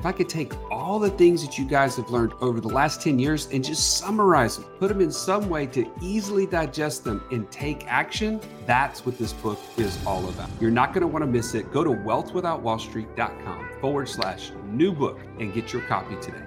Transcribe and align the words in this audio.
if 0.00 0.06
I 0.06 0.12
could 0.12 0.30
take 0.30 0.54
all 0.70 0.98
the 0.98 1.10
things 1.10 1.44
that 1.44 1.58
you 1.58 1.66
guys 1.66 1.96
have 1.96 2.08
learned 2.08 2.32
over 2.40 2.58
the 2.58 2.68
last 2.68 3.02
10 3.02 3.18
years 3.18 3.48
and 3.52 3.62
just 3.62 3.98
summarize 3.98 4.56
them, 4.56 4.64
put 4.78 4.88
them 4.88 5.02
in 5.02 5.12
some 5.12 5.50
way 5.50 5.66
to 5.66 5.86
easily 6.00 6.46
digest 6.46 7.04
them 7.04 7.22
and 7.30 7.50
take 7.50 7.86
action, 7.86 8.40
that's 8.64 9.04
what 9.04 9.18
this 9.18 9.34
book 9.34 9.58
is 9.76 9.98
all 10.06 10.26
about. 10.30 10.48
You're 10.58 10.70
not 10.70 10.94
going 10.94 11.02
to 11.02 11.06
want 11.06 11.22
to 11.22 11.30
miss 11.30 11.54
it. 11.54 11.70
Go 11.70 11.84
to 11.84 11.90
wealthwithoutwallstreet.com 11.90 13.68
forward 13.78 14.08
slash 14.08 14.52
new 14.68 14.90
book 14.90 15.20
and 15.38 15.52
get 15.52 15.70
your 15.70 15.82
copy 15.82 16.16
today. 16.22 16.44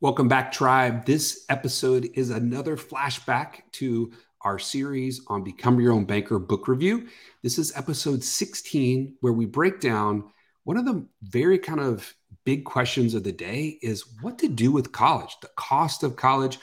Welcome 0.00 0.28
back, 0.28 0.50
tribe. 0.50 1.04
This 1.04 1.44
episode 1.50 2.08
is 2.14 2.30
another 2.30 2.78
flashback 2.78 3.64
to 3.72 4.12
our 4.40 4.58
series 4.58 5.20
on 5.26 5.44
Become 5.44 5.78
Your 5.78 5.92
Own 5.92 6.06
Banker 6.06 6.38
book 6.38 6.68
review. 6.68 7.06
This 7.42 7.58
is 7.58 7.76
episode 7.76 8.24
16, 8.24 9.16
where 9.20 9.34
we 9.34 9.44
break 9.44 9.80
down 9.80 10.24
one 10.64 10.76
of 10.76 10.84
the 10.84 11.06
very 11.22 11.58
kind 11.58 11.80
of 11.80 12.14
big 12.44 12.64
questions 12.64 13.14
of 13.14 13.24
the 13.24 13.32
day 13.32 13.78
is 13.82 14.04
what 14.20 14.38
to 14.38 14.48
do 14.48 14.72
with 14.72 14.92
college, 14.92 15.36
the 15.40 15.50
cost 15.56 16.02
of 16.02 16.16
college. 16.16 16.58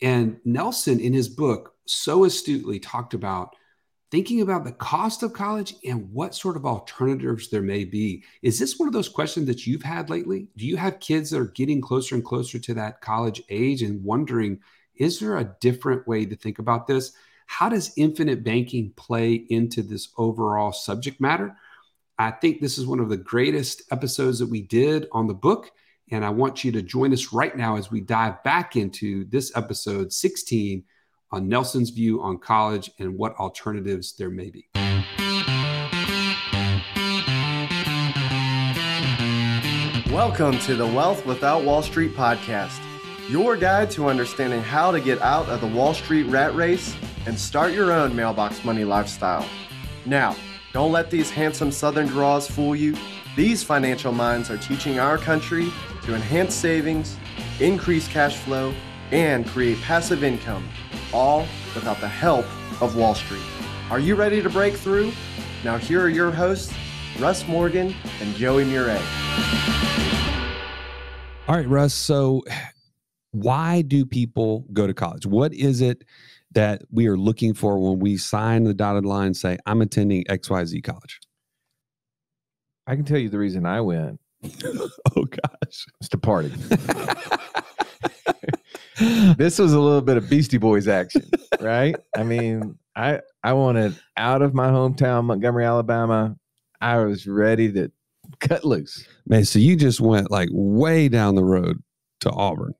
And 0.00 0.38
Nelson, 0.44 1.00
in 1.00 1.12
his 1.12 1.28
book, 1.28 1.74
so 1.86 2.24
astutely 2.24 2.78
talked 2.78 3.14
about 3.14 3.54
thinking 4.10 4.42
about 4.42 4.64
the 4.64 4.72
cost 4.72 5.22
of 5.22 5.32
college 5.32 5.74
and 5.86 6.12
what 6.12 6.34
sort 6.34 6.56
of 6.56 6.66
alternatives 6.66 7.48
there 7.48 7.62
may 7.62 7.82
be. 7.82 8.22
Is 8.42 8.58
this 8.58 8.78
one 8.78 8.86
of 8.86 8.92
those 8.92 9.08
questions 9.08 9.46
that 9.46 9.66
you've 9.66 9.82
had 9.82 10.10
lately? 10.10 10.48
Do 10.58 10.66
you 10.66 10.76
have 10.76 11.00
kids 11.00 11.30
that 11.30 11.40
are 11.40 11.46
getting 11.46 11.80
closer 11.80 12.14
and 12.14 12.22
closer 12.22 12.58
to 12.58 12.74
that 12.74 13.00
college 13.00 13.42
age 13.48 13.80
and 13.80 14.04
wondering, 14.04 14.60
is 14.96 15.18
there 15.18 15.38
a 15.38 15.56
different 15.60 16.06
way 16.06 16.26
to 16.26 16.36
think 16.36 16.58
about 16.58 16.86
this? 16.86 17.12
How 17.46 17.70
does 17.70 17.94
infinite 17.96 18.44
banking 18.44 18.92
play 18.96 19.32
into 19.32 19.82
this 19.82 20.10
overall 20.18 20.72
subject 20.72 21.18
matter? 21.18 21.56
I 22.22 22.30
think 22.30 22.60
this 22.60 22.78
is 22.78 22.86
one 22.86 23.00
of 23.00 23.08
the 23.08 23.16
greatest 23.16 23.82
episodes 23.90 24.38
that 24.38 24.46
we 24.48 24.62
did 24.62 25.08
on 25.10 25.26
the 25.26 25.34
book. 25.34 25.72
And 26.12 26.24
I 26.24 26.30
want 26.30 26.62
you 26.62 26.70
to 26.70 26.80
join 26.80 27.12
us 27.12 27.32
right 27.32 27.56
now 27.56 27.76
as 27.76 27.90
we 27.90 28.00
dive 28.00 28.44
back 28.44 28.76
into 28.76 29.24
this 29.24 29.50
episode 29.56 30.12
16 30.12 30.84
on 31.32 31.48
Nelson's 31.48 31.90
view 31.90 32.22
on 32.22 32.38
college 32.38 32.92
and 33.00 33.18
what 33.18 33.34
alternatives 33.40 34.14
there 34.14 34.30
may 34.30 34.50
be. 34.50 34.68
Welcome 40.12 40.60
to 40.60 40.76
the 40.76 40.86
Wealth 40.86 41.26
Without 41.26 41.64
Wall 41.64 41.82
Street 41.82 42.14
podcast, 42.14 42.80
your 43.28 43.56
guide 43.56 43.90
to 43.90 44.06
understanding 44.06 44.62
how 44.62 44.92
to 44.92 45.00
get 45.00 45.20
out 45.22 45.48
of 45.48 45.60
the 45.60 45.66
Wall 45.66 45.92
Street 45.92 46.28
rat 46.28 46.54
race 46.54 46.94
and 47.26 47.36
start 47.36 47.72
your 47.72 47.90
own 47.90 48.14
mailbox 48.14 48.64
money 48.64 48.84
lifestyle. 48.84 49.44
Now, 50.06 50.36
don't 50.72 50.90
let 50.90 51.10
these 51.10 51.30
handsome 51.30 51.70
Southern 51.70 52.06
draws 52.06 52.48
fool 52.48 52.74
you. 52.74 52.96
These 53.36 53.62
financial 53.62 54.12
minds 54.12 54.50
are 54.50 54.56
teaching 54.56 54.98
our 54.98 55.18
country 55.18 55.70
to 56.04 56.14
enhance 56.14 56.54
savings, 56.54 57.16
increase 57.60 58.08
cash 58.08 58.36
flow, 58.36 58.74
and 59.10 59.46
create 59.46 59.78
passive 59.82 60.24
income, 60.24 60.66
all 61.12 61.40
without 61.74 62.00
the 62.00 62.08
help 62.08 62.46
of 62.80 62.96
Wall 62.96 63.14
Street. 63.14 63.42
Are 63.90 63.98
you 63.98 64.14
ready 64.14 64.40
to 64.42 64.48
break 64.48 64.74
through? 64.74 65.12
Now, 65.62 65.76
here 65.76 66.00
are 66.00 66.08
your 66.08 66.30
hosts, 66.30 66.72
Russ 67.18 67.46
Morgan 67.46 67.94
and 68.20 68.34
Joey 68.34 68.64
Murray. 68.64 68.98
All 71.46 71.56
right, 71.56 71.68
Russ. 71.68 71.92
So, 71.92 72.42
why 73.32 73.82
do 73.82 74.06
people 74.06 74.66
go 74.72 74.86
to 74.86 74.94
college? 74.94 75.26
What 75.26 75.52
is 75.52 75.82
it 75.82 76.04
that 76.54 76.82
we 76.90 77.06
are 77.06 77.16
looking 77.16 77.54
for 77.54 77.78
when 77.78 77.98
we 77.98 78.16
sign 78.16 78.64
the 78.64 78.74
dotted 78.74 79.04
line 79.04 79.34
say 79.34 79.58
i'm 79.66 79.80
attending 79.80 80.24
xyz 80.24 80.82
college. 80.82 81.20
I 82.86 82.96
can 82.96 83.04
tell 83.04 83.18
you 83.18 83.28
the 83.28 83.38
reason 83.38 83.66
i 83.66 83.80
went 83.80 84.20
oh 84.64 85.24
gosh. 85.24 85.86
it's 86.00 86.08
to 86.10 86.18
party. 86.18 86.52
This 89.36 89.58
was 89.58 89.72
a 89.72 89.80
little 89.80 90.02
bit 90.02 90.16
of 90.16 90.28
beastie 90.28 90.58
boys 90.58 90.86
action 90.86 91.22
right? 91.60 91.96
I 92.16 92.22
mean 92.22 92.78
i 92.94 93.20
i 93.42 93.52
wanted 93.52 93.98
out 94.16 94.42
of 94.42 94.54
my 94.54 94.68
hometown 94.68 95.24
montgomery 95.24 95.64
alabama. 95.64 96.36
I 96.80 96.98
was 96.98 97.26
ready 97.26 97.72
to 97.72 97.90
cut 98.40 98.64
loose. 98.64 99.06
Man 99.26 99.44
so 99.44 99.58
you 99.58 99.76
just 99.76 100.00
went 100.00 100.30
like 100.30 100.48
way 100.52 101.08
down 101.08 101.34
the 101.34 101.44
road 101.44 101.82
to 102.20 102.30
auburn 102.30 102.74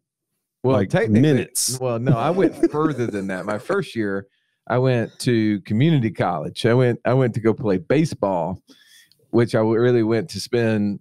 well, 0.62 0.76
like 0.76 0.90
technically, 0.90 1.20
minutes. 1.20 1.78
Well, 1.80 1.98
no, 1.98 2.16
I 2.16 2.30
went 2.30 2.70
further 2.70 3.06
than 3.06 3.26
that. 3.28 3.44
My 3.44 3.58
first 3.58 3.96
year, 3.96 4.26
I 4.68 4.78
went 4.78 5.18
to 5.20 5.60
community 5.62 6.10
college. 6.10 6.64
I 6.66 6.74
went 6.74 7.00
I 7.04 7.14
went 7.14 7.34
to 7.34 7.40
go 7.40 7.52
play 7.52 7.78
baseball, 7.78 8.62
which 9.30 9.54
I 9.54 9.60
really 9.60 10.02
went 10.02 10.30
to 10.30 10.40
spend 10.40 11.00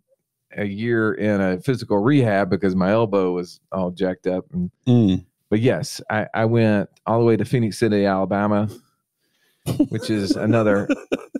a 0.57 0.65
year 0.65 1.13
in 1.13 1.39
a 1.39 1.59
physical 1.59 1.97
rehab 1.97 2.49
because 2.49 2.75
my 2.75 2.91
elbow 2.91 3.31
was 3.31 3.59
all 3.71 3.91
jacked 3.91 4.27
up. 4.27 4.45
And, 4.51 4.71
mm. 4.87 5.25
But 5.49 5.59
yes, 5.59 6.01
I, 6.09 6.27
I 6.33 6.45
went 6.45 6.89
all 7.05 7.19
the 7.19 7.25
way 7.25 7.37
to 7.37 7.45
Phenix 7.45 7.77
City, 7.77 8.05
Alabama, 8.05 8.69
which 9.89 10.09
is 10.09 10.31
another 10.31 10.87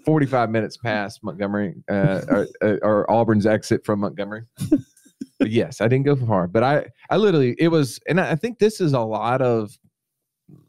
45 0.06 0.50
minutes 0.50 0.78
past 0.78 1.24
Montgomery 1.24 1.76
uh, 1.90 2.22
or, 2.28 2.48
uh, 2.62 2.76
or 2.82 3.10
Auburn's 3.10 3.46
exit 3.46 3.86
from 3.86 4.00
Montgomery 4.02 4.44
but 5.42 5.50
yes, 5.50 5.82
I 5.82 5.88
didn't 5.88 6.06
go 6.06 6.16
far. 6.16 6.48
But 6.48 6.64
I, 6.64 6.86
I 7.10 7.18
literally, 7.18 7.56
it 7.58 7.70
was, 7.70 8.00
and 8.08 8.22
I 8.22 8.36
think 8.36 8.60
this 8.60 8.80
is 8.80 8.94
a 8.94 9.00
lot 9.00 9.42
of 9.42 9.76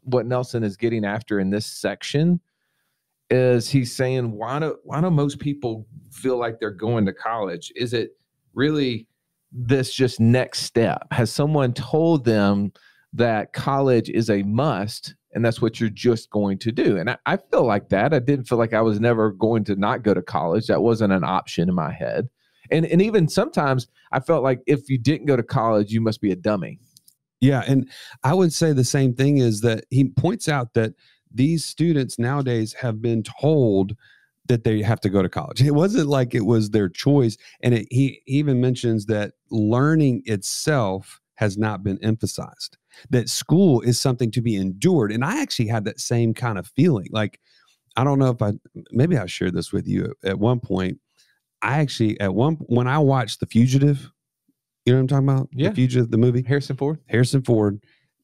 what 0.01 0.25
Nelson 0.25 0.63
is 0.63 0.77
getting 0.77 1.05
after 1.05 1.39
in 1.39 1.51
this 1.51 1.67
section 1.67 2.39
is 3.29 3.69
he's 3.69 3.95
saying 3.95 4.31
why 4.31 4.59
do 4.59 4.77
why 4.83 4.99
do 4.99 5.11
most 5.11 5.39
people 5.39 5.85
feel 6.11 6.37
like 6.37 6.59
they're 6.59 6.71
going 6.71 7.05
to 7.05 7.13
college? 7.13 7.71
Is 7.75 7.93
it 7.93 8.17
really 8.55 9.07
this 9.51 9.93
just 9.93 10.19
next 10.19 10.61
step? 10.61 11.05
Has 11.11 11.31
someone 11.31 11.73
told 11.73 12.25
them 12.25 12.71
that 13.13 13.53
college 13.53 14.09
is 14.09 14.31
a 14.31 14.41
must 14.41 15.13
and 15.35 15.45
that's 15.45 15.61
what 15.61 15.79
you're 15.79 15.89
just 15.89 16.31
going 16.31 16.57
to 16.59 16.71
do? 16.71 16.97
And 16.97 17.11
I, 17.11 17.17
I 17.27 17.37
feel 17.37 17.65
like 17.65 17.89
that. 17.89 18.11
I 18.11 18.19
didn't 18.19 18.45
feel 18.45 18.57
like 18.57 18.73
I 18.73 18.81
was 18.81 18.99
never 18.99 19.31
going 19.31 19.65
to 19.65 19.75
not 19.75 20.01
go 20.01 20.15
to 20.15 20.21
college. 20.23 20.65
That 20.65 20.81
wasn't 20.81 21.13
an 21.13 21.23
option 21.23 21.69
in 21.69 21.75
my 21.75 21.91
head. 21.91 22.27
And 22.73 22.85
and 22.85 23.01
even 23.01 23.29
sometimes 23.29 23.87
I 24.11 24.19
felt 24.19 24.43
like 24.43 24.61
if 24.67 24.89
you 24.89 24.97
didn't 24.97 25.27
go 25.27 25.37
to 25.37 25.43
college, 25.43 25.91
you 25.91 26.01
must 26.01 26.19
be 26.19 26.31
a 26.31 26.35
dummy. 26.35 26.79
Yeah, 27.39 27.63
and 27.67 27.89
I 28.23 28.33
would 28.33 28.53
say 28.53 28.73
the 28.73 28.83
same 28.83 29.13
thing 29.13 29.37
is 29.37 29.61
that 29.61 29.85
he 29.89 30.05
points 30.05 30.49
out 30.49 30.73
that 30.73 30.93
these 31.33 31.65
students 31.65 32.19
nowadays 32.19 32.73
have 32.73 33.01
been 33.01 33.23
told 33.23 33.95
that 34.47 34.63
they 34.63 34.81
have 34.81 34.99
to 35.01 35.09
go 35.09 35.21
to 35.21 35.29
college. 35.29 35.61
It 35.61 35.71
wasn't 35.71 36.07
like 36.07 36.35
it 36.35 36.45
was 36.45 36.69
their 36.69 36.89
choice. 36.89 37.37
And 37.61 37.73
it, 37.73 37.87
he 37.89 38.21
even 38.27 38.61
mentions 38.61 39.05
that 39.05 39.33
learning 39.49 40.23
itself 40.25 41.21
has 41.35 41.57
not 41.57 41.83
been 41.83 41.97
emphasized, 42.03 42.77
that 43.09 43.27
school 43.27 43.81
is 43.81 43.99
something 43.99 44.31
to 44.31 44.41
be 44.41 44.55
endured. 44.55 45.11
And 45.11 45.25
I 45.25 45.41
actually 45.41 45.67
had 45.67 45.85
that 45.85 45.99
same 45.99 46.33
kind 46.33 46.57
of 46.57 46.67
feeling. 46.67 47.07
Like, 47.11 47.39
I 47.95 48.03
don't 48.03 48.19
know 48.19 48.29
if 48.29 48.41
I, 48.41 48.53
maybe 48.91 49.17
I 49.17 49.25
shared 49.25 49.53
this 49.53 49.71
with 49.71 49.87
you 49.87 50.13
at 50.23 50.39
one 50.39 50.59
point. 50.59 50.99
I 51.63 51.79
actually 51.79 52.19
at 52.19 52.35
one 52.35 52.55
when 52.67 52.87
I 52.87 52.99
watched 52.99 53.39
The 53.39 53.45
Fugitive, 53.45 54.11
you 54.85 54.93
know 54.93 54.97
what 54.97 55.01
I'm 55.01 55.07
talking 55.07 55.29
about? 55.29 55.49
Yeah. 55.53 55.69
The 55.69 55.75
Fugitive, 55.75 56.11
the 56.11 56.17
movie. 56.17 56.43
Harrison 56.43 56.75
Ford. 56.75 56.99
Harrison 57.07 57.41
Ford, 57.41 57.81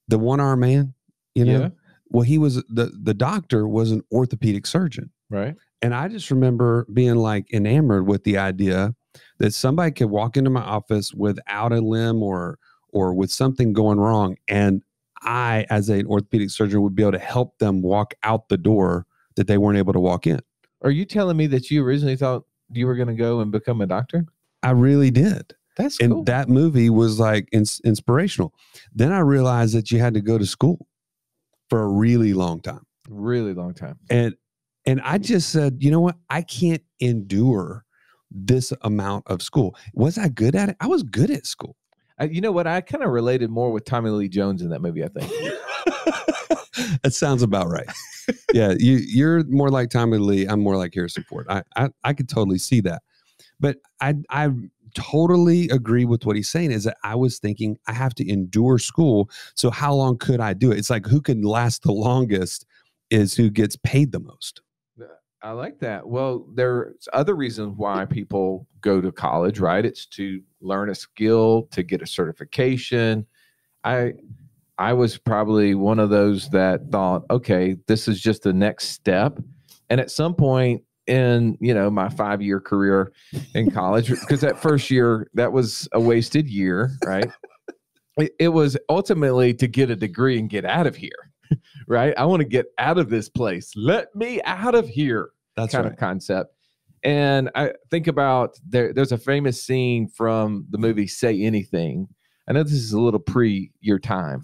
the 0.07 0.19
one 0.19 0.39
arm 0.39 0.59
man, 0.59 0.93
you 1.33 1.45
know. 1.45 1.59
Yeah. 1.59 1.69
Well, 2.09 2.23
he 2.23 2.37
was 2.37 2.55
the 2.67 2.91
the 3.01 3.13
doctor 3.13 3.67
was 3.67 3.91
an 3.91 4.01
orthopedic 4.11 4.67
surgeon. 4.67 5.11
Right. 5.29 5.55
And 5.81 5.95
I 5.95 6.09
just 6.09 6.29
remember 6.29 6.85
being 6.91 7.15
like 7.15 7.51
enamored 7.53 8.07
with 8.07 8.23
the 8.25 8.37
idea 8.37 8.93
that 9.37 9.53
somebody 9.53 9.91
could 9.91 10.09
walk 10.09 10.35
into 10.35 10.49
my 10.49 10.61
office 10.61 11.13
without 11.13 11.71
a 11.71 11.79
limb 11.79 12.21
or 12.21 12.59
or 12.89 13.13
with 13.13 13.31
something 13.31 13.71
going 13.71 13.99
wrong 13.99 14.35
and 14.47 14.81
I 15.21 15.65
as 15.69 15.89
an 15.89 16.07
orthopedic 16.07 16.49
surgeon 16.49 16.81
would 16.81 16.95
be 16.95 17.03
able 17.03 17.13
to 17.13 17.19
help 17.19 17.57
them 17.59 17.81
walk 17.81 18.13
out 18.23 18.49
the 18.49 18.57
door 18.57 19.05
that 19.35 19.47
they 19.47 19.57
weren't 19.57 19.77
able 19.77 19.93
to 19.93 19.99
walk 19.99 20.25
in. 20.25 20.39
Are 20.81 20.91
you 20.91 21.05
telling 21.05 21.37
me 21.37 21.47
that 21.47 21.69
you 21.69 21.83
originally 21.83 22.15
thought 22.15 22.43
you 22.71 22.87
were 22.87 22.95
going 22.95 23.07
to 23.07 23.13
go 23.15 23.39
and 23.39 23.51
become 23.51 23.81
a 23.81 23.85
doctor? 23.85 24.25
I 24.63 24.71
really 24.71 25.11
did. 25.11 25.53
That's 25.77 25.99
and 26.01 26.25
that 26.25 26.49
movie 26.49 26.89
was 26.89 27.19
like 27.19 27.47
ins- 27.53 27.79
inspirational. 27.85 28.53
Then 28.93 29.13
I 29.13 29.19
realized 29.19 29.75
that 29.75 29.91
you 29.91 29.99
had 29.99 30.13
to 30.15 30.21
go 30.21 30.37
to 30.37 30.45
school 30.45 30.87
for 31.69 31.81
a 31.81 31.87
really 31.87 32.33
long 32.33 32.59
time. 32.59 32.85
really 33.07 33.53
long 33.53 33.73
time. 33.73 33.97
And 34.09 34.35
and 34.85 34.99
I 35.01 35.17
just 35.17 35.49
said, 35.49 35.77
you 35.79 35.91
know 35.91 36.01
what? 36.01 36.17
I 36.29 36.41
can't 36.41 36.81
endure 36.99 37.85
this 38.31 38.73
amount 38.81 39.27
of 39.27 39.41
school. 39.41 39.75
Was 39.93 40.17
I 40.17 40.27
good 40.27 40.55
at 40.55 40.69
it? 40.69 40.77
I 40.79 40.87
was 40.87 41.03
good 41.03 41.31
at 41.31 41.45
school. 41.45 41.75
I, 42.17 42.25
you 42.25 42.41
know 42.41 42.51
what? 42.51 42.67
I 42.67 42.81
kind 42.81 43.03
of 43.03 43.11
related 43.11 43.49
more 43.49 43.71
with 43.71 43.85
Tommy 43.85 44.09
Lee 44.09 44.27
Jones 44.27 44.61
in 44.61 44.69
that 44.69 44.81
movie. 44.81 45.03
I 45.03 45.07
think. 45.07 45.31
that 47.03 47.13
sounds 47.13 47.41
about 47.41 47.67
right. 47.67 47.89
yeah, 48.53 48.73
you 48.77 48.99
you're 49.05 49.43
more 49.45 49.69
like 49.69 49.89
Tommy 49.89 50.17
Lee. 50.17 50.45
I'm 50.45 50.61
more 50.61 50.77
like 50.77 50.93
Harrison 50.93 51.23
Ford. 51.23 51.45
I 51.49 51.63
I, 51.75 51.89
I 52.03 52.13
could 52.13 52.29
totally 52.29 52.59
see 52.59 52.81
that, 52.81 53.01
but 53.59 53.77
I 54.01 54.15
I 54.29 54.49
totally 54.95 55.69
agree 55.69 56.05
with 56.05 56.25
what 56.25 56.35
he's 56.35 56.49
saying. 56.49 56.71
Is 56.71 56.83
that 56.83 56.97
I 57.03 57.15
was 57.15 57.39
thinking 57.39 57.77
I 57.87 57.93
have 57.93 58.13
to 58.15 58.29
endure 58.29 58.77
school. 58.77 59.29
So 59.55 59.69
how 59.69 59.93
long 59.93 60.17
could 60.17 60.39
I 60.39 60.53
do 60.53 60.71
it? 60.71 60.77
It's 60.77 60.89
like 60.89 61.05
who 61.05 61.21
can 61.21 61.41
last 61.41 61.83
the 61.83 61.91
longest 61.91 62.65
is 63.09 63.33
who 63.33 63.49
gets 63.49 63.75
paid 63.77 64.11
the 64.11 64.19
most. 64.19 64.61
I 65.41 65.51
like 65.51 65.79
that. 65.79 66.07
Well, 66.07 66.45
there's 66.53 67.07
other 67.13 67.35
reasons 67.35 67.75
why 67.77 68.05
people 68.05 68.67
go 68.81 68.99
to 68.99 69.11
college, 69.11 69.59
right? 69.59 69.85
It's 69.85 70.05
to 70.07 70.41
learn 70.59 70.89
a 70.89 70.95
skill, 70.95 71.67
to 71.71 71.81
get 71.81 72.01
a 72.01 72.07
certification. 72.07 73.25
I 73.85 74.13
I 74.79 74.93
was 74.93 75.17
probably 75.17 75.75
one 75.75 75.99
of 75.99 76.09
those 76.09 76.49
that 76.49 76.89
thought, 76.91 77.23
okay, 77.29 77.75
this 77.87 78.07
is 78.07 78.19
just 78.19 78.43
the 78.43 78.53
next 78.53 78.87
step. 78.87 79.37
And 79.89 79.99
at 79.99 80.09
some 80.09 80.33
point 80.33 80.83
in, 81.05 81.57
you 81.59 81.73
know, 81.73 81.89
my 81.89 82.07
5-year 82.07 82.61
career 82.61 83.11
in 83.53 83.69
college 83.73 84.09
because 84.09 84.41
that 84.41 84.59
first 84.59 84.89
year 84.89 85.29
that 85.33 85.51
was 85.51 85.87
a 85.93 85.99
wasted 85.99 86.47
year, 86.47 86.91
right? 87.05 87.29
it, 88.17 88.31
it 88.39 88.49
was 88.49 88.77
ultimately 88.89 89.53
to 89.55 89.67
get 89.67 89.89
a 89.89 89.95
degree 89.95 90.39
and 90.39 90.49
get 90.49 90.65
out 90.65 90.87
of 90.87 90.95
here 90.95 91.29
right? 91.87 92.13
I 92.17 92.25
want 92.25 92.41
to 92.41 92.47
get 92.47 92.67
out 92.77 92.97
of 92.97 93.09
this 93.09 93.29
place. 93.29 93.71
Let 93.75 94.13
me 94.15 94.41
out 94.43 94.75
of 94.75 94.87
here. 94.87 95.29
That's 95.55 95.73
kind 95.73 95.85
right. 95.85 95.93
of 95.93 95.99
concept. 95.99 96.53
And 97.03 97.49
I 97.55 97.73
think 97.89 98.07
about 98.07 98.57
there, 98.67 98.93
there's 98.93 99.11
a 99.11 99.17
famous 99.17 99.63
scene 99.63 100.09
from 100.09 100.65
the 100.69 100.77
movie 100.77 101.07
Say 101.07 101.41
Anything. 101.41 102.07
I 102.47 102.53
know 102.53 102.63
this 102.63 102.73
is 102.73 102.93
a 102.93 102.99
little 102.99 103.19
pre 103.19 103.71
your 103.79 103.99
time, 103.99 104.41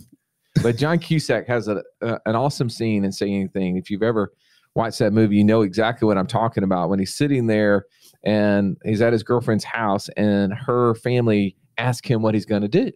but 0.65 0.77
John 0.77 0.97
Cusack 0.97 1.45
has 1.47 1.67
a, 1.67 1.83
a 2.01 2.19
an 2.25 2.35
awesome 2.35 2.71
scene 2.71 3.06
in 3.06 3.12
Say 3.12 3.29
Anything. 3.29 3.77
If 3.77 3.91
you've 3.91 4.01
ever 4.01 4.33
watched 4.73 4.97
that 4.97 5.13
movie, 5.13 5.35
you 5.35 5.44
know 5.44 5.62
exactly 5.62 6.07
what 6.07 6.17
I'm 6.17 6.25
talking 6.25 6.63
about. 6.63 6.89
When 6.89 6.97
he's 6.97 7.15
sitting 7.15 7.45
there 7.45 7.85
and 8.23 8.75
he's 8.83 9.00
at 9.00 9.13
his 9.13 9.21
girlfriend's 9.21 9.63
house, 9.63 10.09
and 10.17 10.51
her 10.56 10.95
family 10.95 11.56
ask 11.77 12.09
him 12.09 12.23
what 12.23 12.33
he's 12.33 12.47
going 12.47 12.63
to 12.63 12.67
do, 12.67 12.91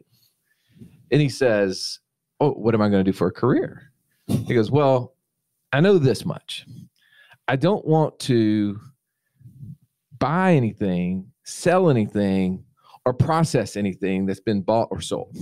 and 1.11 1.21
he 1.21 1.29
says, 1.29 1.99
"Oh, 2.39 2.53
what 2.53 2.73
am 2.73 2.81
I 2.81 2.89
going 2.89 3.05
to 3.05 3.11
do 3.11 3.15
for 3.15 3.27
a 3.27 3.31
career?" 3.31 3.91
He 4.25 4.55
goes, 4.55 4.71
"Well, 4.71 5.15
I 5.71 5.79
know 5.79 5.99
this 5.99 6.25
much. 6.25 6.65
I 7.47 7.55
don't 7.55 7.85
want 7.85 8.17
to 8.21 8.79
buy 10.17 10.55
anything, 10.55 11.31
sell 11.43 11.91
anything, 11.91 12.63
or 13.09 13.13
process 13.13 13.75
anything 13.75 14.27
that's 14.27 14.39
been 14.39 14.61
bought 14.61 14.87
or 14.91 15.01
sold. 15.01 15.35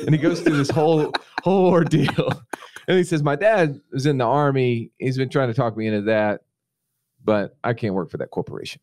And 0.00 0.12
he 0.12 0.18
goes 0.18 0.40
through 0.40 0.56
this 0.56 0.68
whole 0.68 1.12
whole 1.42 1.66
ordeal. 1.70 2.42
And 2.86 2.98
he 2.98 3.04
says, 3.04 3.22
My 3.22 3.34
dad 3.34 3.80
is 3.94 4.04
in 4.04 4.18
the 4.18 4.26
army. 4.26 4.90
He's 4.98 5.16
been 5.16 5.30
trying 5.30 5.48
to 5.48 5.54
talk 5.54 5.74
me 5.74 5.86
into 5.86 6.02
that, 6.02 6.42
but 7.24 7.56
I 7.64 7.72
can't 7.72 7.94
work 7.94 8.10
for 8.10 8.18
that 8.18 8.30
corporation. 8.30 8.82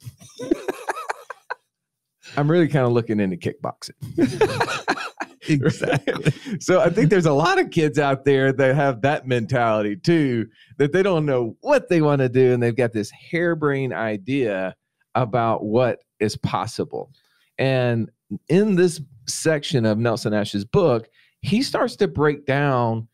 I'm 2.35 2.49
really 2.49 2.67
kind 2.67 2.83
of 2.83 2.93
looking 2.93 3.19
into 3.19 3.37
kickboxing. 3.37 3.91
Exactly. 5.47 6.31
so 6.59 6.79
I 6.79 6.89
think 6.89 7.09
there's 7.09 7.25
a 7.25 7.33
lot 7.33 7.59
of 7.59 7.71
kids 7.71 7.99
out 7.99 8.25
there 8.25 8.53
that 8.53 8.75
have 8.75 9.01
that 9.01 9.27
mentality 9.27 9.95
too, 9.95 10.47
that 10.77 10.93
they 10.93 11.03
don't 11.03 11.25
know 11.25 11.57
what 11.61 11.89
they 11.89 12.01
want 12.01 12.21
to 12.21 12.29
do 12.29 12.53
and 12.53 12.61
they've 12.61 12.75
got 12.75 12.93
this 12.93 13.11
harebrained 13.11 13.91
idea 13.91 14.75
about 15.15 15.63
what 15.63 15.99
is 16.19 16.37
possible. 16.37 17.11
And 17.61 18.09
in 18.49 18.75
this 18.75 18.99
section 19.27 19.85
of 19.85 19.99
Nelson 19.99 20.31
Nash's 20.31 20.65
book, 20.65 21.07
he 21.41 21.61
starts 21.61 21.95
to 21.97 22.07
break 22.07 22.47
down, 22.47 23.07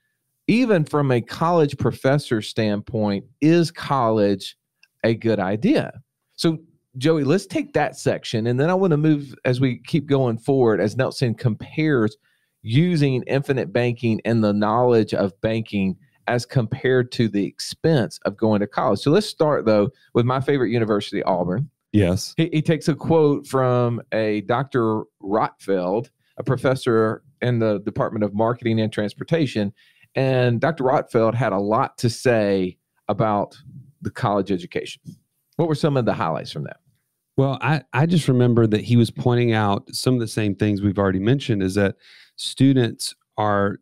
even 0.48 0.86
from 0.86 1.12
a 1.12 1.20
college 1.20 1.78
professor 1.78 2.42
standpoint, 2.42 3.26
is 3.42 3.72
college 3.72 4.56
a 5.04 5.14
good 5.16 5.42
idea? 5.42 6.02
So, 6.36 6.60
Joey, 6.98 7.26
let's 7.26 7.46
take 7.46 7.74
that 7.74 7.98
section. 7.98 8.48
And 8.48 8.58
then 8.58 8.70
I 8.70 8.74
want 8.74 8.92
to 8.92 8.98
move 8.98 9.36
as 9.44 9.60
we 9.60 9.82
keep 9.86 10.08
going 10.08 10.38
forward 10.38 10.80
as 10.80 10.96
Nelson 10.96 11.36
compares 11.36 12.16
using 12.62 13.24
infinite 13.24 13.74
banking 13.74 14.22
and 14.24 14.42
the 14.42 14.54
knowledge 14.54 15.14
of 15.14 15.40
banking 15.42 15.98
as 16.28 16.46
compared 16.46 17.12
to 17.14 17.28
the 17.28 17.46
expense 17.46 18.18
of 18.24 18.38
going 18.38 18.62
to 18.62 18.68
college. 18.68 19.00
So 19.00 19.12
let's 19.12 19.28
start 19.28 19.66
though 19.66 19.90
with 20.14 20.26
my 20.26 20.40
favorite 20.40 20.72
university, 20.72 21.22
Auburn. 21.24 21.70
Yes. 21.98 22.36
He, 22.38 22.50
he 22.54 22.62
takes 22.62 22.88
a 22.88 22.94
quote 22.94 23.48
from 23.48 24.02
a 24.12 24.42
Dr. 24.42 25.04
Rotfeld, 25.22 26.12
a 26.38 26.44
professor 26.44 27.24
in 27.42 27.58
the 27.58 27.80
Department 27.80 28.24
of 28.24 28.36
Marketing 28.36 28.80
and 28.80 28.94
Transportation. 28.94 29.74
And 30.14 30.62
Dr. 30.62 30.84
Rotfeld 30.84 31.34
had 31.34 31.54
a 31.54 31.58
lot 31.58 31.98
to 31.98 32.10
say 32.10 32.78
about 33.08 33.58
the 34.02 34.12
college 34.12 34.52
education. 34.52 35.02
What 35.56 35.68
were 35.68 35.76
some 35.76 35.98
of 35.98 36.06
the 36.06 36.14
highlights 36.14 36.52
from 36.52 36.66
that? 36.66 36.78
Well, 37.36 37.58
I, 37.62 37.82
I 37.94 38.06
just 38.06 38.28
remember 38.28 38.68
that 38.68 38.82
he 38.82 38.96
was 38.96 39.10
pointing 39.10 39.54
out 39.54 39.90
some 39.92 40.14
of 40.14 40.20
the 40.20 40.28
same 40.28 40.54
things 40.54 40.84
we've 40.84 41.00
already 41.00 41.20
mentioned 41.20 41.64
is 41.64 41.74
that 41.76 41.96
students 42.36 43.16
are 43.38 43.80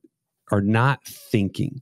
are 0.51 0.61
not 0.61 1.03
thinking. 1.05 1.81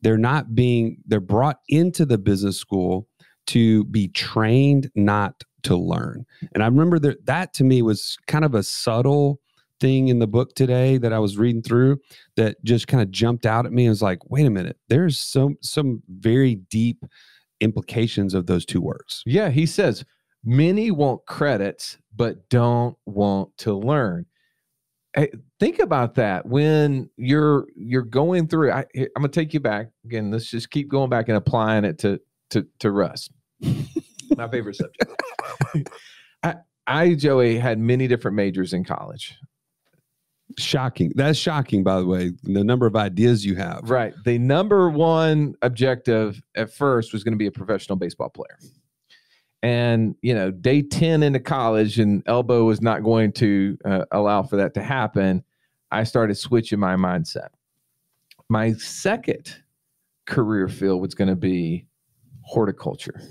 They're 0.00 0.18
not 0.18 0.54
being 0.54 0.98
they're 1.06 1.20
brought 1.20 1.58
into 1.68 2.04
the 2.04 2.18
business 2.18 2.56
school 2.56 3.08
to 3.48 3.84
be 3.84 4.08
trained, 4.08 4.90
not 4.94 5.42
to 5.64 5.76
learn. 5.76 6.26
And 6.54 6.62
I 6.62 6.66
remember 6.66 6.98
that 7.00 7.26
that 7.26 7.52
to 7.54 7.64
me 7.64 7.82
was 7.82 8.18
kind 8.26 8.44
of 8.44 8.54
a 8.54 8.62
subtle 8.62 9.40
thing 9.80 10.08
in 10.08 10.20
the 10.20 10.26
book 10.26 10.54
today 10.54 10.96
that 10.98 11.12
I 11.12 11.18
was 11.18 11.36
reading 11.36 11.62
through 11.62 11.98
that 12.36 12.62
just 12.64 12.86
kind 12.86 13.02
of 13.02 13.10
jumped 13.10 13.46
out 13.46 13.66
at 13.66 13.72
me. 13.72 13.86
I 13.86 13.90
was 13.90 14.02
like, 14.02 14.18
wait 14.30 14.46
a 14.46 14.50
minute, 14.50 14.78
there's 14.88 15.18
some 15.18 15.56
some 15.60 16.02
very 16.08 16.56
deep 16.56 17.04
implications 17.60 18.34
of 18.34 18.46
those 18.46 18.64
two 18.64 18.80
words. 18.80 19.22
Yeah, 19.26 19.50
he 19.50 19.66
says 19.66 20.04
many 20.44 20.90
want 20.90 21.26
credits 21.26 21.98
but 22.14 22.48
don't 22.48 22.96
want 23.06 23.56
to 23.58 23.74
learn. 23.74 24.26
Hey, 25.14 25.30
think 25.60 25.78
about 25.78 26.14
that 26.14 26.46
when 26.46 27.10
you're 27.16 27.66
you're 27.76 28.02
going 28.02 28.48
through. 28.48 28.72
I, 28.72 28.84
I'm 28.94 29.08
gonna 29.16 29.28
take 29.28 29.52
you 29.52 29.60
back 29.60 29.88
again. 30.04 30.30
Let's 30.30 30.50
just 30.50 30.70
keep 30.70 30.88
going 30.88 31.10
back 31.10 31.28
and 31.28 31.36
applying 31.36 31.84
it 31.84 31.98
to 31.98 32.20
to 32.50 32.66
to 32.80 32.90
Russ, 32.90 33.28
my 34.36 34.48
favorite 34.48 34.76
subject. 34.76 35.10
I, 36.42 36.56
I 36.86 37.14
Joey 37.14 37.58
had 37.58 37.78
many 37.78 38.08
different 38.08 38.36
majors 38.36 38.72
in 38.72 38.84
college. 38.84 39.36
Shocking. 40.58 41.12
That's 41.14 41.38
shocking, 41.38 41.82
by 41.82 42.00
the 42.00 42.06
way, 42.06 42.32
the 42.42 42.64
number 42.64 42.86
of 42.86 42.96
ideas 42.96 43.44
you 43.44 43.56
have. 43.56 43.88
Right. 43.88 44.12
The 44.24 44.38
number 44.38 44.90
one 44.90 45.54
objective 45.62 46.42
at 46.54 46.72
first 46.72 47.12
was 47.12 47.24
going 47.24 47.32
to 47.32 47.38
be 47.38 47.46
a 47.46 47.52
professional 47.52 47.96
baseball 47.96 48.28
player. 48.28 48.58
And, 49.62 50.16
you 50.22 50.34
know, 50.34 50.50
day 50.50 50.82
10 50.82 51.22
into 51.22 51.38
college, 51.38 51.98
and 51.98 52.22
Elbow 52.26 52.64
was 52.64 52.82
not 52.82 53.04
going 53.04 53.32
to 53.34 53.78
uh, 53.84 54.04
allow 54.10 54.42
for 54.42 54.56
that 54.56 54.74
to 54.74 54.82
happen. 54.82 55.44
I 55.90 56.04
started 56.04 56.34
switching 56.34 56.80
my 56.80 56.96
mindset. 56.96 57.48
My 58.48 58.72
second 58.72 59.54
career 60.26 60.68
field 60.68 61.00
was 61.00 61.14
going 61.14 61.28
to 61.28 61.36
be 61.36 61.86
horticulture. 62.42 63.22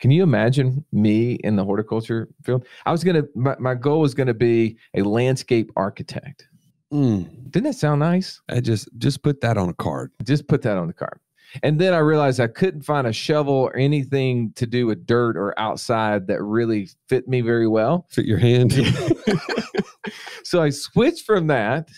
Can 0.00 0.10
you 0.10 0.22
imagine 0.22 0.84
me 0.92 1.34
in 1.44 1.56
the 1.56 1.64
horticulture 1.64 2.28
field? 2.44 2.66
I 2.84 2.92
was 2.92 3.02
going 3.02 3.16
to, 3.16 3.28
my, 3.34 3.56
my 3.58 3.74
goal 3.74 4.00
was 4.00 4.14
going 4.14 4.26
to 4.26 4.34
be 4.34 4.76
a 4.94 5.02
landscape 5.02 5.70
architect. 5.76 6.46
Mm, 6.92 7.50
Didn't 7.50 7.64
that 7.64 7.74
sound 7.74 8.00
nice? 8.00 8.40
I 8.48 8.60
just 8.60 8.88
just 8.98 9.22
put 9.22 9.40
that 9.40 9.56
on 9.58 9.68
a 9.68 9.74
card. 9.74 10.12
Just 10.22 10.46
put 10.46 10.62
that 10.62 10.76
on 10.76 10.86
the 10.86 10.92
card. 10.92 11.18
And 11.62 11.80
then 11.80 11.94
I 11.94 11.98
realized 11.98 12.40
I 12.40 12.48
couldn't 12.48 12.82
find 12.82 13.06
a 13.06 13.12
shovel 13.12 13.54
or 13.54 13.76
anything 13.76 14.52
to 14.56 14.66
do 14.66 14.86
with 14.86 15.06
dirt 15.06 15.36
or 15.36 15.58
outside 15.58 16.26
that 16.26 16.42
really 16.42 16.88
fit 17.08 17.28
me 17.28 17.40
very 17.40 17.66
well. 17.68 18.06
Fit 18.10 18.26
your 18.26 18.38
hand. 18.38 18.72
so 20.44 20.62
I 20.62 20.70
switched 20.70 21.24
from 21.24 21.46
that. 21.48 21.88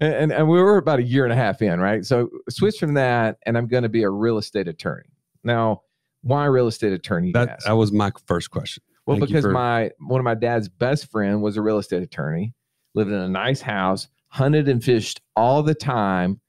And, 0.00 0.32
and 0.32 0.48
we 0.48 0.60
were 0.60 0.76
about 0.76 0.98
a 0.98 1.04
year 1.04 1.24
and 1.24 1.32
a 1.32 1.36
half 1.36 1.62
in, 1.62 1.80
right? 1.80 2.04
So 2.04 2.28
switched 2.50 2.80
from 2.80 2.94
that, 2.94 3.38
and 3.46 3.56
I'm 3.56 3.68
going 3.68 3.84
to 3.84 3.88
be 3.88 4.02
a 4.02 4.10
real 4.10 4.38
estate 4.38 4.68
attorney. 4.68 5.08
Now, 5.44 5.82
why 6.24 6.46
real 6.46 6.66
estate 6.66 6.92
attorney? 6.92 7.32
that 7.32 7.60
that 7.64 7.72
was 7.72 7.92
my 7.92 8.10
first 8.26 8.50
question. 8.50 8.82
Well, 9.06 9.18
Thank 9.18 9.28
because 9.28 9.44
for- 9.44 9.52
my 9.52 9.90
one 9.98 10.18
of 10.20 10.24
my 10.24 10.34
dad's 10.34 10.68
best 10.68 11.10
friend 11.10 11.42
was 11.42 11.56
a 11.56 11.62
real 11.62 11.78
estate 11.78 12.02
attorney, 12.02 12.54
lived 12.94 13.10
in 13.10 13.16
a 13.18 13.28
nice 13.28 13.60
house, 13.60 14.08
hunted 14.28 14.68
and 14.68 14.82
fished 14.82 15.20
all 15.36 15.62
the 15.62 15.74
time, 15.74 16.40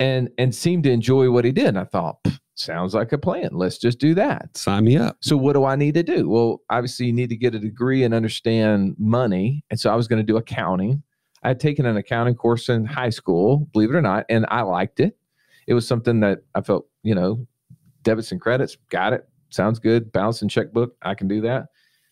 and 0.00 0.30
and 0.38 0.54
seemed 0.54 0.84
to 0.84 0.90
enjoy 0.90 1.30
what 1.30 1.44
he 1.44 1.52
did. 1.52 1.66
And 1.66 1.78
I 1.78 1.84
thought, 1.84 2.18
sounds 2.54 2.94
like 2.94 3.12
a 3.12 3.18
plan. 3.18 3.50
Let's 3.52 3.78
just 3.78 3.98
do 3.98 4.14
that. 4.14 4.56
Sign 4.56 4.84
me 4.84 4.96
up. 4.96 5.16
So 5.20 5.36
what 5.36 5.54
do 5.54 5.64
I 5.64 5.76
need 5.76 5.94
to 5.94 6.02
do? 6.02 6.28
Well, 6.28 6.60
obviously 6.70 7.06
you 7.06 7.12
need 7.12 7.30
to 7.30 7.36
get 7.36 7.54
a 7.54 7.58
degree 7.58 8.04
and 8.04 8.14
understand 8.14 8.94
money. 8.98 9.64
And 9.70 9.78
so 9.80 9.90
I 9.90 9.96
was 9.96 10.06
going 10.08 10.20
to 10.20 10.26
do 10.26 10.36
accounting. 10.36 11.02
I 11.42 11.48
had 11.48 11.60
taken 11.60 11.84
an 11.84 11.96
accounting 11.96 12.36
course 12.36 12.68
in 12.68 12.86
high 12.86 13.10
school, 13.10 13.68
believe 13.72 13.90
it 13.90 13.96
or 13.96 14.00
not, 14.00 14.24
and 14.30 14.46
I 14.48 14.62
liked 14.62 15.00
it. 15.00 15.18
It 15.66 15.74
was 15.74 15.86
something 15.86 16.20
that 16.20 16.38
I 16.54 16.60
felt, 16.62 16.86
you 17.02 17.14
know, 17.14 17.46
debits 18.04 18.30
and 18.32 18.40
credits, 18.40 18.76
got 18.90 19.12
it. 19.12 19.28
Sounds 19.50 19.78
good. 19.78 20.12
Balance 20.12 20.42
and 20.42 20.50
checkbook, 20.50 20.96
I 21.02 21.14
can 21.14 21.28
do 21.28 21.40
that. 21.42 21.66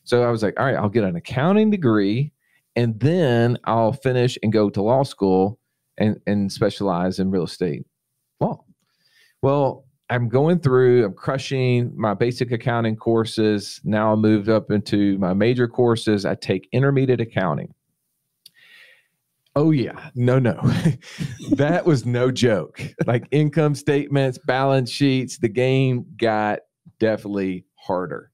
So 0.04 0.24
I 0.24 0.30
was 0.30 0.42
like, 0.42 0.58
all 0.58 0.66
right, 0.66 0.74
I'll 0.74 0.88
get 0.88 1.04
an 1.04 1.16
accounting 1.16 1.70
degree 1.70 2.32
and 2.74 2.98
then 2.98 3.58
I'll 3.64 3.92
finish 3.92 4.38
and 4.42 4.52
go 4.52 4.70
to 4.70 4.82
law 4.82 5.02
school 5.02 5.58
and 5.98 6.18
and 6.26 6.50
specialize 6.50 7.18
in 7.18 7.30
real 7.30 7.44
estate 7.44 7.84
law. 8.40 8.64
Well, 9.42 9.84
I'm 10.10 10.28
going 10.28 10.60
through, 10.60 11.04
I'm 11.04 11.14
crushing 11.14 11.92
my 11.96 12.14
basic 12.14 12.52
accounting 12.52 12.96
courses. 12.96 13.80
Now 13.84 14.12
I 14.12 14.16
moved 14.16 14.48
up 14.48 14.70
into 14.70 15.18
my 15.18 15.32
major 15.32 15.66
courses. 15.66 16.26
I 16.26 16.34
take 16.34 16.68
intermediate 16.72 17.20
accounting. 17.20 17.72
Oh, 19.54 19.70
yeah. 19.70 20.10
No, 20.14 20.38
no. 20.38 20.58
that 21.52 21.84
was 21.84 22.06
no 22.06 22.30
joke. 22.30 22.80
Like 23.06 23.26
income 23.30 23.74
statements, 23.74 24.38
balance 24.46 24.90
sheets, 24.90 25.38
the 25.38 25.48
game 25.48 26.06
got 26.16 26.60
definitely 26.98 27.66
harder. 27.74 28.30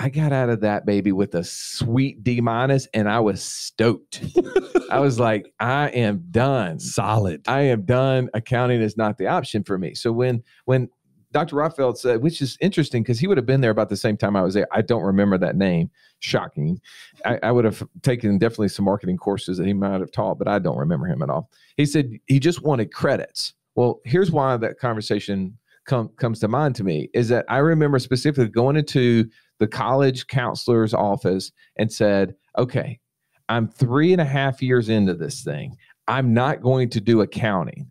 I 0.00 0.08
got 0.08 0.32
out 0.32 0.48
of 0.48 0.60
that 0.60 0.86
baby 0.86 1.10
with 1.10 1.34
a 1.34 1.42
sweet 1.42 2.22
D 2.22 2.40
minus 2.40 2.86
and 2.94 3.08
I 3.08 3.18
was 3.18 3.42
stoked. 3.42 4.24
I 4.90 5.00
was 5.00 5.18
like, 5.18 5.52
I 5.58 5.88
am 5.88 6.24
done. 6.30 6.78
Solid. 6.78 7.42
I 7.48 7.62
am 7.62 7.82
done. 7.82 8.30
Accounting 8.32 8.80
is 8.80 8.96
not 8.96 9.18
the 9.18 9.26
option 9.26 9.64
for 9.64 9.76
me. 9.76 9.94
So 9.94 10.12
when 10.12 10.44
when 10.66 10.88
Dr. 11.32 11.56
Rotfeld 11.56 11.98
said, 11.98 12.22
which 12.22 12.40
is 12.40 12.56
interesting 12.60 13.02
because 13.02 13.18
he 13.18 13.26
would 13.26 13.36
have 13.36 13.44
been 13.44 13.60
there 13.60 13.72
about 13.72 13.88
the 13.88 13.96
same 13.96 14.16
time 14.16 14.36
I 14.36 14.42
was 14.42 14.54
there. 14.54 14.68
I 14.72 14.82
don't 14.82 15.02
remember 15.02 15.36
that 15.38 15.56
name. 15.56 15.90
Shocking. 16.20 16.80
I, 17.24 17.38
I 17.42 17.52
would 17.52 17.64
have 17.64 17.82
taken 18.02 18.38
definitely 18.38 18.68
some 18.68 18.84
marketing 18.84 19.16
courses 19.16 19.58
that 19.58 19.66
he 19.66 19.72
might 19.72 20.00
have 20.00 20.12
taught, 20.12 20.38
but 20.38 20.48
I 20.48 20.58
don't 20.58 20.78
remember 20.78 21.06
him 21.06 21.22
at 21.22 21.30
all. 21.30 21.50
He 21.76 21.86
said 21.86 22.18
he 22.26 22.40
just 22.40 22.62
wanted 22.62 22.92
credits. 22.92 23.54
Well, 23.74 24.00
here's 24.04 24.32
why 24.32 24.56
that 24.56 24.78
conversation 24.78 25.56
come, 25.86 26.10
comes 26.16 26.40
to 26.40 26.48
mind 26.48 26.74
to 26.76 26.84
me 26.84 27.08
is 27.14 27.28
that 27.28 27.44
I 27.48 27.58
remember 27.58 27.98
specifically 27.98 28.48
going 28.48 28.76
into 28.76 29.28
the 29.58 29.66
college 29.66 30.26
counselor's 30.28 30.94
office 30.94 31.52
and 31.76 31.92
said, 31.92 32.34
okay, 32.56 33.00
I'm 33.48 33.68
three 33.68 34.12
and 34.12 34.20
a 34.20 34.24
half 34.24 34.62
years 34.62 34.88
into 34.88 35.14
this 35.14 35.42
thing. 35.42 35.76
I'm 36.06 36.34
not 36.34 36.62
going 36.62 36.90
to 36.90 37.00
do 37.00 37.20
accounting, 37.20 37.90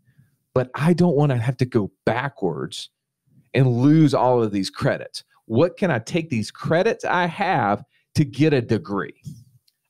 but 0.54 0.70
I 0.76 0.94
don't 0.94 1.16
want 1.16 1.32
to 1.32 1.38
have 1.38 1.58
to 1.58 1.66
go 1.66 1.92
backwards 2.06 2.90
and 3.54 3.68
lose 3.68 4.14
all 4.14 4.42
of 4.42 4.52
these 4.52 4.70
credits. 4.70 5.24
What 5.46 5.78
can 5.78 5.92
I 5.92 6.00
take 6.00 6.30
these 6.30 6.52
credits 6.52 7.06
I 7.06 7.26
have 7.26 7.84
to 8.18 8.26
get 8.26 8.54
a 8.54 8.62
degree? 8.62 9.22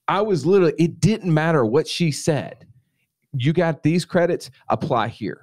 I 0.08 0.22
was 0.22 0.46
literally, 0.46 0.74
it 0.78 1.00
didn't 1.00 1.34
matter 1.34 1.66
what 1.66 1.88
she 1.88 2.12
said. 2.12 2.66
You 3.34 3.54
got 3.54 3.84
these 3.84 4.06
credits, 4.06 4.50
apply 4.70 5.10
here. 5.10 5.42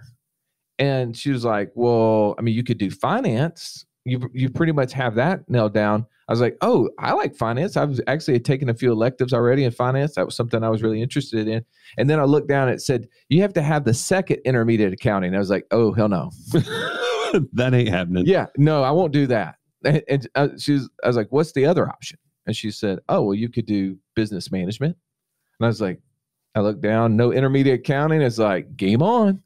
And 0.79 1.17
she 1.17 1.31
was 1.31 1.45
like, 1.45 1.71
Well, 1.75 2.35
I 2.38 2.43
mean, 2.43 2.55
you 2.55 2.64
could 2.64 2.79
do 2.79 2.91
finance. 2.91 3.87
You, 4.05 4.29
you 4.33 4.50
pretty 4.50 4.73
much 4.73 4.93
have 4.93 5.14
that 5.14 5.49
nailed 5.49 5.75
down. 5.75 6.07
I 6.29 6.33
was 6.33 6.41
like, 6.41 6.57
Oh, 6.62 6.91
I 6.99 7.12
like 7.12 7.37
finance. 7.37 7.76
I 7.76 7.85
was 7.85 8.00
actually 8.07 8.41
taking 8.41 8.69
a 8.69 8.75
few 8.75 8.91
electives 8.91 9.33
already 9.33 9.64
in 9.64 9.71
finance. 9.71 10.14
That 10.14 10.26
was 10.26 10.35
something 10.35 10.64
I 10.64 10.71
was 10.71 10.83
really 10.83 11.00
interested 11.00 11.47
in. 11.47 11.64
And 11.99 12.11
then 12.11 12.19
I 12.19 12.25
looked 12.25 12.49
down 12.49 12.69
and 12.69 12.75
it 12.75 12.81
said, 12.81 13.09
You 13.29 13.43
have 13.43 13.53
to 13.55 13.62
have 13.62 13.85
the 13.85 13.95
second 13.95 14.41
intermediate 14.45 14.93
accounting. 14.93 15.35
I 15.35 15.38
was 15.38 15.50
like, 15.50 15.67
Oh, 15.71 15.93
hell 15.93 16.09
no. 16.09 16.31
that 17.53 17.71
ain't 17.73 17.88
happening. 17.88 18.26
Yeah, 18.26 18.47
no, 18.57 18.83
I 18.83 18.91
won't 18.91 19.12
do 19.12 19.26
that. 19.29 19.57
And, 19.85 20.03
and 20.09 20.29
uh, 20.35 20.49
she's, 20.59 20.88
I 21.05 21.07
was 21.07 21.17
like, 21.17 21.29
what's 21.31 21.53
the 21.53 21.67
other 21.67 21.88
option? 21.88 22.19
And 22.47 22.55
she 22.55 22.71
said, 22.71 22.99
oh, 23.09 23.23
well, 23.23 23.35
you 23.35 23.49
could 23.49 23.67
do 23.67 23.99
business 24.15 24.51
management. 24.51 24.97
And 25.59 25.67
I 25.67 25.69
was 25.69 25.81
like, 25.81 26.01
I 26.55 26.61
looked 26.61 26.83
down, 26.83 27.17
no 27.17 27.33
intermediate 27.33 27.81
accounting. 27.81 28.21
It's 28.21 28.39
like, 28.39 28.77
game 28.77 29.03
on. 29.03 29.43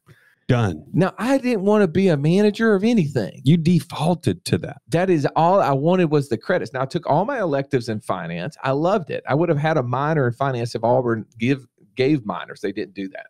Done. 0.48 0.84
Now, 0.94 1.14
I 1.18 1.36
didn't 1.36 1.64
want 1.64 1.82
to 1.82 1.88
be 1.88 2.08
a 2.08 2.16
manager 2.16 2.74
of 2.74 2.82
anything. 2.82 3.42
You 3.44 3.58
defaulted 3.58 4.44
to 4.46 4.58
that. 4.58 4.78
That 4.88 5.10
is 5.10 5.26
all 5.36 5.60
I 5.60 5.72
wanted 5.72 6.10
was 6.10 6.30
the 6.30 6.38
credits. 6.38 6.72
Now, 6.72 6.82
I 6.82 6.86
took 6.86 7.06
all 7.06 7.26
my 7.26 7.38
electives 7.38 7.90
in 7.90 8.00
finance. 8.00 8.56
I 8.62 8.70
loved 8.70 9.10
it. 9.10 9.22
I 9.28 9.34
would 9.34 9.50
have 9.50 9.58
had 9.58 9.76
a 9.76 9.82
minor 9.82 10.26
in 10.26 10.32
finance 10.32 10.74
if 10.74 10.82
Auburn 10.82 11.26
give 11.38 11.66
gave 11.96 12.24
minors. 12.24 12.62
They 12.62 12.72
didn't 12.72 12.94
do 12.94 13.08
that. 13.08 13.26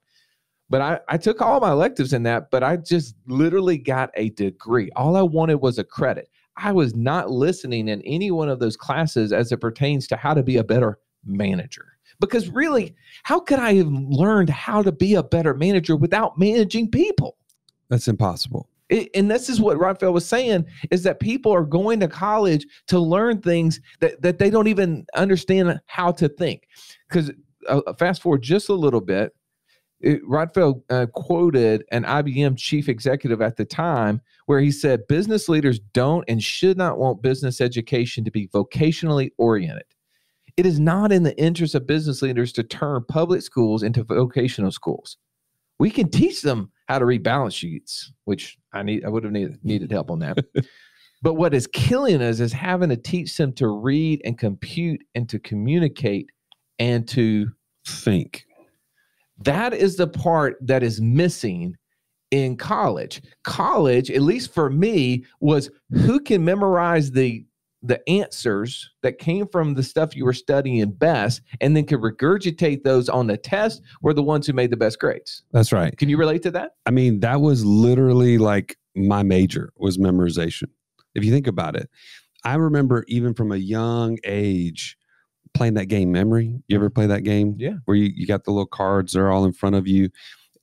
But 0.71 0.81
I, 0.81 1.01
I 1.09 1.17
took 1.17 1.41
all 1.41 1.59
my 1.59 1.73
electives 1.73 2.13
in 2.13 2.23
that, 2.25 2.51
but 2.51 2.63
I 2.63 2.77
just 2.77 3.17
literally 3.27 3.79
got 3.79 4.11
a 4.15 4.31
degree. 4.31 4.91
All 4.95 5.17
I 5.17 5.23
wanted 5.23 5.57
was 5.57 5.79
a 5.79 5.85
credit. 5.85 6.29
I 6.59 6.73
was 6.73 6.95
not 6.95 7.31
listening 7.31 7.88
in 7.88 8.03
any 8.03 8.31
one 8.31 8.49
of 8.49 8.59
those 8.59 8.77
classes 8.77 9.33
as 9.33 9.53
it 9.53 9.59
pertains 9.59 10.07
to 10.09 10.17
how 10.17 10.35
to 10.35 10.43
be 10.43 10.57
a 10.57 10.65
better 10.65 10.99
manager. 11.25 11.87
Because 12.21 12.49
really, 12.49 12.97
how 13.23 13.38
could 13.38 13.61
I 13.61 13.75
have 13.75 13.87
learned 13.87 14.50
how 14.50 14.83
to 14.83 14.91
be 14.91 15.15
a 15.15 15.23
better 15.23 15.55
manager 15.55 15.97
without 15.97 16.37
managing 16.37 16.91
people? 16.91 17.37
That's 17.88 18.09
impossible. 18.09 18.69
It, 18.88 19.11
and 19.15 19.31
this 19.31 19.49
is 19.49 19.61
what 19.61 19.79
Rotfeld 19.79 20.12
was 20.15 20.27
saying 20.27 20.65
is 20.91 21.03
that 21.05 21.21
people 21.21 21.53
are 21.53 21.65
going 21.65 22.00
to 22.00 22.09
college 22.09 22.67
to 22.88 22.99
learn 22.99 23.41
things 23.41 23.81
that, 24.00 24.21
that 24.23 24.38
they 24.38 24.50
don't 24.50 24.67
even 24.67 25.07
understand 25.15 25.81
how 25.87 26.11
to 26.12 26.29
think. 26.29 26.67
Because 27.09 27.31
uh, 27.69 27.93
fast 27.99 28.23
forward 28.23 28.43
just 28.43 28.69
a 28.69 28.75
little 28.75 29.00
bit, 29.00 29.35
it, 30.00 30.23
Rotfeld 30.25 30.83
uh, 30.90 31.07
quoted 31.07 31.85
an 31.90 32.05
IBM 32.05 32.57
chief 32.57 32.88
executive 32.88 33.43
at 33.43 33.57
the 33.57 33.64
time 33.64 34.21
where 34.47 34.61
he 34.61 34.71
said, 34.71 35.07
Business 35.09 35.49
leaders 35.49 35.81
don't 35.93 36.25
and 36.28 36.43
should 36.43 36.76
not 36.76 36.99
want 36.99 37.23
business 37.23 37.61
education 37.61 38.25
to 38.25 38.31
be 38.31 38.49
vocationally 38.49 39.31
oriented. 39.38 39.85
It 40.57 40.67
is 40.67 40.81
not 40.81 41.12
in 41.12 41.23
the 41.23 41.38
interest 41.40 41.75
of 41.75 41.87
business 41.87 42.23
leaders 42.23 42.52
to 42.52 42.62
turn 42.62 43.05
public 43.09 43.43
schools 43.43 43.83
into 43.83 44.05
vocational 44.05 44.73
schools. 44.73 45.17
We 45.78 45.90
can 45.90 46.11
teach 46.11 46.43
them 46.43 46.73
how 46.88 46.99
to 46.99 47.05
read 47.05 47.23
balance 47.23 47.55
sheets, 47.55 48.12
which 48.25 48.59
I 48.73 48.83
need 48.83 49.05
I 49.05 49.09
would 49.09 49.25
have 49.25 49.33
needed, 49.33 49.59
needed 49.62 49.93
help 49.93 50.11
on 50.11 50.19
that. 50.21 50.38
but 51.23 51.35
what 51.35 51.55
is 51.55 51.69
killing 51.69 52.21
us 52.23 52.40
is 52.40 52.52
having 52.52 52.88
to 52.88 52.97
teach 52.97 53.37
them 53.37 53.52
to 53.55 53.69
read 53.69 54.21
and 54.25 54.37
compute 54.37 55.02
and 55.14 55.28
to 55.28 55.38
communicate 55.38 56.31
and 56.81 57.07
to 57.09 57.52
Think. 57.88 58.45
That 59.40 59.73
is 59.73 59.97
the 59.97 60.07
part 60.07 60.57
that 60.61 60.83
is 60.83 61.00
missing 61.00 61.76
in 62.30 62.57
college. 62.57 63.23
College, 63.45 64.11
at 64.11 64.23
least 64.23 64.52
for 64.52 64.71
me, 64.71 65.25
was 65.40 65.71
who 65.90 66.21
can 66.21 66.45
memorize 66.45 67.11
the 67.11 67.45
the 67.83 68.07
answers 68.09 68.90
that 69.02 69.18
came 69.18 69.47
from 69.47 69.75
the 69.75 69.83
stuff 69.85 70.16
you 70.16 70.25
were 70.25 70.33
studying 70.33 70.90
best 70.90 71.40
and 71.61 71.76
then 71.76 71.87
could 71.87 72.00
regurgitate 72.00 72.83
those 72.83 73.09
on 73.09 73.28
the 73.28 73.37
test 73.37 73.83
were 74.02 74.12
the 74.12 74.23
ones 74.23 74.49
who 74.49 74.52
made 74.52 74.71
the 74.71 74.76
best 74.76 74.99
grades. 74.99 75.45
That's 75.52 75.73
right. 75.73 75.97
Can 75.97 76.09
you 76.09 76.16
relate 76.16 76.42
to 76.42 76.50
that? 76.50 76.73
I 76.87 76.90
mean, 76.90 77.21
that 77.21 77.40
was 77.40 77.64
literally 77.64 78.37
like 78.37 78.76
my 78.97 79.23
major 79.23 79.73
was 79.76 79.97
memorization. 79.97 80.64
If 81.14 81.25
you 81.25 81.30
think 81.30 81.47
about 81.47 81.76
it, 81.76 81.88
I 82.45 82.57
remember 82.57 83.04
even 83.07 83.33
from 83.33 83.52
a 83.52 83.57
young 83.57 84.18
age 84.25 84.97
playing 85.55 85.75
that 85.75 85.87
game 85.87 86.12
memory. 86.12 86.61
You 86.69 86.76
ever 86.76 86.90
play 86.90 87.07
that 87.07 87.23
game? 87.23 87.57
Yeah. 87.59 87.75
Where 87.85 87.97
you, 87.97 88.11
you 88.14 88.26
got 88.26 88.45
the 88.45 88.50
little 88.50 88.67
cards, 88.67 89.12
they're 89.12 89.31
all 89.31 89.45
in 89.45 89.52
front 89.52 89.76
of 89.76 89.87
you, 89.87 90.11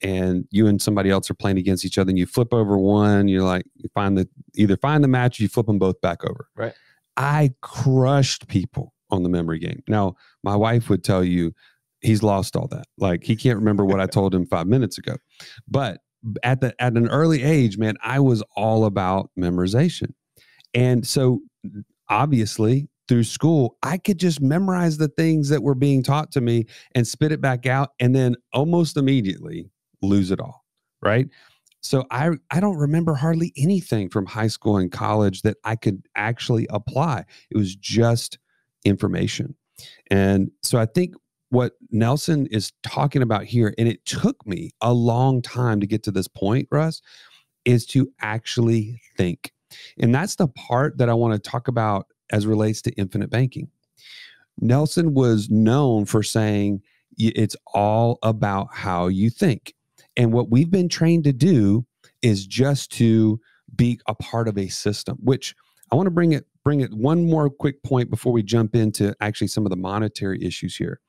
and 0.02 0.46
you 0.52 0.68
and 0.68 0.82
somebody 0.82 1.10
else 1.10 1.30
are 1.30 1.36
playing 1.36 1.58
against 1.58 1.86
each 1.86 1.98
other, 1.98 2.10
and 2.10 2.20
you 2.20 2.26
flip 2.26 2.54
over 2.54 2.78
one, 2.78 3.28
you're 3.28 3.44
like, 3.44 3.66
you 3.76 3.90
find 3.94 4.18
the 4.18 4.28
either 4.56 4.78
find 4.78 5.04
the 5.04 5.08
match, 5.08 5.40
or 5.40 5.44
you 5.44 5.50
flip 5.50 5.68
them 5.68 5.80
both 5.80 6.00
back 6.02 6.24
over. 6.24 6.48
Right. 6.56 6.74
I 7.18 7.54
crushed 7.62 8.48
people 8.48 8.94
on 9.10 9.24
the 9.24 9.30
memory 9.30 9.60
game. 9.60 9.84
Now, 9.88 10.16
my 10.44 10.56
wife 10.56 10.90
would 10.90 11.04
tell 11.04 11.24
you 11.24 11.54
he's 12.02 12.24
lost 12.24 12.56
all 12.56 12.68
that. 12.68 12.86
Like 12.98 13.24
he 13.24 13.36
can't 13.36 13.58
remember 13.58 13.86
what 13.86 14.00
I 14.00 14.06
told 14.08 14.34
him 14.34 14.46
five 14.46 14.68
minutes 14.68 14.98
ago. 14.98 15.18
But 15.68 16.00
at 16.44 16.62
the 16.62 16.76
at 16.82 16.94
an 16.94 17.10
early 17.10 17.44
age, 17.44 17.78
man, 17.78 17.96
I 18.04 18.20
was 18.20 18.44
all 18.56 18.86
about 18.86 19.30
memorization. 19.38 20.14
And 20.74 21.06
so 21.06 21.40
obviously 22.10 22.90
through 23.08 23.24
school, 23.24 23.78
I 23.84 23.98
could 23.98 24.20
just 24.20 24.42
memorize 24.42 24.98
the 24.98 25.08
things 25.08 25.50
that 25.50 25.64
were 25.64 25.76
being 25.76 26.04
taught 26.04 26.32
to 26.34 26.42
me 26.42 26.66
and 26.94 27.08
spit 27.08 27.32
it 27.32 27.42
back 27.42 27.66
out 27.66 27.90
and 28.00 28.16
then 28.16 28.36
almost 28.54 28.98
immediately 28.98 29.70
lose 30.02 30.32
it 30.32 30.40
all. 30.40 30.66
Right. 31.02 31.28
So 31.82 32.06
I 32.10 32.32
I 32.50 32.60
don't 32.60 32.78
remember 32.78 33.14
hardly 33.14 33.54
anything 33.58 34.10
from 34.10 34.26
high 34.26 34.48
school 34.48 34.78
and 34.78 34.92
college 34.92 35.44
that 35.44 35.58
I 35.64 35.76
could 35.76 36.02
actually 36.16 36.66
apply. 36.72 37.26
It 37.52 37.58
was 37.58 37.76
just 37.76 38.40
information. 38.86 39.56
And 40.10 40.50
so 40.64 40.80
I 40.80 40.86
think 40.86 41.14
what 41.50 41.74
Nelson 41.92 42.48
is 42.48 42.72
talking 42.82 43.22
about 43.22 43.44
here, 43.44 43.74
and 43.78 43.88
it 43.88 44.04
took 44.06 44.46
me 44.48 44.72
a 44.82 44.94
long 44.94 45.42
time 45.42 45.80
to 45.80 45.88
get 45.88 46.02
to 46.04 46.12
this 46.12 46.28
point, 46.28 46.68
Russ, 46.72 47.02
is 47.66 47.86
to 47.88 48.12
actually 48.20 49.00
think. 49.16 49.52
And 50.00 50.14
that's 50.14 50.36
the 50.36 50.48
part 50.48 50.98
that 50.98 51.10
I 51.10 51.14
want 51.14 51.34
to 51.34 51.50
talk 51.50 51.68
about 51.68 52.08
as 52.32 52.46
relates 52.48 52.82
to 52.84 52.92
infinite 52.92 53.30
banking. 53.30 53.70
Nelson 54.60 55.14
was 55.14 55.50
known 55.50 56.06
for 56.06 56.24
saying 56.24 56.82
it's 57.18 57.56
all 57.74 58.20
about 58.24 58.68
how 58.72 59.08
you 59.08 59.30
think. 59.30 59.74
And 60.18 60.32
what 60.32 60.50
we've 60.50 60.72
been 60.72 60.90
trained 60.90 61.26
to 61.26 61.34
do 61.34 61.86
is 62.22 62.46
just 62.46 62.92
to 62.94 63.40
be 63.76 64.00
a 64.08 64.16
part 64.16 64.48
of 64.48 64.58
a 64.58 64.68
system, 64.68 65.18
which 65.22 65.56
I 65.92 65.96
want 65.96 66.08
to 66.08 66.12
bring 66.12 66.32
it 66.32 66.46
bring 66.64 66.82
it 66.82 66.92
one 66.94 67.30
more 67.30 67.50
quick 67.50 67.84
point 67.84 68.10
before 68.10 68.34
we 68.34 68.42
jump 68.42 68.76
into 68.76 69.16
actually 69.22 69.48
some 69.48 69.66
of 69.66 69.70
the 69.70 69.76
monetary 69.76 70.44
issues 70.44 70.76
here. 70.76 71.00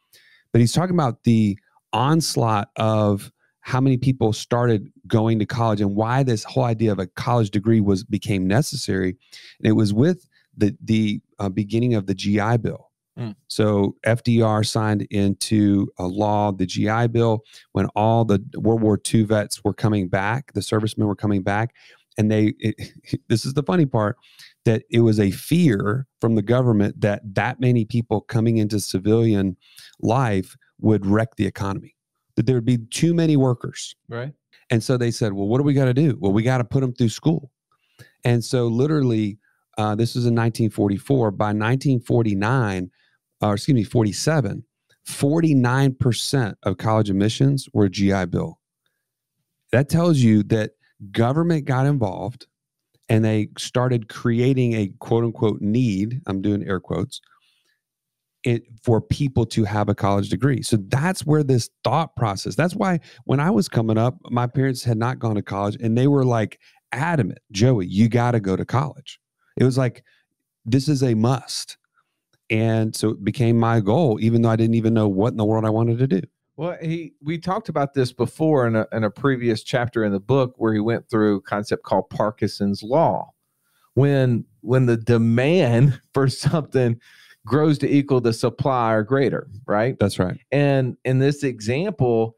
But 0.52 0.60
he's 0.60 0.72
talking 0.72 0.94
about 0.94 1.24
the 1.24 1.58
onslaught 1.94 2.68
of 2.76 3.32
how 3.60 3.80
many 3.80 3.96
people 3.96 4.32
started 4.32 4.92
going 5.06 5.38
to 5.38 5.46
college 5.46 5.80
and 5.80 5.96
why 5.96 6.22
this 6.22 6.44
whole 6.44 6.64
idea 6.64 6.92
of 6.92 6.98
a 6.98 7.06
college 7.06 7.50
degree 7.50 7.80
was 7.80 8.04
became 8.04 8.46
necessary. 8.46 9.16
And 9.58 9.66
it 9.66 9.72
was 9.72 9.94
with 9.94 10.28
the 10.56 10.76
the 10.82 11.20
uh, 11.38 11.48
beginning 11.48 11.94
of 11.94 12.06
the 12.06 12.14
GI 12.14 12.58
Bill, 12.58 12.86
Mm. 13.18 13.34
So 13.48 13.96
FDR 14.04 14.66
signed 14.66 15.06
into 15.10 15.88
a 15.98 16.06
law, 16.06 16.52
the 16.52 16.66
GI 16.66 17.08
Bill, 17.08 17.42
when 17.72 17.86
all 17.96 18.24
the 18.24 18.44
World 18.56 18.82
War 18.82 19.00
II 19.12 19.24
vets 19.24 19.64
were 19.64 19.72
coming 19.72 20.08
back, 20.08 20.52
the 20.52 20.62
servicemen 20.62 21.06
were 21.06 21.16
coming 21.16 21.42
back, 21.42 21.74
and 22.18 22.30
they. 22.30 22.54
It, 22.58 22.76
this 23.28 23.44
is 23.46 23.54
the 23.54 23.62
funny 23.62 23.86
part 23.86 24.16
that 24.64 24.82
it 24.90 25.00
was 25.00 25.20
a 25.20 25.30
fear 25.30 26.06
from 26.20 26.34
the 26.34 26.42
government 26.42 27.00
that 27.00 27.22
that 27.34 27.60
many 27.60 27.84
people 27.84 28.20
coming 28.20 28.58
into 28.58 28.80
civilian 28.80 29.56
life 30.00 30.56
would 30.80 31.06
wreck 31.06 31.36
the 31.36 31.46
economy, 31.46 31.94
that 32.34 32.46
there 32.46 32.56
would 32.56 32.64
be 32.64 32.78
too 32.78 33.14
many 33.14 33.36
workers. 33.36 33.94
Right. 34.08 34.32
And 34.68 34.82
so 34.82 34.96
they 34.96 35.12
said, 35.12 35.32
well, 35.32 35.46
what 35.46 35.58
do 35.58 35.64
we 35.64 35.74
got 35.74 35.84
to 35.84 35.94
do? 35.94 36.18
Well, 36.20 36.32
we 36.32 36.42
got 36.42 36.58
to 36.58 36.64
put 36.64 36.80
them 36.80 36.92
through 36.92 37.10
school. 37.10 37.52
And 38.24 38.44
so, 38.44 38.66
literally, 38.66 39.38
uh, 39.76 39.94
this 39.94 40.14
was 40.14 40.24
in 40.24 40.34
1944. 40.34 41.30
By 41.32 41.46
1949, 41.46 42.90
or 43.40 43.54
excuse 43.54 43.74
me, 43.74 43.84
47, 43.84 44.64
49% 45.08 46.54
of 46.62 46.78
college 46.78 47.10
admissions 47.10 47.68
were 47.72 47.88
GI 47.88 48.26
Bill. 48.26 48.58
That 49.72 49.88
tells 49.88 50.18
you 50.18 50.42
that 50.44 50.72
government 51.10 51.64
got 51.64 51.86
involved 51.86 52.46
and 53.08 53.24
they 53.24 53.48
started 53.58 54.08
creating 54.08 54.74
a 54.74 54.88
quote 54.98 55.24
unquote 55.24 55.60
need. 55.60 56.20
I'm 56.26 56.42
doing 56.42 56.66
air 56.66 56.80
quotes. 56.80 57.20
It, 58.44 58.62
for 58.84 59.00
people 59.00 59.44
to 59.46 59.64
have 59.64 59.88
a 59.88 59.94
college 59.94 60.28
degree. 60.28 60.62
So 60.62 60.76
that's 60.76 61.26
where 61.26 61.42
this 61.42 61.68
thought 61.82 62.14
process. 62.14 62.54
That's 62.54 62.76
why 62.76 63.00
when 63.24 63.40
I 63.40 63.50
was 63.50 63.68
coming 63.68 63.98
up, 63.98 64.18
my 64.30 64.46
parents 64.46 64.84
had 64.84 64.98
not 64.98 65.18
gone 65.18 65.34
to 65.34 65.42
college 65.42 65.76
and 65.80 65.98
they 65.98 66.06
were 66.06 66.24
like 66.24 66.60
adamant, 66.92 67.40
Joey, 67.50 67.86
you 67.86 68.08
got 68.08 68.32
to 68.32 68.40
go 68.40 68.54
to 68.54 68.64
college. 68.64 69.18
It 69.56 69.64
was 69.64 69.78
like 69.78 70.04
this 70.64 70.88
is 70.88 71.02
a 71.02 71.14
must. 71.14 71.78
And 72.48 72.94
so 72.94 73.10
it 73.10 73.24
became 73.24 73.58
my 73.58 73.80
goal 73.80 74.18
even 74.20 74.42
though 74.42 74.50
I 74.50 74.56
didn't 74.56 74.74
even 74.74 74.94
know 74.94 75.08
what 75.08 75.32
in 75.32 75.36
the 75.36 75.44
world 75.44 75.64
I 75.64 75.70
wanted 75.70 75.98
to 75.98 76.06
do. 76.06 76.22
Well, 76.56 76.76
he 76.80 77.12
we 77.22 77.38
talked 77.38 77.68
about 77.68 77.92
this 77.92 78.12
before 78.12 78.66
in 78.66 78.76
a, 78.76 78.86
in 78.92 79.04
a 79.04 79.10
previous 79.10 79.62
chapter 79.62 80.04
in 80.04 80.12
the 80.12 80.20
book 80.20 80.54
where 80.56 80.72
he 80.72 80.80
went 80.80 81.08
through 81.10 81.36
a 81.36 81.42
concept 81.42 81.82
called 81.82 82.08
Parkinson's 82.08 82.82
law. 82.82 83.30
When 83.94 84.44
when 84.62 84.86
the 84.86 84.96
demand 84.96 86.00
for 86.14 86.28
something 86.28 87.00
grows 87.46 87.78
to 87.78 87.88
equal 87.88 88.20
the 88.20 88.32
supply 88.32 88.92
or 88.92 89.02
greater, 89.02 89.48
right? 89.66 89.98
That's 90.00 90.18
right. 90.18 90.38
And 90.50 90.96
in 91.04 91.18
this 91.18 91.44
example, 91.44 92.36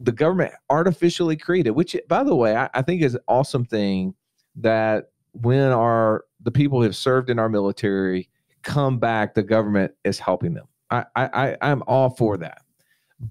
the 0.00 0.12
government 0.12 0.52
artificially 0.68 1.36
created, 1.36 1.70
which 1.70 1.96
by 2.08 2.24
the 2.24 2.34
way, 2.34 2.56
I, 2.56 2.68
I 2.74 2.82
think 2.82 3.02
is 3.02 3.14
an 3.14 3.20
awesome 3.28 3.64
thing 3.64 4.14
that 4.56 5.12
when 5.42 5.72
our 5.72 6.24
the 6.42 6.50
people 6.50 6.78
who 6.78 6.84
have 6.84 6.96
served 6.96 7.30
in 7.30 7.38
our 7.38 7.48
military 7.48 8.28
come 8.62 8.98
back, 8.98 9.34
the 9.34 9.42
government 9.42 9.92
is 10.04 10.18
helping 10.18 10.54
them. 10.54 10.66
I 10.90 11.04
I 11.16 11.56
I'm 11.60 11.82
all 11.86 12.10
for 12.10 12.36
that. 12.38 12.62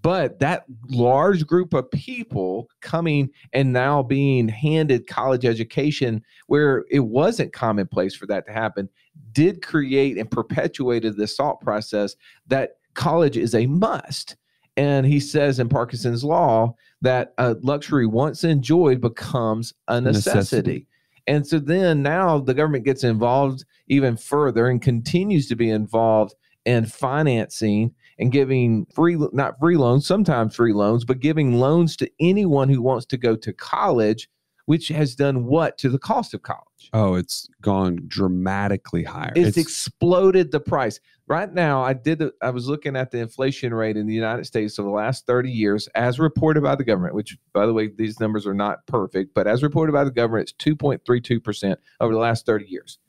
But 0.02 0.40
that 0.40 0.66
large 0.90 1.48
group 1.48 1.74
of 1.74 1.90
people 1.92 2.70
coming 2.82 3.30
and 3.54 3.72
now 3.72 4.04
being 4.04 4.50
handed 4.50 5.08
college 5.08 5.46
education 5.46 6.24
where 6.48 6.84
it 6.92 7.00
wasn't 7.00 7.54
commonplace 7.54 8.14
for 8.14 8.26
that 8.28 8.46
to 8.48 8.52
happen 8.52 8.90
did 9.32 9.62
create 9.62 10.18
and 10.18 10.30
perpetuated 10.30 11.16
this 11.16 11.36
thought 11.36 11.62
process 11.62 12.18
that 12.48 12.72
college 12.96 13.38
is 13.38 13.56
a 13.56 13.66
must. 13.68 14.36
And 14.76 15.06
he 15.06 15.22
says 15.22 15.58
in 15.58 15.70
Parkinson's 15.70 16.24
law 16.24 16.76
that 17.02 17.34
a 17.38 17.56
luxury 17.62 18.06
once 18.06 18.44
enjoyed 18.44 19.00
becomes 19.00 19.74
a 19.88 20.02
necessity. 20.02 20.36
Necessity. 20.36 20.88
And 21.28 21.46
so 21.46 21.60
then 21.60 22.02
now 22.02 22.40
the 22.40 22.54
government 22.54 22.86
gets 22.86 23.04
involved 23.04 23.66
even 23.88 24.18
further 24.18 24.68
and 24.68 24.82
continues 24.82 25.48
to 25.50 25.56
be 25.56 25.70
involved 25.70 26.36
in 26.66 26.86
financing 26.86 27.94
and 28.20 28.32
giving 28.32 28.86
free, 28.94 29.18
not 29.32 29.60
free 29.60 29.78
loans, 29.78 30.08
sometimes 30.08 30.56
free 30.56 30.74
loans, 30.74 31.06
but 31.06 31.20
giving 31.20 31.60
loans 31.60 31.96
to 31.98 32.10
anyone 32.20 32.70
who 32.70 32.82
wants 32.82 33.06
to 33.08 33.18
go 33.18 33.36
to 33.36 33.54
college, 33.54 34.30
which 34.66 34.88
has 34.90 35.16
done 35.16 35.46
what 35.46 35.78
to 35.78 35.90
the 35.90 36.00
cost 36.00 36.34
of 36.34 36.42
college? 36.42 36.90
Oh, 36.94 37.16
it's 37.16 37.48
gone 37.62 38.00
dramatically 38.08 39.04
higher. 39.04 39.34
It's, 39.36 39.58
exploded 39.58 40.52
the 40.52 40.60
price. 40.60 41.00
Right 41.30 41.54
now, 41.54 41.82
I 41.84 41.92
did. 41.92 42.20
The, 42.20 42.34
I 42.42 42.52
was 42.52 42.70
looking 42.70 42.96
at 42.96 43.12
the 43.12 43.20
inflation 43.20 43.74
rate 43.74 43.98
in 43.98 44.08
the 44.08 44.14
United 44.14 44.46
States 44.46 44.80
over 44.80 44.88
the 44.88 44.96
last 44.96 45.26
30 45.28 45.52
years, 45.52 45.88
as 45.94 46.20
reported 46.20 46.64
by 46.64 46.76
the 46.76 46.86
government. 46.86 47.16
Which, 47.16 47.38
by 47.54 47.66
the 47.66 47.74
way, 47.74 47.90
these 47.90 48.20
numbers 48.22 48.48
are 48.48 48.54
not 48.54 48.86
perfect, 48.88 49.34
but 49.34 49.46
as 49.46 49.62
reported 49.62 49.92
by 49.92 50.06
the 50.06 50.12
government, 50.12 50.50
it's 50.50 50.66
2.32 50.66 51.44
percent 51.44 51.80
over 52.00 52.14
the 52.14 52.20
last 52.20 52.46
30 52.46 52.66
years. 52.70 53.00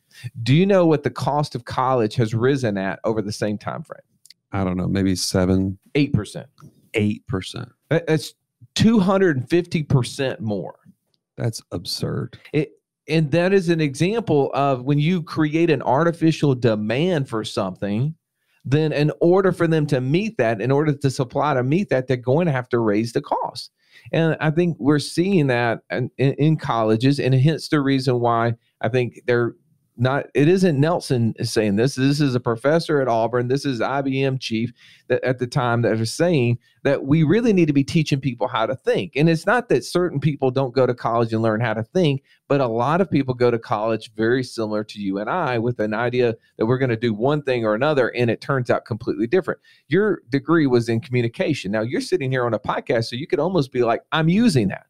Do 0.42 0.52
you 0.52 0.66
know 0.66 0.84
what 0.84 1.04
the 1.04 1.10
cost 1.10 1.54
of 1.54 1.64
college 1.64 2.16
has 2.16 2.34
risen 2.34 2.76
at 2.76 2.98
over 3.04 3.22
the 3.22 3.30
same 3.32 3.56
time 3.56 3.84
frame? 3.84 4.00
I 4.50 4.64
don't 4.64 4.76
know, 4.76 4.88
maybe 4.88 5.14
seven, 5.14 5.78
Eight 5.94 6.12
percent. 6.12 6.48
eight 6.94 7.24
percent. 7.28 7.68
That's 7.90 8.34
250 8.74 9.82
percent 9.84 10.40
more. 10.40 10.78
That's 11.36 11.62
absurd. 11.70 12.38
It, 12.52 12.72
and 13.08 13.30
that 13.30 13.52
is 13.52 13.68
an 13.68 13.80
example 13.80 14.50
of 14.54 14.82
when 14.82 14.98
you 14.98 15.22
create 15.22 15.70
an 15.70 15.82
artificial 15.82 16.54
demand 16.54 17.28
for 17.28 17.44
something, 17.44 18.14
then 18.64 18.92
in 18.92 19.10
order 19.20 19.50
for 19.50 19.66
them 19.66 19.86
to 19.86 20.00
meet 20.00 20.36
that, 20.36 20.60
in 20.60 20.70
order 20.70 20.92
to 20.92 21.10
supply 21.10 21.54
to 21.54 21.62
meet 21.62 21.88
that, 21.88 22.06
they're 22.06 22.16
going 22.16 22.46
to 22.46 22.52
have 22.52 22.68
to 22.68 22.78
raise 22.78 23.12
the 23.12 23.22
cost. 23.22 23.70
And 24.12 24.36
I 24.40 24.50
think 24.50 24.76
we're 24.78 24.98
seeing 24.98 25.46
that 25.48 25.80
in, 25.90 26.10
in, 26.18 26.56
colleges, 26.56 27.18
and 27.18 27.34
hence 27.34 27.68
the 27.68 27.80
reason 27.80 28.20
why 28.20 28.54
I 28.80 28.88
think 28.88 29.20
they're 29.26 29.54
not 29.98 30.26
it 30.34 30.48
isn't 30.48 30.78
Nelson 30.78 31.34
saying 31.42 31.76
this. 31.76 31.96
This 31.96 32.20
is 32.20 32.34
a 32.34 32.40
professor 32.40 33.00
at 33.00 33.08
Auburn. 33.08 33.48
This 33.48 33.64
is 33.64 33.80
IBM 33.80 34.40
chief 34.40 34.72
that 35.08 35.22
at 35.24 35.38
the 35.38 35.46
time 35.46 35.82
that 35.82 36.00
are 36.00 36.06
saying 36.06 36.58
that 36.84 37.04
we 37.04 37.24
really 37.24 37.52
need 37.52 37.66
to 37.66 37.72
be 37.72 37.82
teaching 37.82 38.20
people 38.20 38.46
how 38.46 38.64
to 38.64 38.76
think. 38.76 39.14
And 39.16 39.28
it's 39.28 39.44
not 39.44 39.68
that 39.68 39.84
certain 39.84 40.20
people 40.20 40.52
don't 40.52 40.74
go 40.74 40.86
to 40.86 40.94
college 40.94 41.32
and 41.32 41.42
learn 41.42 41.60
how 41.60 41.74
to 41.74 41.82
think, 41.82 42.22
but 42.46 42.60
a 42.60 42.68
lot 42.68 43.00
of 43.00 43.10
people 43.10 43.34
go 43.34 43.50
to 43.50 43.58
college 43.58 44.12
very 44.14 44.44
similar 44.44 44.84
to 44.84 45.00
you 45.00 45.18
and 45.18 45.28
I 45.28 45.58
with 45.58 45.80
an 45.80 45.94
idea 45.94 46.36
that 46.56 46.66
we're 46.66 46.78
going 46.78 46.90
to 46.90 46.96
do 46.96 47.12
one 47.12 47.42
thing 47.42 47.64
or 47.64 47.74
another 47.74 48.08
and 48.14 48.30
it 48.30 48.40
turns 48.40 48.70
out 48.70 48.84
completely 48.84 49.26
different. 49.26 49.60
Your 49.88 50.22
degree 50.28 50.68
was 50.68 50.88
in 50.88 51.00
communication. 51.00 51.72
Now 51.72 51.82
you're 51.82 52.00
sitting 52.00 52.30
here 52.30 52.46
on 52.46 52.54
a 52.54 52.60
podcast 52.60 53.06
so 53.06 53.16
you 53.16 53.26
could 53.26 53.40
almost 53.40 53.72
be 53.72 53.82
like 53.82 54.02
I'm 54.12 54.28
using 54.28 54.68
that. 54.68 54.86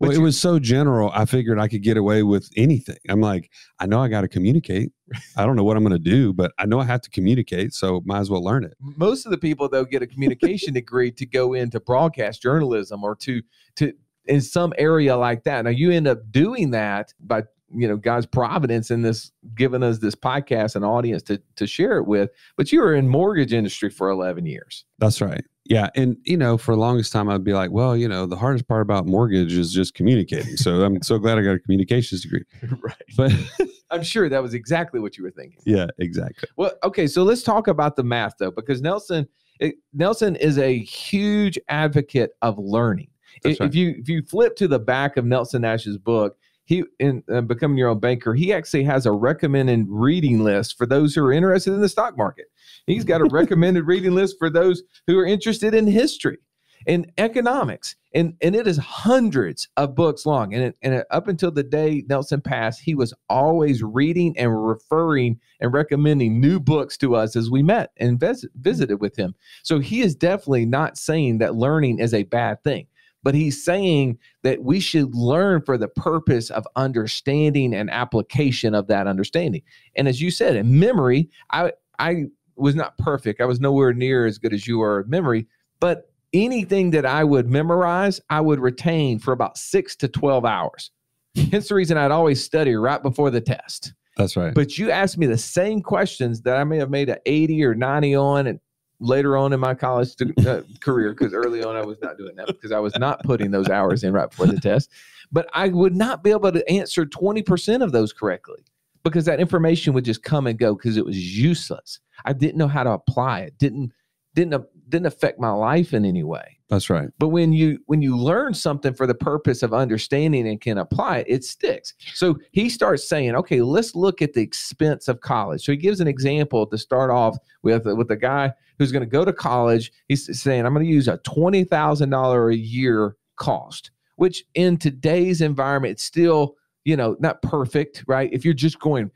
Well, 0.00 0.10
it 0.12 0.18
was 0.18 0.40
so 0.40 0.58
general. 0.58 1.10
I 1.12 1.26
figured 1.26 1.58
I 1.58 1.68
could 1.68 1.82
get 1.82 1.98
away 1.98 2.22
with 2.22 2.48
anything. 2.56 2.96
I'm 3.10 3.20
like, 3.20 3.50
I 3.78 3.86
know 3.86 4.00
I 4.00 4.08
got 4.08 4.22
to 4.22 4.28
communicate. 4.28 4.92
I 5.36 5.44
don't 5.44 5.56
know 5.56 5.64
what 5.64 5.76
I'm 5.76 5.82
going 5.82 5.92
to 5.92 5.98
do, 5.98 6.32
but 6.32 6.52
I 6.58 6.64
know 6.64 6.80
I 6.80 6.84
have 6.84 7.02
to 7.02 7.10
communicate. 7.10 7.74
So 7.74 8.00
might 8.06 8.20
as 8.20 8.30
well 8.30 8.42
learn 8.42 8.64
it. 8.64 8.74
most 8.80 9.26
of 9.26 9.30
the 9.30 9.38
people 9.38 9.68
though 9.68 9.84
get 9.84 10.00
a 10.00 10.06
communication 10.06 10.72
degree 10.72 11.10
to 11.12 11.26
go 11.26 11.52
into 11.52 11.80
broadcast 11.80 12.40
journalism 12.40 13.04
or 13.04 13.14
to 13.16 13.42
to 13.76 13.92
in 14.26 14.40
some 14.40 14.72
area 14.78 15.16
like 15.16 15.44
that 15.44 15.64
now 15.64 15.70
you 15.70 15.90
end 15.90 16.06
up 16.06 16.18
doing 16.30 16.70
that 16.70 17.12
by 17.20 17.42
you 17.74 17.86
know 17.86 17.96
god's 17.96 18.26
providence 18.26 18.90
in 18.90 19.02
this 19.02 19.32
giving 19.54 19.82
us 19.82 19.98
this 19.98 20.14
podcast 20.14 20.74
and 20.76 20.84
audience 20.84 21.22
to 21.22 21.40
to 21.56 21.66
share 21.66 21.98
it 21.98 22.06
with 22.06 22.30
but 22.56 22.72
you 22.72 22.80
were 22.80 22.94
in 22.94 23.08
mortgage 23.08 23.52
industry 23.52 23.90
for 23.90 24.10
11 24.10 24.46
years 24.46 24.84
That's 24.98 25.20
right. 25.20 25.44
Yeah. 25.66 25.88
And, 25.94 26.16
you 26.24 26.36
know, 26.36 26.58
for 26.58 26.74
the 26.74 26.80
longest 26.80 27.12
time, 27.12 27.28
I'd 27.28 27.44
be 27.44 27.52
like, 27.52 27.70
well, 27.70 27.96
you 27.96 28.08
know, 28.08 28.26
the 28.26 28.34
hardest 28.34 28.66
part 28.66 28.82
about 28.82 29.06
mortgage 29.06 29.52
is 29.52 29.72
just 29.72 29.94
communicating. 29.94 30.56
So 30.56 30.82
I'm 30.82 31.00
so 31.00 31.16
glad 31.16 31.38
I 31.38 31.42
got 31.42 31.52
a 31.52 31.58
communications 31.60 32.22
degree. 32.22 32.42
right 32.82 32.96
But 33.16 33.32
i'm 33.92 34.02
sure 34.02 34.28
that 34.28 34.42
was 34.42 34.54
exactly 34.54 35.00
what 35.00 35.16
you 35.16 35.24
were 35.24 35.30
thinking 35.30 35.60
yeah, 35.64 35.86
exactly. 35.98 36.48
Well, 36.56 36.72
okay, 36.82 37.06
so 37.06 37.22
let's 37.22 37.42
talk 37.42 37.68
about 37.68 37.94
the 37.96 38.02
math 38.02 38.34
though, 38.38 38.50
because 38.50 38.82
Nelson 38.82 39.28
it, 39.60 39.76
Nelson 39.92 40.36
is 40.36 40.58
a 40.58 40.78
huge 40.78 41.58
advocate 41.68 42.32
of 42.42 42.58
learning. 42.58 43.08
That's 43.42 43.54
If 43.54 43.60
right. 43.60 43.68
if 43.68 43.74
you 43.74 43.94
if 43.98 44.08
you 44.08 44.22
flip 44.22 44.56
to 44.56 44.66
the 44.66 44.78
back 44.78 45.16
of 45.16 45.24
Nelson 45.24 45.62
Nash's 45.62 45.98
book, 45.98 46.36
he 46.70 46.84
in 47.00 47.24
uh, 47.28 47.40
becoming 47.40 47.76
your 47.76 47.88
own 47.88 47.98
banker, 47.98 48.32
he 48.32 48.52
actually 48.52 48.84
has 48.84 49.04
a 49.04 49.10
recommended 49.10 49.86
reading 49.88 50.44
list 50.44 50.78
for 50.78 50.86
those 50.86 51.16
who 51.16 51.24
are 51.24 51.32
interested 51.32 51.74
in 51.74 51.80
the 51.80 51.88
stock 51.88 52.16
market. 52.16 52.46
He's 52.86 53.04
got 53.04 53.20
a 53.20 53.24
recommended 53.30 53.88
reading 53.88 54.14
list 54.14 54.36
for 54.38 54.48
those 54.48 54.84
who 55.08 55.18
are 55.18 55.26
interested 55.26 55.74
in 55.74 55.88
history 55.88 56.38
and 56.86 57.10
economics 57.18 57.96
and 58.14 58.34
and 58.40 58.54
it 58.54 58.68
is 58.68 58.76
hundreds 58.78 59.68
of 59.76 59.96
books 59.96 60.24
long. 60.24 60.54
And 60.54 60.62
it, 60.62 60.76
and 60.80 60.94
it, 60.94 61.06
up 61.10 61.26
until 61.26 61.50
the 61.50 61.64
day 61.64 62.04
Nelson 62.08 62.40
passed 62.40 62.80
he 62.80 62.94
was 62.94 63.12
always 63.28 63.82
reading 63.82 64.38
and 64.38 64.64
referring 64.64 65.40
and 65.60 65.72
recommending 65.72 66.40
new 66.40 66.60
books 66.60 66.96
to 66.98 67.16
us 67.16 67.34
as 67.34 67.50
we 67.50 67.64
met 67.64 67.90
and 67.96 68.18
vis- 68.18 68.46
visited 68.60 69.00
with 69.00 69.16
him. 69.16 69.34
So 69.64 69.80
he 69.80 70.02
is 70.02 70.14
definitely 70.14 70.66
not 70.66 70.96
saying 70.96 71.38
that 71.38 71.56
learning 71.56 71.98
is 71.98 72.14
a 72.14 72.22
bad 72.22 72.62
thing 72.62 72.86
but 73.22 73.34
he's 73.34 73.62
saying 73.62 74.18
that 74.42 74.62
we 74.62 74.80
should 74.80 75.14
learn 75.14 75.62
for 75.62 75.76
the 75.76 75.88
purpose 75.88 76.50
of 76.50 76.66
understanding 76.76 77.74
and 77.74 77.90
application 77.90 78.74
of 78.74 78.86
that 78.86 79.06
understanding 79.06 79.62
and 79.96 80.08
as 80.08 80.20
you 80.20 80.30
said 80.30 80.56
in 80.56 80.78
memory 80.78 81.28
i 81.50 81.72
i 81.98 82.24
was 82.56 82.74
not 82.74 82.96
perfect 82.98 83.40
i 83.40 83.44
was 83.44 83.60
nowhere 83.60 83.92
near 83.92 84.26
as 84.26 84.38
good 84.38 84.52
as 84.52 84.66
you 84.66 84.82
are 84.82 85.00
at 85.00 85.08
memory 85.08 85.46
but 85.80 86.10
anything 86.32 86.90
that 86.90 87.06
I 87.06 87.24
would 87.24 87.48
memorize, 87.48 88.20
I 88.30 88.40
would 88.40 88.60
retain 88.60 89.18
for 89.18 89.32
about 89.32 89.56
six 89.56 89.96
to 89.96 90.08
12 90.08 90.44
hours. 90.44 90.90
Hence 91.50 91.68
the 91.68 91.74
reason 91.74 91.96
I'd 91.96 92.10
always 92.10 92.42
study 92.42 92.74
right 92.74 93.02
before 93.02 93.30
the 93.30 93.40
test. 93.40 93.94
That's 94.16 94.36
right. 94.36 94.52
But 94.54 94.76
you 94.76 94.90
asked 94.90 95.18
me 95.18 95.26
the 95.26 95.38
same 95.38 95.80
questions 95.80 96.42
that 96.42 96.56
I 96.56 96.64
may 96.64 96.78
have 96.78 96.90
made 96.90 97.08
an 97.08 97.18
80 97.26 97.64
or 97.64 97.74
90 97.74 98.14
on 98.16 98.46
and 98.46 98.60
later 99.00 99.36
on 99.36 99.52
in 99.52 99.60
my 99.60 99.74
college 99.74 100.14
uh, 100.46 100.60
career, 100.80 101.10
because 101.12 101.34
early 101.34 101.64
on 101.64 101.76
I 101.76 101.84
was 101.84 101.98
not 102.00 102.18
doing 102.18 102.36
that 102.36 102.46
because 102.46 102.72
I 102.72 102.78
was 102.78 102.96
not 102.98 103.22
putting 103.24 103.50
those 103.50 103.68
hours 103.68 104.04
in 104.04 104.12
right 104.12 104.30
before 104.30 104.46
the 104.46 104.60
test. 104.60 104.90
But 105.32 105.48
I 105.54 105.68
would 105.68 105.96
not 105.96 106.22
be 106.22 106.30
able 106.30 106.52
to 106.52 106.70
answer 106.70 107.06
20% 107.06 107.82
of 107.82 107.92
those 107.92 108.12
correctly 108.12 108.64
because 109.04 109.24
that 109.24 109.40
information 109.40 109.92
would 109.94 110.04
just 110.04 110.22
come 110.22 110.46
and 110.46 110.58
go 110.58 110.74
because 110.74 110.96
it 110.96 111.04
was 111.04 111.16
useless. 111.38 112.00
I 112.24 112.32
didn't 112.32 112.58
know 112.58 112.68
how 112.68 112.82
to 112.82 112.90
apply 112.90 113.40
it. 113.40 113.58
Didn't 113.58 113.92
didn't 114.34 114.64
didn't 114.90 115.06
affect 115.06 115.40
my 115.40 115.50
life 115.50 115.94
in 115.94 116.04
any 116.04 116.22
way. 116.22 116.58
That's 116.68 116.88
right. 116.88 117.08
But 117.18 117.28
when 117.28 117.52
you 117.52 117.80
when 117.86 118.00
you 118.00 118.16
learn 118.16 118.54
something 118.54 118.94
for 118.94 119.06
the 119.06 119.14
purpose 119.14 119.62
of 119.62 119.74
understanding 119.74 120.46
and 120.46 120.60
can 120.60 120.78
apply 120.78 121.18
it, 121.18 121.26
it 121.28 121.44
sticks. 121.44 121.94
So 122.14 122.38
he 122.52 122.68
starts 122.68 123.08
saying, 123.08 123.34
"Okay, 123.34 123.60
let's 123.60 123.96
look 123.96 124.22
at 124.22 124.34
the 124.34 124.40
expense 124.40 125.08
of 125.08 125.20
college." 125.20 125.64
So 125.64 125.72
he 125.72 125.78
gives 125.78 126.00
an 126.00 126.06
example 126.06 126.66
to 126.66 126.78
start 126.78 127.10
off 127.10 127.36
with 127.62 127.86
with 127.86 128.10
a 128.10 128.16
guy 128.16 128.52
who's 128.78 128.92
going 128.92 129.02
to 129.02 129.10
go 129.10 129.24
to 129.24 129.32
college. 129.32 129.92
He's 130.08 130.40
saying, 130.40 130.64
"I'm 130.64 130.72
going 130.72 130.86
to 130.86 130.92
use 130.92 131.08
a 131.08 131.18
twenty 131.18 131.64
thousand 131.64 132.10
dollar 132.10 132.50
a 132.50 132.56
year 132.56 133.16
cost," 133.36 133.90
which 134.14 134.44
in 134.54 134.76
today's 134.76 135.40
environment, 135.40 135.92
it's 135.92 136.04
still 136.04 136.54
you 136.84 136.96
know 136.96 137.16
not 137.18 137.42
perfect, 137.42 138.04
right? 138.06 138.30
If 138.32 138.44
you're 138.44 138.54
just 138.54 138.78
going 138.78 139.10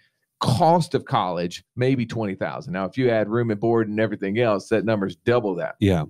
cost 0.44 0.94
of 0.94 1.06
college, 1.06 1.64
maybe 1.74 2.04
twenty 2.04 2.34
thousand. 2.34 2.74
Now, 2.74 2.84
if 2.84 2.98
you 2.98 3.08
add 3.08 3.30
room 3.30 3.50
and 3.50 3.58
board 3.58 3.88
and 3.88 3.98
everything 3.98 4.38
else, 4.38 4.68
that 4.68 4.84
number's 4.84 5.16
double 5.16 5.54
that. 5.56 5.76
Yeah. 5.80 6.04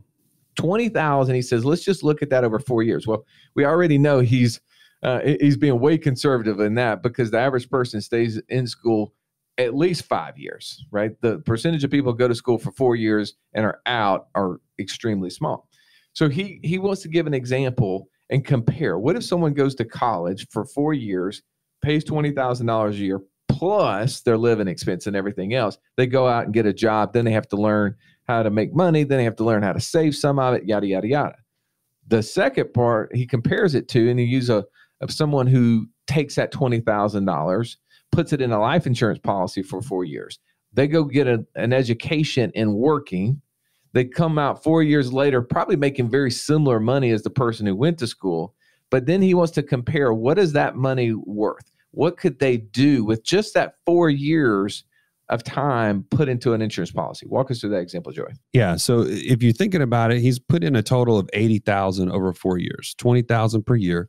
20,000 0.57 1.35
he 1.35 1.43
says 1.43 1.65
let's 1.65 1.83
just 1.85 2.05
look 2.05 2.23
at 2.23 2.31
that 2.31 2.45
over 2.45 2.61
4 2.61 2.85
years. 2.85 3.09
Well, 3.09 3.25
we 3.57 3.65
already 3.65 3.99
know 3.99 4.21
he's 4.21 4.61
uh, 5.03 5.21
he's 5.41 5.57
being 5.57 5.79
way 5.81 5.99
conservative 5.99 6.61
in 6.61 6.75
that 6.77 7.03
because 7.03 7.31
the 7.31 7.39
average 7.39 7.69
person 7.69 8.01
stays 8.01 8.41
in 8.49 8.67
school 8.67 9.13
at 9.59 9.75
least 9.75 10.05
5 10.05 10.39
years, 10.39 10.85
right? 10.91 11.11
The 11.21 11.39
percentage 11.41 11.85
of 11.85 11.91
people 11.91 12.13
go 12.13 12.29
to 12.29 12.35
school 12.35 12.59
for 12.59 12.73
4 12.73 12.97
years 12.97 13.35
and 13.53 13.65
are 13.65 13.81
out 13.87 14.29
are 14.35 14.61
extremely 14.79 15.31
small. 15.31 15.69
So 16.13 16.29
he 16.29 16.61
he 16.63 16.79
wants 16.79 17.03
to 17.03 17.09
give 17.09 17.27
an 17.27 17.35
example 17.35 18.09
and 18.31 18.45
compare. 18.45 18.99
What 18.99 19.17
if 19.17 19.25
someone 19.25 19.55
goes 19.55 19.75
to 19.77 19.85
college 19.85 20.47
for 20.51 20.65
4 20.65 20.95
years, 20.95 21.43
pays 21.83 22.05
$20,000 22.05 22.91
a 22.91 22.95
year 22.97 23.21
plus 23.59 24.21
their 24.23 24.37
living 24.37 24.69
expense 24.69 25.07
and 25.07 25.15
everything 25.15 25.55
else. 25.55 25.79
They 25.97 26.07
go 26.07 26.27
out 26.27 26.45
and 26.45 26.55
get 26.55 26.67
a 26.67 26.73
job, 26.73 27.13
then 27.13 27.25
they 27.25 27.33
have 27.33 27.49
to 27.49 27.57
learn 27.57 27.95
how 28.27 28.43
to 28.43 28.51
make 28.51 28.75
money. 28.75 29.05
Then 29.05 29.19
they 29.19 29.25
have 29.25 29.37
to 29.37 29.45
learn 29.45 29.63
how 29.63 29.73
to 29.73 29.81
save 29.81 30.17
some 30.17 30.39
of 30.39 30.55
it, 30.55 30.65
yada, 30.65 30.87
yada, 30.87 31.07
yada. 31.07 31.37
The 32.09 32.23
second 32.23 32.75
part, 32.75 33.15
he 33.15 33.27
compares 33.27 33.75
it 33.75 33.89
to, 33.89 34.11
and 34.11 34.19
he 34.19 34.27
uses 34.27 34.51
a 34.51 34.65
of 35.01 35.11
someone 35.11 35.47
who 35.47 35.87
takes 36.07 36.35
that 36.37 36.53
$20,000, 36.53 37.77
puts 38.13 38.33
it 38.33 38.41
in 38.41 38.53
a 38.53 38.61
life 38.61 38.87
insurance 38.87 39.19
policy 39.19 39.63
for 39.63 39.83
four 39.83 40.05
years. 40.05 40.39
They 40.73 40.89
go 40.89 41.05
get 41.05 41.27
a, 41.27 41.45
an 41.55 41.73
education 41.73 42.51
in 42.55 42.75
working. 42.75 43.41
They 43.93 44.05
come 44.05 44.39
out 44.39 44.63
four 44.63 44.83
years 44.83 45.13
later, 45.13 45.43
probably 45.43 45.77
making 45.77 46.11
very 46.11 46.31
similar 46.31 46.81
money 46.81 47.11
as 47.11 47.23
the 47.23 47.31
person 47.31 47.67
who 47.67 47.77
went 47.77 47.99
to 47.99 48.07
school. 48.07 48.55
But 48.91 49.07
then 49.07 49.21
he 49.23 49.35
wants 49.35 49.53
to 49.53 49.63
compare 49.63 50.13
what 50.15 50.39
is 50.39 50.53
that 50.53 50.77
money 50.77 51.13
worth? 51.13 51.71
What 51.95 52.17
could 52.17 52.39
they 52.39 52.57
do 52.57 53.05
with 53.05 53.25
just 53.25 53.55
that 53.55 53.75
four 53.87 54.11
years 54.11 54.85
of 55.31 55.43
time 55.43 56.05
put 56.11 56.29
into 56.29 56.53
an 56.53 56.61
insurance 56.61 56.91
policy. 56.91 57.27
Walk 57.27 57.51
us 57.51 57.61
through 57.61 57.71
that 57.71 57.79
example, 57.79 58.13
Joey. 58.13 58.33
Yeah. 58.53 58.77
So 58.77 59.05
if 59.07 59.43
you're 59.43 59.53
thinking 59.53 59.83
about 59.83 60.13
it, 60.13 60.21
he's 60.21 60.39
put 60.39 60.63
in 60.63 60.77
a 60.77 60.83
total 60.83 61.19
of 61.19 61.29
80,000 61.33 62.11
over 62.11 62.33
four 62.33 62.59
years, 62.59 62.95
20,000 62.99 63.63
per 63.63 63.75
year. 63.75 64.09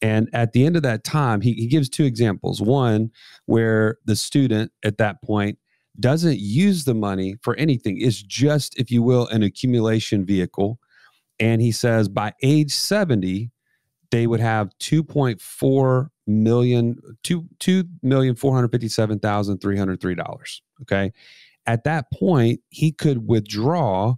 And 0.00 0.28
at 0.32 0.52
the 0.52 0.64
end 0.64 0.76
of 0.76 0.82
that 0.82 1.04
time, 1.04 1.40
he, 1.40 1.52
he 1.54 1.66
gives 1.66 1.88
two 1.88 2.04
examples. 2.04 2.62
One, 2.62 3.10
where 3.46 3.98
the 4.04 4.16
student 4.16 4.72
at 4.84 4.98
that 4.98 5.22
point 5.22 5.58
doesn't 6.00 6.38
use 6.38 6.84
the 6.84 6.94
money 6.94 7.34
for 7.42 7.56
anything, 7.56 7.98
it's 8.00 8.22
just, 8.22 8.78
if 8.78 8.90
you 8.90 9.02
will, 9.02 9.26
an 9.28 9.42
accumulation 9.42 10.24
vehicle. 10.24 10.78
And 11.40 11.60
he 11.60 11.72
says 11.72 12.08
by 12.08 12.32
age 12.42 12.72
70, 12.72 13.50
they 14.10 14.26
would 14.26 14.40
have 14.40 14.70
2.4 14.80 16.08
million 16.28 16.96
two 17.24 17.48
two 17.58 17.84
million 18.02 18.36
four 18.36 18.54
hundred 18.54 18.70
fifty 18.70 18.88
seven 18.88 19.18
thousand 19.18 19.58
three 19.58 19.76
hundred 19.76 20.00
three 20.00 20.14
dollars. 20.14 20.62
Okay, 20.82 21.12
at 21.66 21.84
that 21.84 22.06
point, 22.12 22.60
he 22.68 22.92
could 22.92 23.26
withdraw 23.26 24.14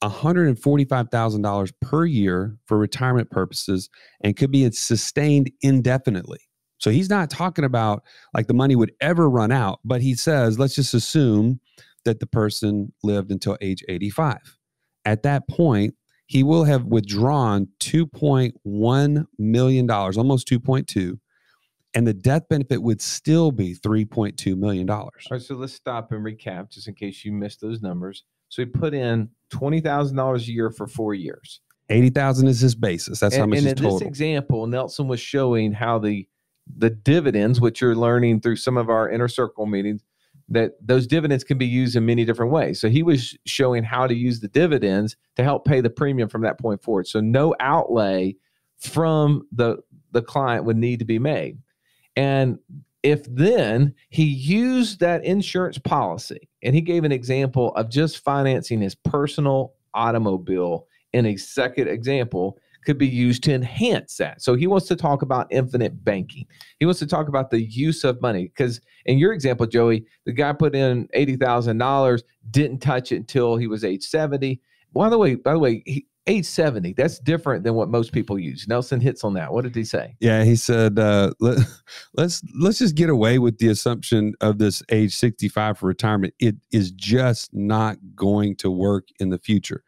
one 0.00 0.10
hundred 0.10 0.48
and 0.48 0.58
forty 0.58 0.84
five 0.84 1.08
thousand 1.10 1.42
dollars 1.42 1.72
per 1.80 2.04
year 2.04 2.56
for 2.66 2.76
retirement 2.76 3.30
purposes, 3.30 3.88
and 4.22 4.36
could 4.36 4.50
be 4.50 4.70
sustained 4.72 5.50
indefinitely. 5.62 6.40
So 6.78 6.90
he's 6.90 7.08
not 7.08 7.30
talking 7.30 7.64
about 7.64 8.02
like 8.34 8.48
the 8.48 8.54
money 8.54 8.76
would 8.76 8.92
ever 9.00 9.30
run 9.30 9.52
out, 9.52 9.80
but 9.84 10.02
he 10.02 10.14
says 10.14 10.58
let's 10.58 10.74
just 10.74 10.92
assume 10.92 11.60
that 12.04 12.20
the 12.20 12.26
person 12.26 12.92
lived 13.02 13.30
until 13.30 13.56
age 13.62 13.82
eighty 13.88 14.10
five. 14.10 14.58
At 15.06 15.22
that 15.22 15.48
point, 15.48 15.94
he 16.26 16.42
will 16.42 16.64
have 16.64 16.84
withdrawn 16.84 17.68
$2.1 17.80 19.26
million, 19.38 19.90
almost 19.90 20.48
2.2, 20.48 21.18
and 21.94 22.06
the 22.06 22.14
death 22.14 22.48
benefit 22.48 22.82
would 22.82 23.00
still 23.00 23.52
be 23.52 23.74
$3.2 23.74 24.56
million. 24.56 24.88
All 24.90 25.10
right, 25.30 25.40
so 25.40 25.54
let's 25.54 25.74
stop 25.74 26.12
and 26.12 26.24
recap 26.24 26.70
just 26.70 26.88
in 26.88 26.94
case 26.94 27.24
you 27.24 27.32
missed 27.32 27.60
those 27.60 27.80
numbers. 27.80 28.24
So 28.48 28.62
he 28.62 28.66
put 28.66 28.94
in 28.94 29.30
$20,000 29.50 30.36
a 30.36 30.52
year 30.52 30.70
for 30.70 30.86
four 30.86 31.14
years. 31.14 31.60
80,000 31.90 32.48
is 32.48 32.60
his 32.60 32.74
basis. 32.74 33.20
That's 33.20 33.34
and, 33.34 33.40
how 33.42 33.46
much 33.46 33.58
and 33.58 33.68
in 33.68 33.74
total. 33.76 33.98
this 33.98 34.08
example, 34.08 34.66
Nelson 34.66 35.06
was 35.08 35.20
showing 35.20 35.72
how 35.72 35.98
the 35.98 36.26
the 36.78 36.88
dividends, 36.88 37.60
which 37.60 37.82
you're 37.82 37.94
learning 37.94 38.40
through 38.40 38.56
some 38.56 38.78
of 38.78 38.88
our 38.88 39.10
inner 39.10 39.28
circle 39.28 39.66
meetings, 39.66 40.02
that 40.48 40.72
those 40.80 41.06
dividends 41.06 41.44
can 41.44 41.58
be 41.58 41.66
used 41.66 41.94
in 41.94 42.06
many 42.06 42.24
different 42.24 42.52
ways. 42.52 42.80
So 42.80 42.88
he 42.88 43.02
was 43.02 43.36
showing 43.44 43.84
how 43.84 44.06
to 44.06 44.14
use 44.14 44.40
the 44.40 44.48
dividends 44.48 45.14
to 45.36 45.44
help 45.44 45.66
pay 45.66 45.82
the 45.82 45.90
premium 45.90 46.30
from 46.30 46.40
that 46.40 46.58
point 46.58 46.82
forward. 46.82 47.06
So 47.06 47.20
no 47.20 47.54
outlay 47.60 48.36
from 48.78 49.46
the 49.52 49.76
the 50.12 50.22
client 50.22 50.64
would 50.64 50.76
need 50.76 51.00
to 51.00 51.04
be 51.04 51.18
made. 51.18 51.58
And 52.16 52.58
if 53.02 53.24
then 53.26 53.94
he 54.08 54.24
used 54.24 55.00
that 55.00 55.24
insurance 55.24 55.78
policy 55.78 56.48
and 56.62 56.74
he 56.74 56.80
gave 56.80 57.04
an 57.04 57.12
example 57.12 57.74
of 57.76 57.90
just 57.90 58.24
financing 58.24 58.80
his 58.80 58.94
personal 58.94 59.74
automobile 59.92 60.86
in 61.12 61.26
a 61.26 61.36
second 61.36 61.88
example 61.88 62.58
could 62.84 62.98
be 62.98 63.08
used 63.08 63.42
to 63.44 63.52
enhance 63.52 64.16
that. 64.18 64.42
So 64.42 64.54
he 64.54 64.66
wants 64.66 64.86
to 64.88 64.96
talk 64.96 65.22
about 65.22 65.46
infinite 65.50 66.04
banking. 66.04 66.46
He 66.78 66.86
wants 66.86 67.00
to 67.00 67.06
talk 67.06 67.28
about 67.28 67.50
the 67.50 67.62
use 67.62 68.04
of 68.04 68.20
money 68.20 68.44
because 68.44 68.80
in 69.06 69.18
your 69.18 69.32
example, 69.32 69.66
Joey, 69.66 70.04
the 70.26 70.32
guy 70.32 70.52
put 70.52 70.74
in 70.74 71.08
eighty 71.14 71.36
thousand 71.36 71.78
dollars, 71.78 72.22
didn't 72.50 72.80
touch 72.80 73.12
it 73.12 73.16
until 73.16 73.56
he 73.56 73.66
was 73.66 73.84
age 73.84 74.04
seventy. 74.04 74.60
By 74.92 75.08
the 75.08 75.18
way, 75.18 75.34
by 75.34 75.52
the 75.52 75.58
way, 75.58 75.82
he, 75.86 76.06
age 76.26 76.46
70 76.46 76.94
that's 76.94 77.18
different 77.18 77.64
than 77.64 77.74
what 77.74 77.88
most 77.88 78.12
people 78.12 78.38
use. 78.38 78.66
Nelson 78.66 79.00
hits 79.00 79.24
on 79.24 79.34
that. 79.34 79.52
What 79.52 79.64
did 79.64 79.74
he 79.74 79.84
say? 79.84 80.16
Yeah 80.20 80.44
he 80.44 80.56
said 80.56 80.98
uh, 80.98 81.32
let, 81.40 81.58
let's 82.14 82.42
let's 82.58 82.78
just 82.78 82.94
get 82.94 83.10
away 83.10 83.38
with 83.38 83.58
the 83.58 83.68
assumption 83.68 84.34
of 84.40 84.58
this 84.58 84.82
age 84.90 85.14
65 85.14 85.78
for 85.78 85.86
retirement. 85.86 86.34
It 86.38 86.56
is 86.72 86.90
just 86.92 87.52
not 87.52 87.98
going 88.14 88.56
to 88.56 88.70
work 88.70 89.08
in 89.20 89.30
the 89.30 89.38
future. 89.38 89.82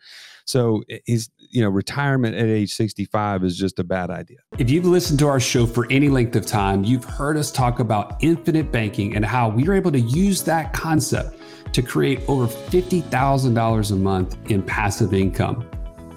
So 0.44 0.84
he's 1.04 1.30
you 1.38 1.62
know 1.62 1.68
retirement 1.68 2.36
at 2.36 2.46
age 2.46 2.74
65 2.74 3.42
is 3.44 3.56
just 3.56 3.78
a 3.78 3.84
bad 3.84 4.10
idea. 4.10 4.38
If 4.58 4.70
you've 4.70 4.86
listened 4.86 5.18
to 5.20 5.28
our 5.28 5.40
show 5.40 5.66
for 5.66 5.86
any 5.90 6.08
length 6.08 6.36
of 6.36 6.46
time 6.46 6.84
you've 6.84 7.04
heard 7.04 7.36
us 7.36 7.50
talk 7.50 7.80
about 7.80 8.16
infinite 8.20 8.70
banking 8.70 9.16
and 9.16 9.24
how 9.24 9.48
we 9.48 9.66
are 9.68 9.74
able 9.74 9.92
to 9.92 10.00
use 10.00 10.42
that 10.44 10.72
concept 10.72 11.38
to 11.72 11.82
create 11.82 12.20
over 12.28 12.46
$50000 12.46 13.90
a 13.90 13.96
month 13.96 14.50
in 14.50 14.62
passive 14.62 15.12
income 15.12 15.68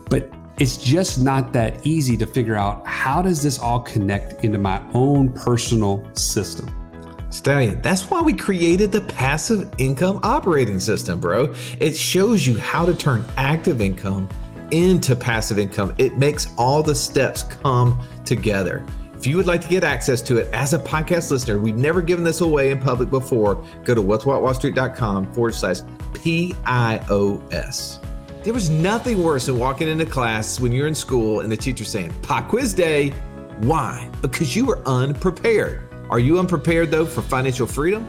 but 0.10 0.32
it's 0.60 0.76
just 0.78 1.22
not 1.22 1.54
that 1.54 1.86
easy 1.88 2.18
to 2.18 2.26
figure 2.26 2.56
out 2.56 2.86
how 2.86 3.22
does 3.22 3.42
this 3.42 3.60
all 3.60 3.80
connect 3.80 4.44
into 4.44 4.58
my 4.58 4.82
own 4.94 5.32
personal 5.32 6.06
system. 6.16 6.76
Stallion, 7.30 7.82
that's 7.82 8.10
why 8.10 8.22
we 8.22 8.34
created 8.34 8.92
the 8.92 9.02
passive 9.02 9.72
income 9.78 10.20
operating 10.24 10.80
system, 10.80 11.20
bro. 11.20 11.54
It 11.80 11.96
shows 11.96 12.46
you 12.46 12.58
how 12.58 12.86
to 12.86 12.94
turn 12.94 13.24
active 13.38 13.82
income 13.82 14.28
into 14.72 15.16
passive 15.16 15.60
income. 15.60 15.94
It 15.98 16.18
makes 16.18 16.48
all 16.58 16.84
the 16.84 16.96
steps 16.96 17.44
come 17.44 18.02
together. 18.26 18.84
If 19.16 19.28
you 19.28 19.38
would 19.38 19.48
like 19.48 19.62
to 19.62 19.68
get 19.68 19.84
access 19.84 20.22
to 20.24 20.38
it 20.38 20.48
as 20.54 20.74
a 20.74 20.80
podcast 20.80 21.30
listener, 21.30 21.60
we've 21.60 21.76
never 21.76 22.02
given 22.02 22.24
this 22.24 22.42
away 22.42 22.72
in 22.72 22.80
public 22.80 23.10
before. 23.10 23.64
Go 23.84 23.94
to 23.94 24.02
wealthwithoutwallstreet.com 24.02 25.34
forward 25.34 25.56
slash 25.56 25.82
PIOS. 26.14 28.00
There 28.50 28.56
was 28.56 28.72
nothing 28.72 29.22
worse 29.22 29.46
than 29.46 29.60
walking 29.60 29.88
into 29.88 30.08
class 30.08 30.60
when 30.60 30.72
you're 30.72 30.88
in 30.88 30.96
school 30.96 31.42
and 31.42 31.52
the 31.52 31.56
teacher 31.56 31.84
saying, 31.84 32.12
Pop 32.24 32.48
quiz 32.48 32.74
day. 32.74 33.10
Why? 33.60 34.10
Because 34.24 34.56
you 34.56 34.66
were 34.66 34.82
unprepared. 34.88 35.88
Are 36.10 36.18
you 36.18 36.40
unprepared 36.40 36.90
though 36.90 37.06
for 37.06 37.22
financial 37.22 37.68
freedom? 37.68 38.08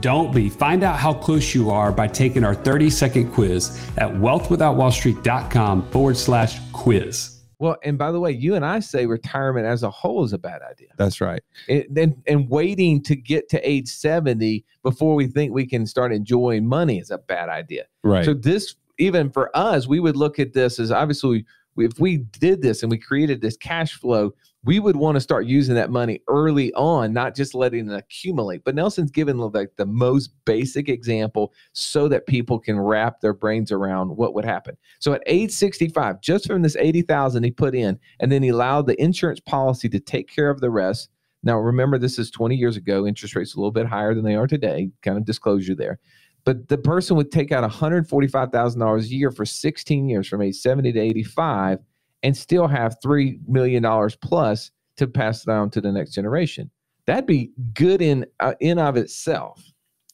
Don't 0.00 0.34
be. 0.34 0.48
Find 0.48 0.82
out 0.82 0.98
how 0.98 1.12
close 1.12 1.54
you 1.54 1.68
are 1.68 1.92
by 1.92 2.08
taking 2.08 2.42
our 2.42 2.54
30 2.54 2.88
second 2.88 3.32
quiz 3.32 3.86
at 3.98 4.08
wealthwithoutwallstreet.com 4.08 5.90
forward 5.90 6.16
slash 6.16 6.58
quiz. 6.72 7.42
Well, 7.58 7.76
and 7.84 7.98
by 7.98 8.12
the 8.12 8.18
way, 8.18 8.30
you 8.30 8.54
and 8.54 8.64
I 8.64 8.80
say 8.80 9.04
retirement 9.04 9.66
as 9.66 9.82
a 9.82 9.90
whole 9.90 10.24
is 10.24 10.32
a 10.32 10.38
bad 10.38 10.62
idea. 10.62 10.88
That's 10.96 11.20
right. 11.20 11.42
It, 11.68 11.90
and, 11.94 12.16
and 12.26 12.48
waiting 12.48 13.02
to 13.02 13.14
get 13.14 13.50
to 13.50 13.68
age 13.68 13.88
70 13.88 14.64
before 14.82 15.14
we 15.14 15.26
think 15.26 15.52
we 15.52 15.66
can 15.66 15.84
start 15.84 16.14
enjoying 16.14 16.66
money 16.66 16.98
is 16.98 17.10
a 17.10 17.18
bad 17.18 17.50
idea. 17.50 17.84
Right. 18.02 18.24
So 18.24 18.32
this, 18.32 18.76
even 19.00 19.30
for 19.30 19.54
us, 19.56 19.86
we 19.86 20.00
would 20.00 20.16
look 20.16 20.38
at 20.38 20.52
this 20.52 20.78
as 20.78 20.92
obviously 20.92 21.44
if 21.76 21.98
we 21.98 22.18
did 22.18 22.62
this 22.62 22.82
and 22.82 22.90
we 22.90 22.98
created 22.98 23.40
this 23.40 23.56
cash 23.56 23.94
flow, 23.94 24.32
we 24.64 24.78
would 24.78 24.96
want 24.96 25.16
to 25.16 25.20
start 25.20 25.46
using 25.46 25.74
that 25.74 25.90
money 25.90 26.20
early 26.28 26.72
on, 26.74 27.12
not 27.14 27.34
just 27.34 27.54
letting 27.54 27.88
it 27.88 27.96
accumulate. 27.96 28.62
But 28.64 28.74
Nelson's 28.74 29.10
given 29.10 29.38
like 29.38 29.74
the 29.76 29.86
most 29.86 30.34
basic 30.44 30.88
example 30.88 31.54
so 31.72 32.08
that 32.08 32.26
people 32.26 32.58
can 32.58 32.78
wrap 32.78 33.20
their 33.20 33.32
brains 33.32 33.72
around 33.72 34.14
what 34.16 34.34
would 34.34 34.44
happen. 34.44 34.76
So 34.98 35.14
at 35.14 35.22
age 35.26 35.52
65, 35.52 36.20
just 36.20 36.46
from 36.46 36.60
this 36.60 36.76
80,000 36.76 37.42
he 37.42 37.50
put 37.50 37.74
in, 37.74 37.98
and 38.18 38.30
then 38.30 38.42
he 38.42 38.50
allowed 38.50 38.86
the 38.86 39.00
insurance 39.02 39.40
policy 39.40 39.88
to 39.88 40.00
take 40.00 40.28
care 40.28 40.50
of 40.50 40.60
the 40.60 40.70
rest. 40.70 41.08
Now 41.42 41.56
remember, 41.56 41.96
this 41.96 42.18
is 42.18 42.30
20 42.30 42.54
years 42.54 42.76
ago. 42.76 43.06
Interest 43.06 43.34
rates 43.34 43.54
a 43.54 43.58
little 43.58 43.70
bit 43.70 43.86
higher 43.86 44.14
than 44.14 44.24
they 44.24 44.34
are 44.34 44.46
today. 44.46 44.90
Kind 45.00 45.16
of 45.16 45.24
disclosure 45.24 45.74
there. 45.74 45.98
But 46.44 46.68
the 46.68 46.78
person 46.78 47.16
would 47.16 47.30
take 47.30 47.52
out 47.52 47.68
$145,000 47.68 49.00
a 49.00 49.06
year 49.06 49.30
for 49.30 49.44
16 49.44 50.08
years 50.08 50.28
from 50.28 50.42
age 50.42 50.56
70 50.56 50.92
to 50.92 51.00
85 51.00 51.78
and 52.22 52.36
still 52.36 52.66
have 52.66 52.96
$3 53.04 53.38
million 53.48 53.82
plus 54.20 54.70
to 54.96 55.06
pass 55.06 55.44
down 55.44 55.70
to 55.70 55.80
the 55.80 55.92
next 55.92 56.12
generation. 56.12 56.70
That'd 57.06 57.26
be 57.26 57.52
good 57.74 58.02
in, 58.02 58.26
uh, 58.40 58.54
in 58.60 58.78
of 58.78 58.96
itself. 58.96 59.62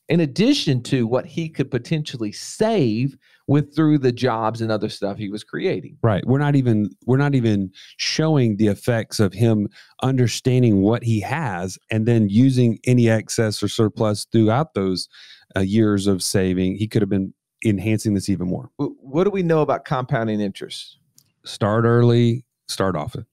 In 0.08 0.20
addition 0.20 0.82
to 0.84 1.06
what 1.06 1.26
he 1.26 1.48
could 1.48 1.70
potentially 1.70 2.30
save 2.30 3.16
with 3.48 3.74
through 3.74 3.98
the 3.98 4.12
jobs 4.12 4.60
and 4.60 4.72
other 4.72 4.88
stuff 4.88 5.18
he 5.18 5.28
was 5.28 5.44
creating. 5.44 5.96
Right. 6.02 6.24
We're 6.26 6.38
not 6.38 6.56
even 6.56 6.90
we're 7.06 7.16
not 7.16 7.34
even 7.34 7.70
showing 7.96 8.56
the 8.56 8.68
effects 8.68 9.20
of 9.20 9.32
him 9.32 9.68
understanding 10.02 10.82
what 10.82 11.04
he 11.04 11.20
has 11.20 11.78
and 11.90 12.06
then 12.06 12.28
using 12.28 12.78
any 12.84 13.08
excess 13.08 13.62
or 13.62 13.68
surplus 13.68 14.26
throughout 14.30 14.74
those 14.74 15.08
uh, 15.56 15.60
years 15.60 16.06
of 16.06 16.22
saving. 16.22 16.76
He 16.76 16.86
could 16.86 17.02
have 17.02 17.08
been 17.08 17.32
enhancing 17.64 18.14
this 18.14 18.28
even 18.28 18.48
more. 18.48 18.70
What 18.76 19.24
do 19.24 19.30
we 19.30 19.42
know 19.42 19.62
about 19.62 19.84
compounding 19.84 20.40
interest? 20.40 20.98
Start 21.44 21.84
early, 21.84 22.44
start 22.68 22.96
often. 22.96 23.26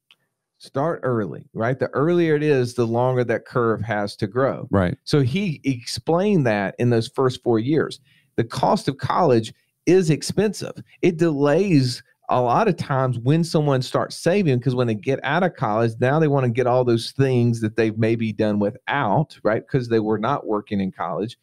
Start 0.59 1.01
early, 1.03 1.49
right? 1.53 1.77
The 1.77 1.89
earlier 1.89 2.35
it 2.35 2.43
is, 2.43 2.75
the 2.75 2.87
longer 2.87 3.25
that 3.25 3.45
curve 3.45 3.81
has 3.81 4.15
to 4.15 4.27
grow. 4.27 4.67
Right. 4.71 4.97
So 5.03 5.19
he 5.21 5.59
explained 5.65 6.47
that 6.47 6.75
in 6.79 6.89
those 6.89 7.09
first 7.09 7.43
four 7.43 7.59
years. 7.59 7.99
The 8.37 8.45
cost 8.45 8.87
of 8.87 8.97
college 8.97 9.53
is 9.85 10.09
expensive. 10.09 10.71
It 11.01 11.17
delays 11.17 12.01
a 12.29 12.39
lot 12.39 12.69
of 12.69 12.77
times 12.77 13.19
when 13.19 13.43
someone 13.43 13.81
starts 13.81 14.15
saving 14.15 14.57
because 14.57 14.73
when 14.73 14.87
they 14.87 14.95
get 14.95 15.19
out 15.23 15.43
of 15.43 15.55
college, 15.55 15.91
now 15.99 16.19
they 16.19 16.29
want 16.29 16.45
to 16.45 16.49
get 16.49 16.65
all 16.65 16.85
those 16.85 17.11
things 17.11 17.59
that 17.59 17.75
they've 17.75 17.97
maybe 17.97 18.31
done 18.31 18.59
without, 18.59 19.37
right? 19.43 19.63
Because 19.67 19.89
they 19.89 19.99
were 19.99 20.17
not 20.17 20.47
working 20.47 20.79
in 20.79 20.93
college. 20.93 21.37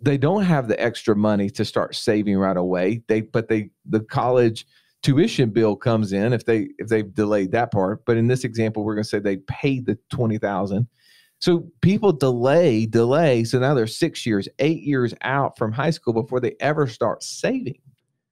They 0.00 0.18
don't 0.18 0.44
have 0.44 0.68
the 0.68 0.80
extra 0.80 1.16
money 1.16 1.50
to 1.50 1.64
start 1.64 1.94
saving 1.94 2.36
right 2.38 2.56
away. 2.56 3.02
They 3.08 3.22
but 3.22 3.48
they 3.48 3.70
the 3.84 4.00
college 4.00 4.66
tuition 5.02 5.50
bill 5.50 5.74
comes 5.74 6.12
in 6.12 6.32
if 6.32 6.44
they 6.44 6.68
if 6.78 6.88
they've 6.88 7.12
delayed 7.14 7.52
that 7.52 7.72
part. 7.72 8.04
But 8.04 8.16
in 8.16 8.28
this 8.28 8.44
example, 8.44 8.84
we're 8.84 8.94
going 8.94 9.04
to 9.04 9.08
say 9.08 9.18
they 9.18 9.38
paid 9.38 9.86
the 9.86 9.98
twenty 10.10 10.38
thousand. 10.38 10.86
So 11.40 11.66
people 11.80 12.12
delay, 12.12 12.86
delay. 12.86 13.42
So 13.42 13.58
now 13.58 13.74
they're 13.74 13.88
six 13.88 14.24
years, 14.24 14.48
eight 14.60 14.82
years 14.82 15.12
out 15.22 15.58
from 15.58 15.72
high 15.72 15.90
school 15.90 16.12
before 16.12 16.38
they 16.38 16.54
ever 16.60 16.86
start 16.86 17.24
saving. 17.24 17.80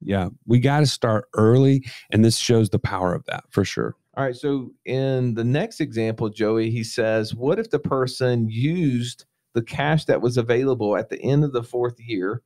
Yeah. 0.00 0.28
We 0.46 0.60
got 0.60 0.80
to 0.80 0.86
start 0.86 1.24
early. 1.34 1.84
And 2.12 2.24
this 2.24 2.36
shows 2.36 2.70
the 2.70 2.78
power 2.78 3.12
of 3.12 3.24
that 3.26 3.42
for 3.50 3.64
sure. 3.64 3.96
All 4.16 4.24
right. 4.24 4.36
So 4.36 4.70
in 4.84 5.34
the 5.34 5.42
next 5.42 5.80
example, 5.80 6.28
Joey, 6.28 6.70
he 6.70 6.84
says, 6.84 7.34
what 7.34 7.58
if 7.58 7.70
the 7.70 7.80
person 7.80 8.48
used 8.48 9.24
the 9.54 9.62
cash 9.62 10.04
that 10.06 10.20
was 10.20 10.36
available 10.36 10.96
at 10.96 11.08
the 11.08 11.20
end 11.22 11.44
of 11.44 11.52
the 11.52 11.62
fourth 11.62 11.98
year, 12.00 12.42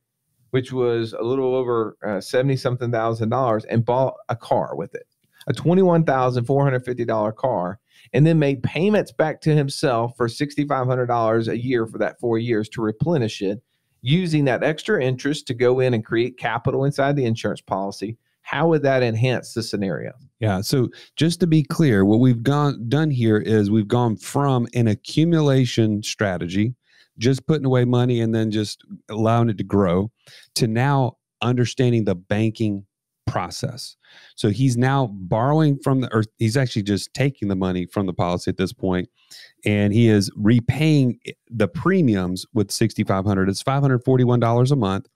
which 0.51 0.71
was 0.71 1.13
a 1.13 1.21
little 1.21 1.55
over 1.55 1.97
uh, 2.05 2.21
70 2.21 2.57
something 2.57 2.91
thousand 2.91 3.29
dollars, 3.29 3.65
and 3.65 3.85
bought 3.85 4.15
a 4.29 4.35
car 4.35 4.75
with 4.75 4.95
it, 4.95 5.07
a 5.47 5.53
$21,450 5.53 7.35
car, 7.35 7.79
and 8.13 8.25
then 8.25 8.39
made 8.39 8.63
payments 8.63 9.11
back 9.11 9.41
to 9.41 9.55
himself 9.55 10.15
for 10.17 10.27
$6,500 10.27 11.47
a 11.47 11.57
year 11.57 11.85
for 11.85 11.97
that 11.97 12.19
four 12.19 12.37
years 12.37 12.69
to 12.69 12.81
replenish 12.81 13.41
it, 13.41 13.61
using 14.01 14.45
that 14.45 14.63
extra 14.63 15.03
interest 15.03 15.47
to 15.47 15.53
go 15.53 15.79
in 15.79 15.93
and 15.93 16.05
create 16.05 16.37
capital 16.37 16.85
inside 16.85 17.15
the 17.15 17.25
insurance 17.25 17.61
policy? 17.61 18.17
How 18.43 18.67
would 18.67 18.83
that 18.83 19.01
enhance 19.01 19.55
the 19.55 19.63
scenario? 19.63 20.11
Yeah. 20.39 20.61
So 20.61 20.89
just 21.15 21.39
to 21.39 21.47
be 21.47 21.63
clear, 21.63 22.05
what 22.05 22.19
we've 22.19 22.43
gone 22.43 22.87
done 22.87 23.09
here 23.09 23.37
is 23.37 23.71
we've 23.71 23.87
gone 23.87 24.17
from 24.17 24.67
an 24.75 24.87
accumulation 24.87 26.03
strategy, 26.03 26.75
just 27.17 27.45
putting 27.47 27.65
away 27.65 27.85
money 27.85 28.19
and 28.19 28.33
then 28.33 28.51
just 28.51 28.83
allowing 29.09 29.49
it 29.49 29.57
to 29.57 29.63
grow, 29.63 30.11
to 30.55 30.67
now 30.67 31.17
understanding 31.41 32.05
the 32.05 32.15
banking 32.15 32.85
process. 33.27 33.95
So 34.35 34.49
he's 34.49 34.77
now 34.77 35.07
borrowing 35.07 35.77
from 35.83 36.01
the, 36.01 36.13
or 36.13 36.23
he's 36.37 36.57
actually 36.57 36.83
just 36.83 37.13
taking 37.13 37.47
the 37.47 37.55
money 37.55 37.85
from 37.85 38.05
the 38.05 38.13
policy 38.13 38.49
at 38.49 38.57
this 38.57 38.73
point, 38.73 39.09
and 39.65 39.93
he 39.93 40.07
is 40.07 40.31
repaying 40.35 41.19
the 41.49 41.67
premiums 41.67 42.45
with 42.53 42.71
sixty 42.71 43.03
five 43.03 43.25
hundred. 43.25 43.49
It's 43.49 43.61
five 43.61 43.81
hundred 43.81 44.03
forty 44.03 44.23
one 44.23 44.39
dollars 44.39 44.71
a 44.71 44.75
month, 44.75 45.07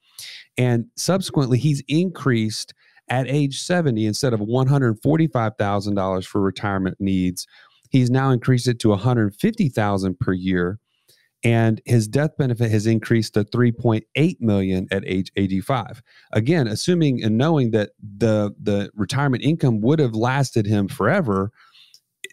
and 0.58 0.86
subsequently 0.96 1.58
he's 1.58 1.84
increased 1.88 2.74
at 3.12 3.28
age 3.28 3.60
70 3.60 4.06
instead 4.06 4.34
of 4.34 4.40
$145,000 4.40 6.26
for 6.28 6.42
retirement 6.42 6.96
needs 7.00 7.48
he's 7.90 8.10
now 8.10 8.30
increased 8.30 8.68
it 8.68 8.80
to 8.80 8.90
150,000 8.90 10.20
per 10.20 10.34
year 10.34 10.80
and 11.44 11.82
his 11.86 12.08
death 12.08 12.36
benefit 12.38 12.70
has 12.70 12.86
increased 12.86 13.34
to 13.34 13.44
3.8 13.46 14.42
million 14.42 14.88
at 14.92 15.04
age 15.06 15.32
85 15.36 16.02
again 16.34 16.68
assuming 16.68 17.24
and 17.24 17.38
knowing 17.38 17.72
that 17.72 17.92
the 18.18 18.54
the 18.62 18.92
retirement 18.96 19.44
income 19.44 19.82
would 19.82 20.00
have 20.00 20.14
lasted 20.14 20.66
him 20.66 20.88
forever 20.88 21.52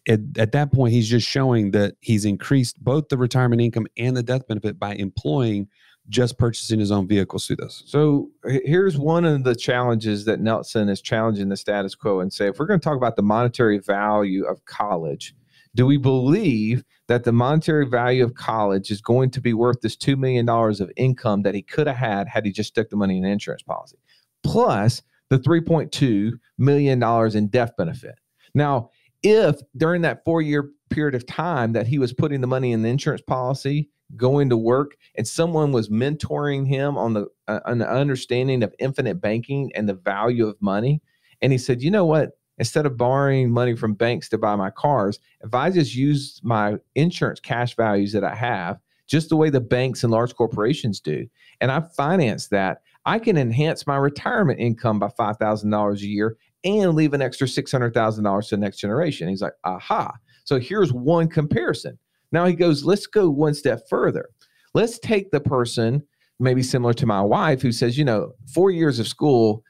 at, 0.09 0.21
at 0.39 0.53
that 0.53 0.73
point 0.73 0.93
he's 0.93 1.09
just 1.09 1.29
showing 1.29 1.71
that 1.73 1.95
he's 2.01 2.25
increased 2.25 2.83
both 2.83 3.09
the 3.09 3.19
retirement 3.19 3.61
income 3.61 3.87
and 3.97 4.17
the 4.17 4.23
death 4.23 4.47
benefit 4.47 4.79
by 4.79 4.95
employing 4.95 5.69
just 6.09 6.39
purchasing 6.39 6.79
his 6.79 6.93
own 6.93 7.09
vehicles 7.09 7.47
through 7.47 7.57
this 7.57 7.83
So 7.87 8.31
here's 8.45 8.97
one 8.97 9.25
of 9.25 9.45
the 9.45 9.57
challenges 9.57 10.25
that 10.27 10.41
Nelson 10.41 10.89
is 10.89 11.01
challenging 11.01 11.49
the 11.49 11.57
status 11.57 11.95
quo 11.95 12.21
and 12.21 12.33
say 12.33 12.49
if 12.49 12.59
we're 12.59 12.67
going 12.67 12.79
to 12.79 12.85
talk 12.85 12.97
about 12.97 13.17
the 13.17 13.23
monetary 13.23 13.79
value 13.79 14.45
of 14.45 14.65
college, 14.67 15.35
do 15.75 15.85
we 15.85 15.97
believe 15.97 16.85
that 17.09 17.25
the 17.25 17.33
monetary 17.33 17.87
value 17.87 18.25
of 18.25 18.35
college 18.35 18.91
is 18.91 19.01
going 19.01 19.31
to 19.31 19.41
be 19.41 19.55
worth 19.55 19.81
this 19.81 19.97
$2 19.97 20.17
million 20.17 20.49
of 20.49 20.91
income 20.97 21.43
that 21.43 21.55
he 21.55 21.63
could 21.63 21.87
have 21.87 21.97
had 21.97 22.29
had 22.29 22.45
he 22.45 22.53
just 22.53 22.71
stuck 22.71 22.89
the 22.89 22.97
money 22.97 23.19
in 23.19 23.25
an 23.25 23.31
insurance 23.31 23.63
policy, 23.63 23.99
plus 24.43 25.03
the 25.31 25.39
$3.2 25.39 26.33
million 26.59 27.03
in 27.37 27.49
death 27.49 27.77
benefit? 27.77 28.17
Now, 28.55 28.91
if 29.23 29.57
during 29.77 30.03
that 30.03 30.25
four 30.25 30.43
year 30.43 30.71
period 30.91 31.15
of 31.15 31.27
time 31.27 31.73
that 31.73 31.87
he 31.87 31.99
was 31.99 32.13
putting 32.13 32.41
the 32.41 32.47
money 32.47 32.73
in 32.73 32.83
the 32.83 32.89
insurance 32.89 33.23
policy, 33.23 33.91
going 34.15 34.49
to 34.49 34.57
work, 34.57 34.97
and 35.17 35.27
someone 35.27 35.73
was 35.73 35.89
mentoring 35.89 36.67
him 36.67 36.97
on 36.97 37.13
the 37.13 37.27
uh, 37.49 37.61
an 37.67 37.83
understanding 37.83 38.63
of 38.63 38.75
infinite 38.79 39.21
banking 39.21 39.73
and 39.75 39.89
the 39.89 39.95
value 39.95 40.47
of 40.47 40.61
money, 40.61 41.03
and 41.43 41.51
he 41.51 41.59
said, 41.59 41.83
"You 41.83 41.91
know 41.91 42.05
what? 42.05 42.33
Instead 42.59 42.87
of 42.87 42.97
borrowing 42.97 43.51
money 43.51 43.77
from 43.77 43.95
banks 43.95 44.29
to 44.31 44.39
buy 44.39 44.57
my 44.57 44.71
cars, 44.71 45.19
if 45.43 45.55
I 45.55 45.71
just 45.71 45.95
use 45.95 46.41
my 46.43 46.77
insurance 46.95 47.41
cash 47.41 47.77
values 47.77 48.13
that 48.13 48.25
I 48.25 48.35
have, 48.35 48.79
just 49.07 49.29
the 49.29 49.37
way 49.37 49.51
the 49.51 49.61
banks 49.61 50.03
and 50.03 50.11
large 50.11 50.35
corporations 50.35 51.01
do, 51.01 51.27
and 51.61 51.71
I 51.71 51.81
finance 51.97 52.49
that, 52.49 52.83
I 53.05 53.19
can 53.19 53.37
enhance 53.37 53.87
my 53.87 53.97
retirement 53.97 54.59
income 54.59 54.99
by 54.99 55.09
five 55.09 55.37
thousand 55.37 55.71
dollars 55.71 56.03
a 56.03 56.07
year 56.07 56.37
and 56.65 56.95
leave 56.95 57.13
an 57.13 57.23
extra 57.23 57.47
six 57.47 57.71
hundred 57.71 57.95
thousand 57.95 58.25
dollars 58.25 58.49
to 58.49 58.57
the 58.57 58.61
next 58.61 58.79
generation." 58.79 59.29
He's 59.29 59.43
like, 59.43 59.55
"Aha!" 59.65 60.13
So 60.45 60.59
here's 60.61 60.93
one 60.93 61.29
comparison. 61.29 61.99
Now 62.33 62.47
he 62.47 62.55
goes, 62.55 62.85
let's 62.85 63.07
go 63.07 63.29
one 63.29 63.55
step 63.55 63.81
further. 63.89 64.29
Let's 64.75 64.99
take 64.99 65.31
the 65.31 65.41
person, 65.41 66.03
maybe 66.39 66.63
similar 66.63 66.95
to 66.95 67.07
my 67.07 67.21
wife, 67.21 67.63
who 67.63 67.73
says, 67.73 67.99
you 67.99 68.05
know, 68.05 68.33
four 68.53 68.71
years 68.71 68.99
of 68.99 69.09
school 69.09 69.63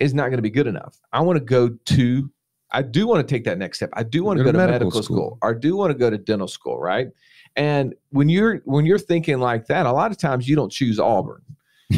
is 0.00 0.14
not 0.14 0.24
going 0.24 0.38
to 0.38 0.42
be 0.42 0.50
good 0.50 0.66
enough. 0.66 1.00
I 1.12 1.20
want 1.20 1.38
to 1.38 1.44
go 1.44 1.70
to, 1.70 2.30
I 2.74 2.82
do 2.82 3.06
want 3.06 3.26
to 3.26 3.34
take 3.34 3.44
that 3.44 3.56
next 3.56 3.78
step. 3.78 3.90
I 3.92 4.02
do 4.02 4.24
want 4.24 4.38
to 4.38 4.44
go, 4.44 4.50
to 4.50 4.58
medical, 4.58 4.90
school. 4.90 5.02
school. 5.02 5.38
or 5.42 5.54
I 5.54 5.58
do 5.58 5.76
want 5.76 5.92
to 5.92 5.98
go 5.98 6.10
to 6.10 6.18
dental 6.18 6.48
school, 6.48 6.78
right? 6.78 7.08
And 7.54 7.94
when 8.10 8.28
you're 8.28 8.56
when 8.64 8.84
you're 8.84 8.98
thinking 8.98 9.38
like 9.38 9.66
that, 9.66 9.86
a 9.86 9.92
lot 9.92 10.10
of 10.10 10.18
times 10.18 10.48
you 10.48 10.56
don't 10.56 10.72
choose 10.72 10.98
Auburn. 10.98 11.42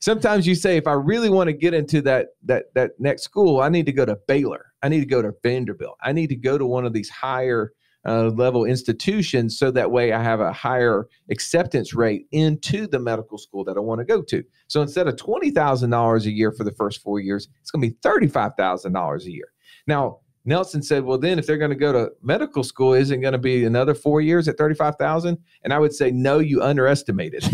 Sometimes 0.00 0.46
you 0.46 0.54
say, 0.54 0.78
if 0.78 0.86
I 0.86 0.94
really 0.94 1.28
want 1.28 1.48
to 1.48 1.52
get 1.52 1.74
into 1.74 2.00
that 2.02 2.28
that 2.44 2.74
that 2.74 2.92
next 2.98 3.22
school, 3.22 3.60
I 3.60 3.68
need 3.68 3.84
to 3.84 3.92
go 3.92 4.06
to 4.06 4.16
Baylor. 4.26 4.72
I 4.82 4.88
need 4.88 5.00
to 5.00 5.06
go 5.06 5.20
to 5.20 5.34
Vanderbilt. 5.42 5.98
I 6.00 6.12
need 6.12 6.28
to 6.28 6.36
go 6.36 6.56
to 6.56 6.64
one 6.64 6.86
of 6.86 6.94
these 6.94 7.10
higher 7.10 7.74
uh, 8.06 8.28
level 8.28 8.64
institutions 8.64 9.58
so 9.58 9.70
that 9.70 9.90
way 9.90 10.12
I 10.12 10.22
have 10.22 10.40
a 10.40 10.52
higher 10.52 11.06
acceptance 11.30 11.94
rate 11.94 12.26
into 12.32 12.86
the 12.86 12.98
medical 12.98 13.38
school 13.38 13.64
that 13.64 13.76
I 13.76 13.80
want 13.80 14.00
to 14.00 14.04
go 14.04 14.22
to. 14.22 14.42
So 14.68 14.82
instead 14.82 15.08
of 15.08 15.16
$20,000 15.16 16.24
a 16.24 16.30
year 16.30 16.52
for 16.52 16.64
the 16.64 16.72
first 16.72 17.02
four 17.02 17.20
years, 17.20 17.48
it's 17.60 17.70
going 17.70 17.82
to 17.82 17.90
be 17.90 17.96
$35,000 18.28 19.24
a 19.24 19.30
year. 19.30 19.52
Now, 19.86 20.18
Nelson 20.44 20.82
said, 20.82 21.04
well, 21.04 21.18
then 21.18 21.38
if 21.38 21.46
they're 21.46 21.58
going 21.58 21.70
to 21.70 21.76
go 21.76 21.92
to 21.92 22.10
medical 22.22 22.64
school, 22.64 22.94
isn't 22.94 23.20
going 23.20 23.32
to 23.32 23.38
be 23.38 23.64
another 23.64 23.94
four 23.94 24.20
years 24.20 24.48
at 24.48 24.58
35,000? 24.58 25.38
And 25.62 25.72
I 25.72 25.78
would 25.78 25.94
say, 25.94 26.10
no, 26.10 26.40
you 26.40 26.62
underestimated. 26.62 27.44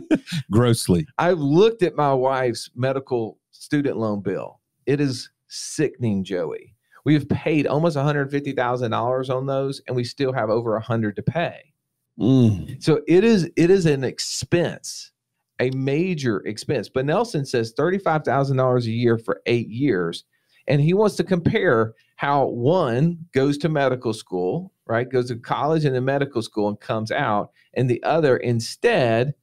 Grossly. 0.50 1.06
I've 1.18 1.40
looked 1.40 1.82
at 1.82 1.94
my 1.94 2.12
wife's 2.14 2.70
medical 2.74 3.38
student 3.50 3.98
loan 3.98 4.22
bill. 4.22 4.60
It 4.86 5.00
is 5.00 5.30
sickening, 5.48 6.24
Joey. 6.24 6.74
We've 7.04 7.28
paid 7.28 7.66
almost 7.66 7.96
$150,000 7.96 9.34
on 9.34 9.46
those 9.46 9.82
and 9.86 9.96
we 9.96 10.04
still 10.04 10.32
have 10.32 10.50
over 10.50 10.72
a 10.72 10.80
100 10.80 11.16
to 11.16 11.22
pay. 11.22 11.72
Mm. 12.18 12.82
So 12.82 13.00
it 13.06 13.24
is 13.24 13.48
it 13.56 13.70
is 13.70 13.86
an 13.86 14.02
expense, 14.04 15.12
a 15.60 15.70
major 15.70 16.38
expense. 16.40 16.88
But 16.88 17.06
Nelson 17.06 17.46
says 17.46 17.72
$35,000 17.74 18.84
a 18.84 18.90
year 18.90 19.18
for 19.18 19.40
8 19.46 19.68
years 19.68 20.24
and 20.66 20.80
he 20.80 20.94
wants 20.94 21.16
to 21.16 21.24
compare 21.24 21.94
how 22.16 22.46
one 22.46 23.18
goes 23.32 23.56
to 23.58 23.68
medical 23.68 24.12
school, 24.12 24.72
right? 24.86 25.08
Goes 25.08 25.28
to 25.28 25.36
college 25.36 25.84
and 25.84 25.94
then 25.94 26.04
medical 26.04 26.42
school 26.42 26.68
and 26.68 26.80
comes 26.80 27.12
out 27.12 27.52
and 27.74 27.88
the 27.88 28.02
other 28.02 28.36
instead 28.38 29.34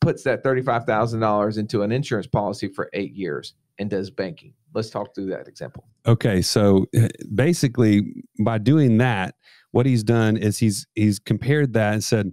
puts 0.00 0.24
that 0.24 0.42
$35,000 0.42 1.58
into 1.58 1.82
an 1.82 1.92
insurance 1.92 2.26
policy 2.26 2.66
for 2.66 2.90
8 2.92 3.12
years 3.14 3.54
and 3.82 3.90
does 3.90 4.10
banking. 4.10 4.54
Let's 4.74 4.88
talk 4.88 5.14
through 5.14 5.26
that 5.26 5.48
example. 5.48 5.84
Okay, 6.06 6.40
so 6.40 6.86
eh, 6.94 7.08
basically 7.34 8.24
by 8.40 8.56
doing 8.56 8.96
that, 8.98 9.34
what 9.72 9.84
he's 9.84 10.02
done 10.02 10.36
is 10.38 10.58
he's 10.58 10.86
he's 10.94 11.18
compared 11.18 11.74
that 11.74 11.92
and 11.92 12.02
said 12.04 12.32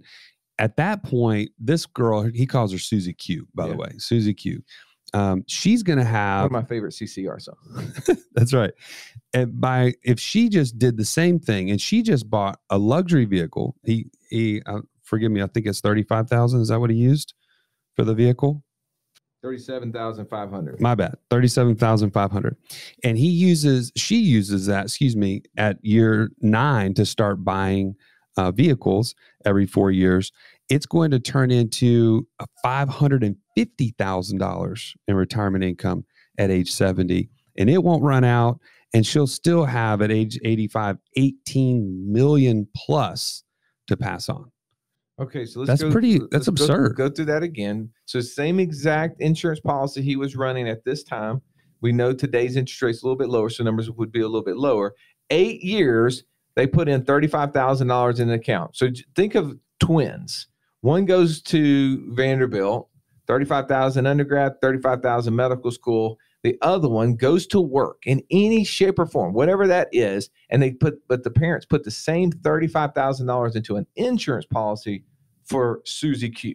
at 0.58 0.76
that 0.76 1.02
point, 1.02 1.50
this 1.58 1.86
girl, 1.86 2.22
he 2.34 2.46
calls 2.46 2.70
her 2.70 2.78
Susie 2.78 3.14
Q, 3.14 3.48
by 3.54 3.66
the 3.66 3.74
way, 3.74 3.92
Susie 3.96 4.34
Q. 4.34 4.62
Um, 5.14 5.42
she's 5.48 5.82
gonna 5.82 6.02
One 6.02 6.12
have 6.12 6.44
of 6.46 6.52
my 6.52 6.62
favorite 6.62 6.92
CCR 6.92 7.40
songs. 7.40 8.10
That's 8.34 8.52
right. 8.52 8.72
And 9.32 9.60
by 9.60 9.94
if 10.04 10.20
she 10.20 10.48
just 10.48 10.78
did 10.78 10.98
the 10.98 11.04
same 11.04 11.40
thing 11.40 11.70
and 11.70 11.80
she 11.80 12.02
just 12.02 12.30
bought 12.30 12.60
a 12.68 12.78
luxury 12.78 13.24
vehicle, 13.24 13.74
he 13.84 14.10
he 14.28 14.62
uh, 14.66 14.80
forgive 15.02 15.32
me, 15.32 15.42
I 15.42 15.46
think 15.46 15.66
it's 15.66 15.80
thirty 15.80 16.04
five 16.04 16.28
thousand. 16.28 16.60
Is 16.60 16.68
that 16.68 16.78
what 16.78 16.90
he 16.90 16.96
used 16.96 17.34
for 17.96 18.04
the 18.04 18.14
vehicle? 18.14 18.62
37,500. 19.42 20.80
My 20.80 20.94
bad, 20.94 21.16
thirty 21.30 21.48
seven 21.48 21.74
thousand 21.76 22.10
five 22.10 22.30
hundred. 22.30 22.56
And 23.04 23.16
he 23.16 23.28
uses 23.28 23.92
she 23.96 24.16
uses 24.16 24.66
that, 24.66 24.86
excuse 24.86 25.16
me, 25.16 25.42
at 25.56 25.82
year 25.82 26.30
nine 26.40 26.94
to 26.94 27.06
start 27.06 27.44
buying 27.44 27.94
uh, 28.36 28.50
vehicles 28.50 29.14
every 29.44 29.66
four 29.66 29.90
years. 29.90 30.32
It's 30.68 30.86
going 30.86 31.10
to 31.10 31.18
turn 31.18 31.50
into 31.50 32.26
a 32.38 32.46
five 32.62 32.88
hundred 32.88 33.24
and 33.24 33.36
fifty 33.56 33.94
thousand 33.98 34.38
dollars 34.38 34.94
in 35.08 35.16
retirement 35.16 35.64
income 35.64 36.04
at 36.38 36.50
age 36.50 36.70
seventy, 36.72 37.30
and 37.56 37.70
it 37.70 37.82
won't 37.82 38.02
run 38.02 38.24
out. 38.24 38.60
And 38.92 39.06
she'll 39.06 39.28
still 39.28 39.66
have 39.66 40.02
at 40.02 40.10
age 40.10 40.36
85, 40.44 40.98
18 41.16 42.12
million 42.12 42.66
plus 42.74 43.44
to 43.86 43.96
pass 43.96 44.28
on. 44.28 44.50
Okay, 45.20 45.44
so 45.44 45.60
let's 45.60 45.68
That's 45.68 45.82
go, 45.82 45.90
pretty- 45.90 46.20
that's 46.30 46.48
go- 46.48 46.52
absurd. 46.52 46.96
Go, 46.96 47.10
through 47.10 47.26
that 47.26 47.42
again. 47.42 47.90
So 48.06 48.20
same 48.20 48.58
exact 48.58 49.20
insurance 49.20 49.60
policy 49.60 50.00
he 50.00 50.16
was 50.16 50.34
running 50.34 50.68
at 50.68 50.84
this 50.84 51.02
time. 51.02 51.42
We 51.82 51.92
know 51.92 52.12
today's 52.12 52.56
interest 52.56 52.80
rate's 52.82 53.02
a 53.02 53.06
little 53.06 53.16
bit 53.18 53.28
lower, 53.28 53.50
so 53.50 53.62
numbers 53.64 53.90
would 53.90 54.12
be 54.12 54.20
a 54.20 54.26
little 54.26 54.44
bit 54.44 54.56
lower. 54.56 54.94
Eight 55.30 55.62
years, 55.62 56.24
they 56.56 56.66
put 56.66 56.88
in 56.88 57.04
thirty-five 57.04 57.52
thousand 57.52 57.88
dollars 57.88 58.18
in 58.20 58.28
an 58.28 58.34
account. 58.34 58.76
So 58.76 58.88
think 59.14 59.34
of 59.34 59.56
twins. 59.78 60.46
One 60.82 61.04
goes 61.04 61.40
to 61.42 62.12
Vanderbilt, 62.14 62.88
thirty-five 63.26 63.66
thousand 63.68 64.06
undergrad, 64.06 64.60
thirty-five 64.60 65.00
thousand 65.02 65.36
medical 65.36 65.70
school. 65.70 66.18
The 66.42 66.56
other 66.62 66.88
one 66.88 67.16
goes 67.16 67.46
to 67.48 67.60
work 67.60 67.98
in 68.06 68.22
any 68.30 68.64
shape 68.64 68.98
or 68.98 69.04
form, 69.06 69.34
whatever 69.34 69.66
that 69.66 69.88
is, 69.92 70.30
and 70.48 70.62
they 70.62 70.72
put, 70.72 70.94
but 71.06 71.22
the 71.22 71.30
parents 71.30 71.66
put 71.66 71.84
the 71.84 71.90
same 71.90 72.32
thirty-five 72.32 72.94
thousand 72.94 73.26
dollars 73.26 73.56
into 73.56 73.76
an 73.76 73.86
insurance 73.96 74.46
policy 74.46 75.04
for 75.50 75.82
Susie 75.84 76.30
Q. 76.30 76.54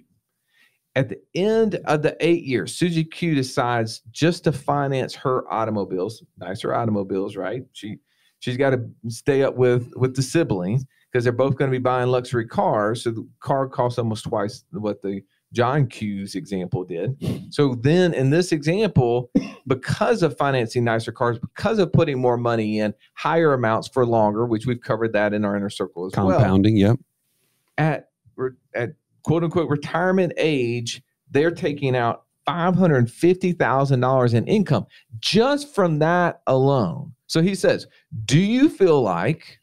At 0.95 1.09
the 1.09 1.19
end 1.35 1.75
of 1.85 2.01
the 2.01 2.15
eight 2.21 2.45
years, 2.45 2.73
Susie 2.73 3.03
Q 3.03 3.35
decides 3.35 4.01
just 4.11 4.45
to 4.45 4.53
finance 4.53 5.13
her 5.15 5.51
automobiles, 5.53 6.23
nicer 6.37 6.73
automobiles, 6.73 7.35
right? 7.35 7.63
She 7.73 7.97
she's 8.39 8.55
got 8.55 8.69
to 8.69 8.89
stay 9.09 9.43
up 9.43 9.55
with 9.55 9.91
with 9.97 10.15
the 10.15 10.21
siblings 10.23 10.85
because 11.11 11.25
they're 11.25 11.33
both 11.33 11.57
going 11.57 11.69
to 11.69 11.77
be 11.77 11.81
buying 11.81 12.09
luxury 12.09 12.47
cars. 12.47 13.03
So 13.03 13.11
the 13.11 13.27
car 13.41 13.67
costs 13.67 13.99
almost 13.99 14.23
twice 14.23 14.63
what 14.71 15.01
the 15.01 15.21
John 15.51 15.87
Q's 15.87 16.35
example 16.35 16.83
did. 16.83 17.15
So 17.49 17.75
then 17.75 18.13
in 18.13 18.29
this 18.29 18.51
example, 18.51 19.31
because 19.67 20.23
of 20.23 20.37
financing 20.37 20.83
nicer 20.83 21.11
cars, 21.11 21.39
because 21.39 21.79
of 21.79 21.91
putting 21.93 22.19
more 22.19 22.37
money 22.37 22.79
in, 22.79 22.93
higher 23.13 23.53
amounts 23.53 23.87
for 23.87 24.05
longer, 24.05 24.45
which 24.45 24.65
we've 24.65 24.81
covered 24.81 25.13
that 25.13 25.33
in 25.33 25.45
our 25.45 25.55
inner 25.55 25.69
circle 25.69 26.05
as 26.05 26.13
well 26.15 26.31
Compounding, 26.31 26.77
yep. 26.77 26.97
at 27.77 28.09
at 28.73 28.91
quote 29.23 29.43
unquote 29.43 29.69
retirement 29.69 30.33
age, 30.37 31.01
they're 31.31 31.51
taking 31.51 31.95
out 31.95 32.23
five 32.45 32.75
hundred 32.75 33.09
fifty 33.09 33.51
thousand 33.51 33.99
dollars 33.99 34.33
in 34.33 34.47
income 34.47 34.85
just 35.19 35.73
from 35.73 35.99
that 35.99 36.41
alone. 36.47 37.13
So 37.27 37.41
he 37.41 37.55
says, 37.55 37.87
"Do 38.25 38.39
you 38.39 38.69
feel 38.69 39.01
like 39.01 39.59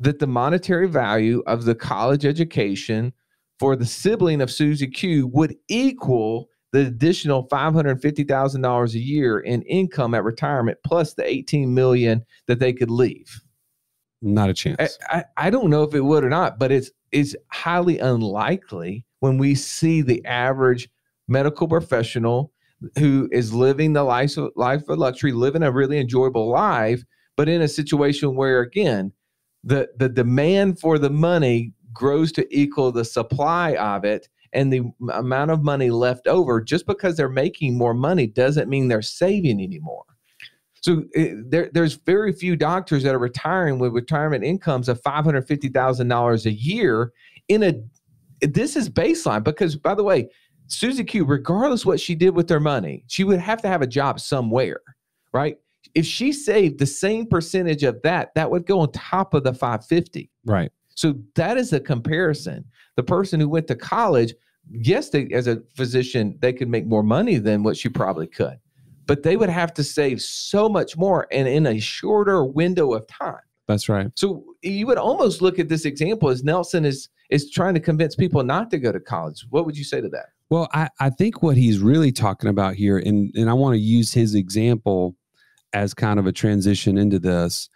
that 0.00 0.18
the 0.18 0.26
monetary 0.26 0.88
value 0.88 1.42
of 1.46 1.64
the 1.64 1.74
college 1.74 2.24
education 2.24 3.12
for 3.58 3.76
the 3.76 3.86
sibling 3.86 4.40
of 4.40 4.50
Susie 4.50 4.88
Q 4.88 5.26
would 5.28 5.56
equal?" 5.68 6.48
The 6.72 6.86
additional 6.86 7.46
five 7.50 7.72
hundred 7.72 8.02
fifty 8.02 8.24
thousand 8.24 8.62
dollars 8.62 8.96
a 8.96 8.98
year 8.98 9.38
in 9.38 9.62
income 9.62 10.12
at 10.12 10.24
retirement, 10.24 10.78
plus 10.84 11.14
the 11.14 11.24
eighteen 11.24 11.72
million 11.72 12.24
that 12.48 12.58
they 12.58 12.72
could 12.72 12.90
leave. 12.90 13.42
Not 14.22 14.48
a 14.48 14.54
chance. 14.54 14.98
I, 15.08 15.24
I 15.36 15.50
don't 15.50 15.68
know 15.68 15.82
if 15.82 15.94
it 15.94 16.00
would 16.00 16.24
or 16.24 16.30
not, 16.30 16.58
but 16.58 16.72
it's 16.72 16.90
it's 17.14 17.36
highly 17.52 17.98
unlikely 18.00 19.06
when 19.20 19.38
we 19.38 19.54
see 19.54 20.02
the 20.02 20.24
average 20.26 20.88
medical 21.28 21.68
professional 21.68 22.52
who 22.98 23.28
is 23.32 23.54
living 23.54 23.92
the 23.92 24.02
life 24.02 24.36
of, 24.36 24.50
life 24.56 24.86
of 24.88 24.98
luxury, 24.98 25.32
living 25.32 25.62
a 25.62 25.70
really 25.70 25.98
enjoyable 25.98 26.50
life, 26.50 27.02
but 27.36 27.48
in 27.48 27.62
a 27.62 27.68
situation 27.68 28.34
where 28.34 28.60
again, 28.60 29.12
the 29.62 29.88
the 29.96 30.08
demand 30.08 30.80
for 30.80 30.98
the 30.98 31.08
money 31.08 31.72
grows 31.92 32.32
to 32.32 32.46
equal 32.54 32.90
the 32.90 33.04
supply 33.04 33.74
of 33.76 34.04
it 34.04 34.28
and 34.52 34.72
the 34.72 34.82
amount 35.12 35.52
of 35.52 35.62
money 35.62 35.90
left 35.90 36.26
over 36.26 36.60
just 36.60 36.86
because 36.86 37.16
they're 37.16 37.28
making 37.28 37.78
more 37.78 37.94
money 37.94 38.26
doesn't 38.26 38.68
mean 38.68 38.88
they're 38.88 39.00
saving 39.00 39.62
anymore 39.62 40.04
so 40.84 41.04
it, 41.12 41.50
there, 41.50 41.70
there's 41.72 41.94
very 41.94 42.30
few 42.30 42.56
doctors 42.56 43.02
that 43.04 43.14
are 43.14 43.18
retiring 43.18 43.78
with 43.78 43.94
retirement 43.94 44.44
incomes 44.44 44.88
of 44.88 45.00
$550000 45.02 46.46
a 46.46 46.52
year 46.52 47.12
in 47.48 47.62
a 47.62 47.74
this 48.46 48.76
is 48.76 48.90
baseline 48.90 49.42
because 49.42 49.76
by 49.76 49.94
the 49.94 50.04
way 50.04 50.28
susie 50.66 51.04
q 51.04 51.24
regardless 51.24 51.86
what 51.86 52.00
she 52.00 52.14
did 52.14 52.30
with 52.30 52.48
her 52.48 52.60
money 52.60 53.04
she 53.06 53.24
would 53.24 53.38
have 53.38 53.62
to 53.62 53.68
have 53.68 53.82
a 53.82 53.86
job 53.86 54.18
somewhere 54.20 54.80
right 55.32 55.58
if 55.94 56.04
she 56.04 56.32
saved 56.32 56.78
the 56.78 56.86
same 56.86 57.26
percentage 57.26 57.82
of 57.84 58.00
that 58.02 58.34
that 58.34 58.50
would 58.50 58.66
go 58.66 58.80
on 58.80 58.90
top 58.92 59.34
of 59.34 59.44
the 59.44 59.52
550 59.52 60.30
right. 60.44 60.70
so 60.94 61.14
that 61.34 61.56
is 61.56 61.72
a 61.72 61.80
comparison. 61.80 62.64
The 62.96 63.02
person 63.02 63.40
who 63.40 63.48
went 63.48 63.66
to 63.68 63.74
college, 63.74 64.34
yes, 64.70 65.10
they, 65.10 65.28
as 65.32 65.46
a 65.46 65.62
physician, 65.74 66.38
they 66.40 66.52
could 66.52 66.68
make 66.68 66.86
more 66.86 67.02
money 67.02 67.38
than 67.38 67.62
what 67.62 67.76
she 67.76 67.88
probably 67.88 68.26
could, 68.26 68.58
but 69.06 69.22
they 69.22 69.36
would 69.36 69.48
have 69.48 69.72
to 69.74 69.84
save 69.84 70.20
so 70.22 70.68
much 70.68 70.96
more 70.96 71.26
and 71.30 71.48
in 71.48 71.66
a 71.66 71.78
shorter 71.78 72.44
window 72.44 72.92
of 72.92 73.06
time. 73.06 73.40
That's 73.66 73.88
right. 73.88 74.10
So 74.16 74.44
you 74.62 74.86
would 74.86 74.98
almost 74.98 75.40
look 75.40 75.58
at 75.58 75.68
this 75.68 75.84
example 75.84 76.28
as 76.28 76.44
Nelson 76.44 76.84
is 76.84 77.08
is 77.30 77.50
trying 77.50 77.74
to 77.74 77.80
convince 77.80 78.14
people 78.14 78.42
not 78.42 78.70
to 78.70 78.78
go 78.78 78.92
to 78.92 79.00
college. 79.00 79.46
What 79.50 79.64
would 79.64 79.76
you 79.76 79.84
say 79.84 80.00
to 80.00 80.08
that? 80.10 80.26
Well, 80.50 80.68
I, 80.74 80.88
I 81.00 81.10
think 81.10 81.42
what 81.42 81.56
he's 81.56 81.78
really 81.78 82.12
talking 82.12 82.50
about 82.50 82.74
here, 82.74 82.98
and, 82.98 83.34
and 83.34 83.48
I 83.48 83.54
want 83.54 83.74
to 83.74 83.80
use 83.80 84.12
his 84.12 84.34
example 84.34 85.16
as 85.72 85.94
kind 85.94 86.18
of 86.18 86.26
a 86.26 86.32
transition 86.32 86.98
into 86.98 87.18
this, 87.18 87.70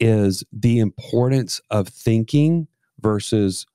is 0.00 0.44
the 0.52 0.80
importance 0.80 1.60
of 1.70 1.88
thinking 1.88 2.66
versus 3.00 3.66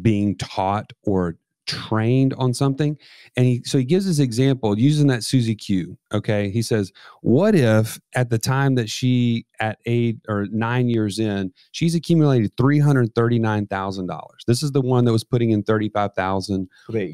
being 0.00 0.36
taught 0.36 0.92
or 1.04 1.36
trained 1.72 2.34
on 2.34 2.54
something. 2.54 2.96
And 3.36 3.46
he 3.46 3.62
so 3.64 3.78
he 3.78 3.84
gives 3.84 4.06
this 4.06 4.18
example 4.18 4.78
using 4.78 5.06
that 5.08 5.24
Susie 5.24 5.54
Q. 5.54 5.98
Okay. 6.12 6.50
He 6.50 6.62
says, 6.62 6.92
What 7.22 7.54
if 7.54 8.00
at 8.14 8.30
the 8.30 8.38
time 8.38 8.74
that 8.76 8.88
she 8.90 9.46
at 9.60 9.78
eight 9.86 10.18
or 10.28 10.46
nine 10.50 10.88
years 10.88 11.18
in, 11.18 11.52
she's 11.72 11.94
accumulated 11.94 12.52
three 12.56 12.78
hundred 12.78 13.14
thirty-nine 13.14 13.66
thousand 13.66 14.06
dollars. 14.06 14.44
This 14.46 14.62
is 14.62 14.72
the 14.72 14.80
one 14.80 15.04
that 15.04 15.12
was 15.12 15.24
putting 15.24 15.50
in 15.50 15.62
thirty-five 15.62 16.14
thousand 16.14 16.68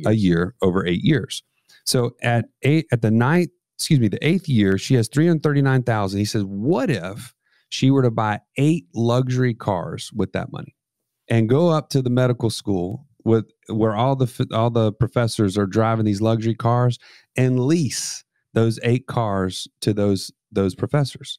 a 0.07 0.12
year 0.12 0.55
over 0.62 0.87
eight 0.87 1.03
years. 1.03 1.43
So 1.85 2.16
at 2.22 2.47
eight 2.62 2.87
at 2.93 3.03
the 3.03 3.11
ninth, 3.11 3.51
excuse 3.78 4.01
me, 4.01 4.09
the 4.09 4.24
eighth 4.26 4.49
year, 4.49 4.76
she 4.76 4.95
has 4.95 5.09
339,000. 5.09 6.18
He 6.18 6.24
says, 6.24 6.45
what 6.45 6.91
if 6.91 7.32
she 7.70 7.91
were 7.91 8.03
to 8.03 8.11
buy 8.11 8.41
eight 8.57 8.87
luxury 8.95 9.55
cars 9.55 10.11
with 10.12 10.32
that 10.32 10.53
money 10.53 10.74
and 11.28 11.49
go 11.49 11.68
up 11.68 11.89
to 11.91 12.03
the 12.03 12.11
medical 12.11 12.51
school 12.51 13.07
with 13.29 13.47
where 13.68 13.95
all 13.95 14.16
the 14.16 14.47
all 14.53 14.70
the 14.70 14.93
professors 14.93 15.59
are 15.59 15.66
driving 15.66 16.07
these 16.07 16.22
luxury 16.22 16.55
cars 16.55 16.99
and 17.37 17.61
lease 17.61 18.24
those 18.55 18.81
eight 18.83 19.07
cars 19.07 19.68
to 19.83 19.93
those 19.93 20.33
those 20.51 20.74
professors. 20.74 21.39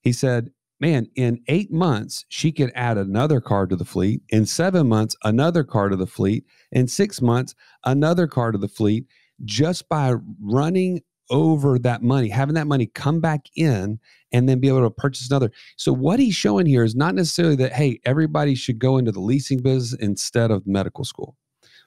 He 0.00 0.12
said 0.12 0.50
man, 0.80 1.08
in 1.16 1.40
eight 1.48 1.72
months, 1.72 2.24
she 2.28 2.52
could 2.52 2.70
add 2.74 2.96
another 2.96 3.40
car 3.40 3.66
to 3.66 3.76
the 3.76 3.84
fleet. 3.84 4.22
In 4.28 4.46
seven 4.46 4.88
months, 4.88 5.16
another 5.24 5.64
car 5.64 5.88
to 5.88 5.96
the 5.96 6.06
fleet. 6.06 6.44
In 6.72 6.86
six 6.86 7.20
months, 7.20 7.54
another 7.84 8.26
car 8.26 8.52
to 8.52 8.58
the 8.58 8.68
fleet 8.68 9.06
just 9.44 9.88
by 9.88 10.14
running 10.40 11.00
over 11.30 11.78
that 11.78 12.02
money, 12.02 12.28
having 12.28 12.54
that 12.54 12.66
money 12.66 12.86
come 12.86 13.20
back 13.20 13.46
in 13.56 13.98
and 14.32 14.48
then 14.48 14.60
be 14.60 14.68
able 14.68 14.82
to 14.82 14.90
purchase 14.90 15.28
another. 15.30 15.50
So, 15.76 15.92
what 15.92 16.20
he's 16.20 16.34
showing 16.34 16.66
here 16.66 16.84
is 16.84 16.94
not 16.94 17.14
necessarily 17.14 17.56
that, 17.56 17.72
hey, 17.72 18.00
everybody 18.04 18.54
should 18.54 18.78
go 18.78 18.98
into 18.98 19.12
the 19.12 19.20
leasing 19.20 19.62
business 19.62 19.98
instead 20.00 20.50
of 20.50 20.66
medical 20.66 21.04
school. 21.04 21.36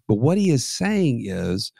But 0.07 0.15
what 0.15 0.37
he 0.37 0.49
is 0.51 0.65
saying 0.65 1.23
is, 1.25 1.71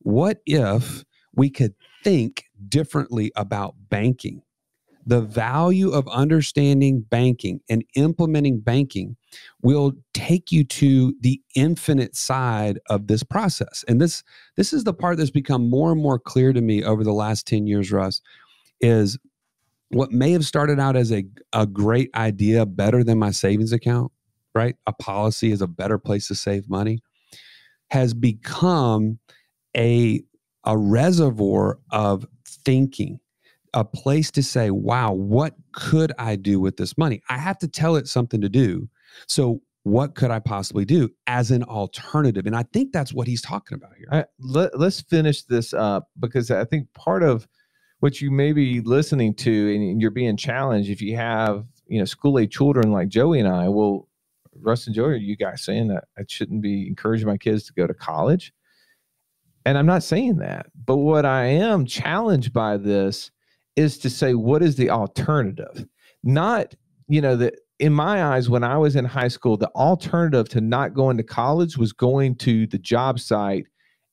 what 0.00 0.40
if 0.46 1.04
we 1.34 1.50
could 1.50 1.74
think 2.04 2.44
differently 2.68 3.32
about 3.36 3.74
banking? 3.88 4.42
The 5.08 5.22
value 5.22 5.88
of 5.88 6.06
understanding 6.08 7.00
banking 7.00 7.60
and 7.70 7.82
implementing 7.96 8.60
banking 8.60 9.16
will 9.62 9.94
take 10.12 10.52
you 10.52 10.64
to 10.64 11.14
the 11.22 11.40
infinite 11.56 12.14
side 12.14 12.78
of 12.90 13.06
this 13.06 13.22
process. 13.22 13.86
And 13.88 14.02
this 14.02 14.22
this 14.56 14.74
is 14.74 14.84
the 14.84 14.92
part 14.92 15.16
that's 15.16 15.30
become 15.30 15.70
more 15.70 15.92
and 15.92 16.02
more 16.02 16.18
clear 16.18 16.52
to 16.52 16.60
me 16.60 16.84
over 16.84 17.04
the 17.04 17.14
last 17.14 17.46
10 17.46 17.66
years, 17.66 17.90
Russ, 17.90 18.20
is 18.82 19.16
what 19.88 20.12
may 20.12 20.32
have 20.32 20.44
started 20.44 20.78
out 20.78 20.94
as 20.94 21.10
a, 21.10 21.24
a 21.54 21.66
great 21.66 22.10
idea, 22.14 22.66
better 22.66 23.02
than 23.02 23.18
my 23.18 23.30
savings 23.30 23.72
account, 23.72 24.12
right? 24.54 24.76
A 24.86 24.92
policy 24.92 25.52
is 25.52 25.62
a 25.62 25.66
better 25.66 25.96
place 25.96 26.28
to 26.28 26.34
save 26.34 26.68
money, 26.68 27.00
has 27.90 28.12
become 28.12 29.20
a, 29.74 30.20
a 30.64 30.76
reservoir 30.76 31.78
of 31.90 32.26
thinking 32.46 33.20
a 33.74 33.84
place 33.84 34.30
to 34.32 34.42
say, 34.42 34.70
wow, 34.70 35.12
what 35.12 35.54
could 35.72 36.12
I 36.18 36.36
do 36.36 36.60
with 36.60 36.76
this 36.76 36.96
money? 36.98 37.22
I 37.28 37.38
have 37.38 37.58
to 37.58 37.68
tell 37.68 37.96
it 37.96 38.08
something 38.08 38.40
to 38.40 38.48
do. 38.48 38.88
So, 39.26 39.62
what 39.84 40.14
could 40.14 40.30
I 40.30 40.38
possibly 40.38 40.84
do 40.84 41.08
as 41.26 41.50
an 41.50 41.62
alternative? 41.62 42.46
And 42.46 42.54
I 42.54 42.64
think 42.74 42.92
that's 42.92 43.14
what 43.14 43.26
he's 43.26 43.40
talking 43.40 43.76
about 43.76 43.92
here. 43.96 44.26
Let, 44.38 44.74
us 44.74 45.00
finish 45.00 45.44
this 45.44 45.72
up 45.72 46.10
because 46.18 46.50
I 46.50 46.64
think 46.64 46.92
part 46.92 47.22
of 47.22 47.48
what 48.00 48.20
you 48.20 48.30
may 48.30 48.52
be 48.52 48.80
listening 48.80 49.34
to 49.36 49.74
and 49.74 50.00
you're 50.00 50.10
being 50.10 50.36
challenged 50.36 50.90
if 50.90 51.00
you 51.00 51.16
have, 51.16 51.64
you 51.86 51.98
know, 51.98 52.04
school 52.04 52.38
age 52.38 52.52
children 52.52 52.92
like 52.92 53.08
Joey 53.08 53.40
and 53.40 53.48
I, 53.48 53.68
well, 53.68 54.08
Russ 54.60 54.86
and 54.86 54.94
Joey, 54.94 55.12
are 55.12 55.16
you 55.16 55.36
guys 55.36 55.62
saying 55.62 55.88
that 55.88 56.04
I 56.18 56.22
shouldn't 56.28 56.60
be 56.60 56.86
encouraging 56.86 57.26
my 57.26 57.38
kids 57.38 57.64
to 57.64 57.72
go 57.72 57.86
to 57.86 57.94
college? 57.94 58.52
And 59.64 59.78
I'm 59.78 59.86
not 59.86 60.02
saying 60.02 60.36
that. 60.38 60.66
But 60.86 60.96
what 60.96 61.24
I 61.24 61.44
am 61.46 61.86
challenged 61.86 62.52
by 62.52 62.76
this 62.76 63.30
is 63.78 63.96
to 63.98 64.10
say 64.10 64.34
what 64.34 64.62
is 64.62 64.76
the 64.76 64.90
alternative? 64.90 65.86
Not 66.24 66.74
you 67.06 67.20
know 67.20 67.36
that 67.36 67.54
in 67.78 67.92
my 67.92 68.24
eyes 68.24 68.50
when 68.50 68.64
i 68.64 68.76
was 68.76 68.96
in 68.96 69.04
high 69.04 69.28
school 69.28 69.56
the 69.56 69.68
alternative 69.68 70.48
to 70.48 70.60
not 70.60 70.92
going 70.92 71.16
to 71.16 71.22
college 71.22 71.78
was 71.78 71.92
going 71.92 72.34
to 72.34 72.66
the 72.66 72.78
job 72.78 73.18
site 73.20 73.66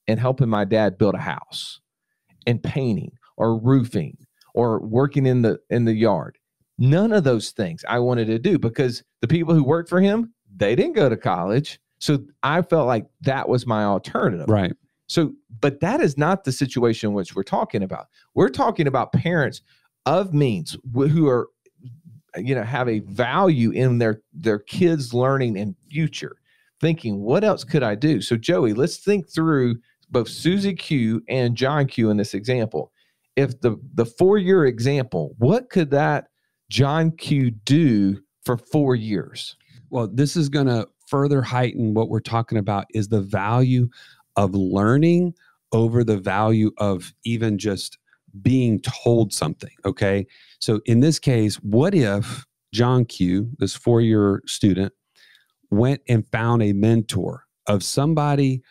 and 0.07 0.19
helping 0.19 0.47
my 0.47 0.63
dad 0.63 0.97
build 0.97 1.15
a 1.15 1.19
house 1.19 1.81
and 2.45 2.61
painting 2.61 3.11
or 3.37 3.57
roofing 3.59 4.15
or 4.53 4.79
working 4.79 5.25
in 5.25 5.41
the 5.41 5.57
in 5.69 5.83
the 5.83 5.93
yard. 5.93 6.37
None 6.77 7.11
of 7.11 7.23
those 7.23 7.51
things 7.51 7.83
i 7.89 7.97
wanted 7.99 8.27
to 8.27 8.37
do 8.39 8.59
because 8.59 9.03
the 9.21 9.27
people 9.27 9.53
who 9.53 9.63
worked 9.63 9.89
for 9.89 9.99
him 9.99 10.31
they 10.55 10.75
didn't 10.75 10.93
go 10.93 11.09
to 11.09 11.17
college. 11.17 11.79
So 11.99 12.19
i 12.43 12.61
felt 12.61 12.85
like 12.87 13.07
that 13.21 13.49
was 13.49 13.65
my 13.65 13.83
alternative. 13.83 14.47
Right 14.47 14.73
so, 15.07 15.33
but 15.61 15.79
that 15.81 16.01
is 16.01 16.17
not 16.17 16.43
the 16.43 16.51
situation 16.51 17.13
which 17.13 17.35
we're 17.35 17.43
talking 17.43 17.83
about. 17.83 18.07
We're 18.33 18.49
talking 18.49 18.87
about 18.87 19.13
parents 19.13 19.61
of 20.05 20.33
means 20.33 20.77
who 20.93 21.27
are, 21.27 21.49
you 22.37 22.55
know, 22.55 22.63
have 22.63 22.89
a 22.89 22.99
value 22.99 23.71
in 23.71 23.99
their 23.99 24.21
their 24.33 24.59
kids' 24.59 25.13
learning 25.13 25.57
and 25.57 25.75
future, 25.89 26.37
thinking, 26.81 27.21
what 27.21 27.43
else 27.43 27.63
could 27.63 27.83
I 27.83 27.95
do? 27.95 28.21
So, 28.21 28.35
Joey, 28.35 28.73
let's 28.73 28.97
think 28.97 29.29
through 29.29 29.75
both 30.09 30.29
Susie 30.29 30.75
Q 30.75 31.21
and 31.29 31.55
John 31.55 31.87
Q 31.87 32.09
in 32.09 32.17
this 32.17 32.33
example. 32.33 32.91
If 33.35 33.59
the 33.61 33.77
the 33.93 34.05
four 34.05 34.37
year 34.37 34.65
example, 34.65 35.35
what 35.37 35.69
could 35.69 35.91
that 35.91 36.27
John 36.69 37.11
Q 37.11 37.51
do 37.51 38.21
for 38.43 38.57
four 38.57 38.95
years? 38.95 39.55
Well, 39.89 40.09
this 40.11 40.35
is 40.35 40.49
going 40.49 40.67
to 40.67 40.87
further 41.07 41.41
heighten 41.41 41.93
what 41.93 42.09
we're 42.09 42.19
talking 42.19 42.57
about 42.57 42.85
is 42.93 43.07
the 43.07 43.21
value 43.21 43.87
of 44.35 44.53
learning 44.53 45.33
over 45.71 46.03
the 46.03 46.17
value 46.17 46.71
of 46.77 47.13
even 47.23 47.57
just 47.57 47.97
being 48.41 48.81
told 48.81 49.33
something. 49.33 49.73
Okay. 49.85 50.27
So 50.59 50.81
in 50.85 50.99
this 50.99 51.19
case, 51.19 51.55
what 51.57 51.93
if 51.95 52.45
John 52.73 53.05
Q, 53.05 53.49
this 53.59 53.75
four 53.75 54.01
year 54.01 54.41
student, 54.45 54.93
went 55.71 56.01
and 56.07 56.27
found 56.27 56.63
a 56.63 56.73
mentor 56.73 57.45
of 57.67 57.83
somebody 57.83 58.61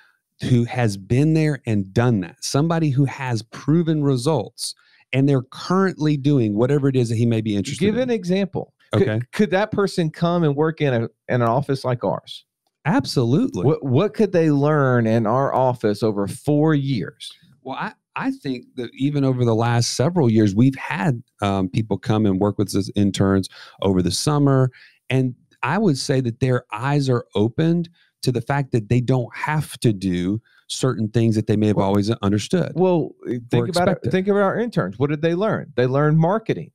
who 0.42 0.64
has 0.64 0.96
been 0.96 1.34
there 1.34 1.60
and 1.66 1.92
done 1.92 2.20
that, 2.20 2.36
somebody 2.40 2.90
who 2.90 3.04
has 3.04 3.42
proven 3.42 4.02
results, 4.02 4.74
and 5.12 5.28
they're 5.28 5.42
currently 5.42 6.16
doing 6.16 6.56
whatever 6.56 6.88
it 6.88 6.96
is 6.96 7.08
that 7.08 7.16
he 7.16 7.26
may 7.26 7.40
be 7.40 7.56
interested 7.56 7.84
Give 7.84 7.96
in. 7.96 8.02
an 8.02 8.10
example. 8.10 8.74
Okay. 8.92 9.04
Could, 9.04 9.32
could 9.32 9.50
that 9.50 9.70
person 9.70 10.10
come 10.10 10.42
and 10.44 10.54
work 10.54 10.80
in 10.80 10.92
a 10.92 11.08
in 11.28 11.40
an 11.40 11.42
office 11.42 11.84
like 11.84 12.04
ours? 12.04 12.44
Absolutely. 12.84 13.64
What 13.64 13.84
what 13.84 14.14
could 14.14 14.32
they 14.32 14.50
learn 14.50 15.06
in 15.06 15.26
our 15.26 15.54
office 15.54 16.02
over 16.02 16.26
four 16.26 16.74
years? 16.74 17.32
Well, 17.62 17.76
I, 17.78 17.92
I 18.16 18.30
think 18.30 18.66
that 18.76 18.90
even 18.94 19.24
over 19.24 19.44
the 19.44 19.54
last 19.54 19.96
several 19.96 20.30
years, 20.30 20.54
we've 20.54 20.76
had 20.76 21.22
um, 21.40 21.68
people 21.68 21.98
come 21.98 22.26
and 22.26 22.38
work 22.38 22.58
with 22.58 22.74
us 22.76 22.90
interns 22.94 23.48
over 23.82 24.02
the 24.02 24.10
summer. 24.10 24.70
And 25.08 25.34
I 25.62 25.78
would 25.78 25.98
say 25.98 26.20
that 26.20 26.40
their 26.40 26.64
eyes 26.72 27.08
are 27.08 27.24
opened 27.34 27.88
to 28.22 28.30
the 28.30 28.40
fact 28.40 28.72
that 28.72 28.88
they 28.88 29.00
don't 29.00 29.34
have 29.34 29.78
to 29.80 29.92
do 29.92 30.40
certain 30.68 31.08
things 31.08 31.34
that 31.36 31.46
they 31.46 31.56
may 31.56 31.68
have 31.68 31.76
Well- 31.76 31.86
always 31.86 32.10
understood. 32.10 32.72
Well, 32.74 33.10
think 33.50 33.68
about 33.68 33.88
it. 33.88 34.10
Think 34.10 34.28
about 34.28 34.42
our 34.42 34.58
interns. 34.58 34.98
What 34.98 35.10
did 35.10 35.22
they 35.22 35.34
learn? 35.34 35.72
They 35.76 35.86
learned 35.86 36.18
marketing. 36.18 36.70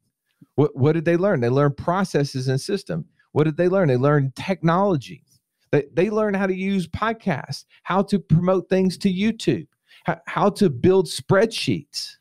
What 0.56 0.76
what 0.76 0.94
did 0.94 1.06
they 1.06 1.18
learn? 1.18 1.40
They 1.40 1.50
learned 1.50 1.78
processes 1.78 2.48
and 2.48 2.60
system. 2.60 3.06
What 3.32 3.44
did 3.46 3.58
they 3.58 3.70
learn? 3.70 3.88
They 3.88 3.98
learned 3.98 4.36
technology. 4.36 5.24
They 5.72 5.86
they 5.94 6.10
learned 6.10 6.36
how 6.36 6.48
to 6.48 6.56
use 6.56 6.88
podcasts, 6.88 7.66
how 7.84 8.04
to 8.04 8.20
promote 8.20 8.70
things 8.70 8.98
to 9.00 9.14
YouTube, 9.14 9.68
how, 10.06 10.20
how 10.28 10.50
to 10.52 10.70
build 10.70 11.08
spreadsheets. 11.08 12.18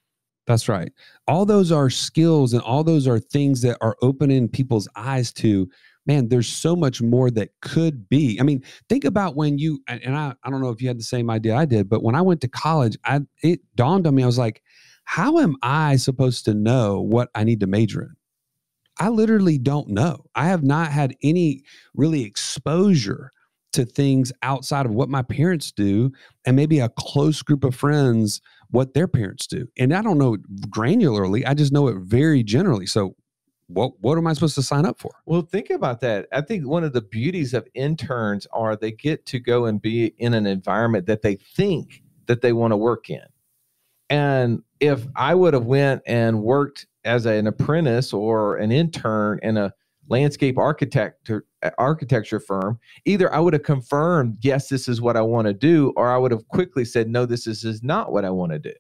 That's 0.46 0.68
right. 0.68 0.90
All 1.26 1.44
those 1.44 1.70
are 1.70 1.90
skills 1.90 2.55
and 2.55 2.62
all 2.62 2.82
those 2.82 3.07
are 3.07 3.18
things 3.18 3.61
that 3.62 3.76
are 3.82 3.96
opening 4.01 4.49
people's 4.49 4.88
eyes 4.96 5.30
to, 5.34 5.68
man, 6.07 6.30
there's 6.30 6.49
so 6.49 6.74
much 6.74 7.03
more 7.03 7.30
that 7.32 7.51
could 7.61 8.09
be. 8.09 8.38
I 8.40 8.44
mean, 8.44 8.64
think 8.88 9.05
about 9.05 9.36
when 9.36 9.59
you, 9.59 9.82
and 9.88 10.16
I, 10.16 10.32
I 10.42 10.51
don't 10.51 10.62
know 10.62 10.70
if 10.70 10.80
you 10.80 10.88
had 10.88 10.99
the 10.99 11.05
same 11.05 11.28
idea 11.28 11.55
I 11.55 11.66
did, 11.66 11.90
but 11.90 12.03
when 12.03 12.14
I 12.14 12.22
went 12.22 12.40
to 12.40 12.49
college, 12.49 12.96
I, 13.05 13.20
it 13.42 13.61
dawned 13.74 14.07
on 14.07 14.14
me, 14.14 14.22
I 14.22 14.26
was 14.26 14.38
like, 14.38 14.62
how 15.05 15.38
am 15.38 15.55
I 15.62 15.96
supposed 15.96 16.46
to 16.46 16.55
know 16.55 17.03
what 17.03 17.28
I 17.34 17.44
need 17.44 17.61
to 17.61 17.66
major 17.66 18.03
in? 18.03 18.16
I 18.99 19.11
literally 19.11 19.59
don't 19.59 19.88
know. 19.88 20.24
I 20.34 20.46
have 20.46 20.62
not 20.62 20.90
had 20.90 21.14
any 21.22 21.62
really 21.94 22.24
exposure 22.24 23.32
to 23.79 23.85
things 23.85 24.33
outside 24.43 24.87
of 24.87 24.93
what 24.93 25.09
my 25.09 25.22
parents 25.22 25.70
do 25.70 26.11
and 26.45 26.57
maybe 26.57 26.81
a 26.81 26.89
close 26.89 27.43
group 27.43 27.62
of 27.62 27.74
friends 27.74 28.41
what 28.70 28.93
their 28.93 29.07
parents 29.07 29.47
do. 29.47 29.68
And 29.79 29.95
I 29.95 30.03
don't 30.03 30.18
know 30.18 30.37
granularly, 30.68 31.45
I 31.47 31.55
just 31.55 31.72
know 31.72 31.87
it 31.89 31.97
very 31.99 32.43
generally. 32.43 32.87
So 32.87 33.14
what 33.68 33.93
what 34.01 34.18
am 34.18 34.26
I 34.26 34.33
supposed 34.33 34.57
to 34.57 34.62
sign 34.62 34.85
up 34.85 34.99
for? 34.99 35.12
Well, 35.26 35.43
think 35.43 35.70
about 35.70 36.01
that. 36.01 36.26
I 36.33 36.41
think 36.41 36.66
one 36.66 36.85
of 36.85 36.93
the 36.93 37.03
beauties 37.03 37.55
of 37.55 37.68
interns 37.74 38.47
are 38.53 38.74
they 38.74 38.93
get 38.93 39.26
to 39.26 39.39
go 39.39 39.66
and 39.66 39.81
be 39.81 40.14
in 40.18 40.35
an 40.35 40.47
environment 40.47 41.07
that 41.07 41.22
they 41.22 41.37
think 41.37 42.03
that 42.26 42.41
they 42.41 42.53
want 42.53 42.72
to 42.72 42.76
work 42.76 43.09
in. 43.09 43.24
And 44.11 44.62
if 44.81 45.07
I 45.14 45.35
would 45.35 45.55
have 45.55 45.66
went 45.66 46.03
and 46.07 46.43
worked 46.43 46.87
as 47.05 47.26
an 47.26 47.47
apprentice 47.47 48.12
or 48.12 48.57
an 48.57 48.72
intern 48.72 49.39
in 49.43 49.57
a 49.57 49.72
landscape 50.09 50.59
architect 50.59 51.30
architecture 51.76 52.40
firm, 52.40 52.78
either 53.04 53.32
I 53.32 53.40
would 53.40 53.52
have 53.52 53.62
confirmed, 53.62 54.38
yes, 54.40 54.68
this 54.68 54.88
is 54.88 55.00
what 55.00 55.16
I 55.16 55.22
want 55.22 55.46
to 55.46 55.54
do, 55.54 55.92
or 55.96 56.09
I 56.09 56.16
would 56.16 56.30
have 56.30 56.46
quickly 56.48 56.84
said, 56.84 57.09
no, 57.09 57.26
this 57.26 57.46
is, 57.46 57.64
is 57.64 57.82
not 57.82 58.12
what 58.12 58.24
I 58.24 58.30
want 58.30 58.52
to 58.52 58.59
do. 58.59 58.72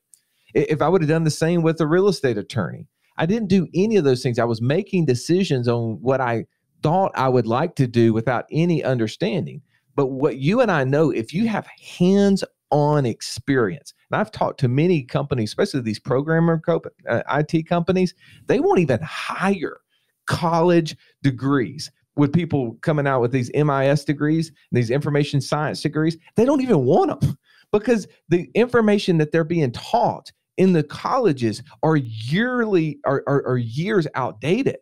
If 0.54 0.80
I 0.80 0.88
would 0.88 1.02
have 1.02 1.08
done 1.08 1.24
the 1.24 1.30
same 1.30 1.62
with 1.62 1.80
a 1.80 1.86
real 1.86 2.08
estate 2.08 2.38
attorney, 2.38 2.86
I 3.16 3.26
didn't 3.26 3.48
do 3.48 3.66
any 3.74 3.96
of 3.96 4.04
those 4.04 4.22
things. 4.22 4.38
I 4.38 4.44
was 4.44 4.62
making 4.62 5.06
decisions 5.06 5.68
on 5.68 5.98
what 6.00 6.20
I 6.20 6.46
thought 6.82 7.12
I 7.14 7.28
would 7.28 7.46
like 7.46 7.74
to 7.76 7.86
do 7.86 8.12
without 8.12 8.46
any 8.50 8.82
understanding. 8.84 9.60
But 9.96 10.06
what 10.06 10.38
you 10.38 10.60
and 10.60 10.70
I 10.70 10.84
know, 10.84 11.10
if 11.10 11.34
you 11.34 11.48
have 11.48 11.66
hands 11.98 12.44
on 12.70 13.04
experience, 13.04 13.92
and 14.10 14.20
I've 14.20 14.30
talked 14.30 14.60
to 14.60 14.68
many 14.68 15.02
companies, 15.02 15.50
especially 15.50 15.80
these 15.80 15.98
programmer 15.98 16.60
co- 16.60 16.82
uh, 17.08 17.22
IT 17.30 17.66
companies, 17.66 18.14
they 18.46 18.60
won't 18.60 18.78
even 18.78 19.00
hire 19.02 19.80
college 20.28 20.96
degrees 21.22 21.90
with 22.16 22.32
people 22.32 22.76
coming 22.82 23.06
out 23.06 23.20
with 23.20 23.32
these 23.32 23.50
MIS 23.54 24.04
degrees 24.04 24.48
and 24.48 24.78
these 24.78 24.90
information 24.90 25.40
science 25.40 25.80
degrees. 25.82 26.16
They 26.36 26.44
don't 26.44 26.60
even 26.62 26.84
want 26.84 27.20
them 27.20 27.36
because 27.72 28.06
the 28.28 28.48
information 28.54 29.18
that 29.18 29.32
they're 29.32 29.44
being 29.44 29.72
taught 29.72 30.30
in 30.56 30.72
the 30.72 30.82
colleges 30.82 31.62
are 31.82 31.96
yearly 31.96 32.98
are, 33.04 33.22
are, 33.26 33.46
are 33.46 33.58
years 33.58 34.06
outdated 34.14 34.78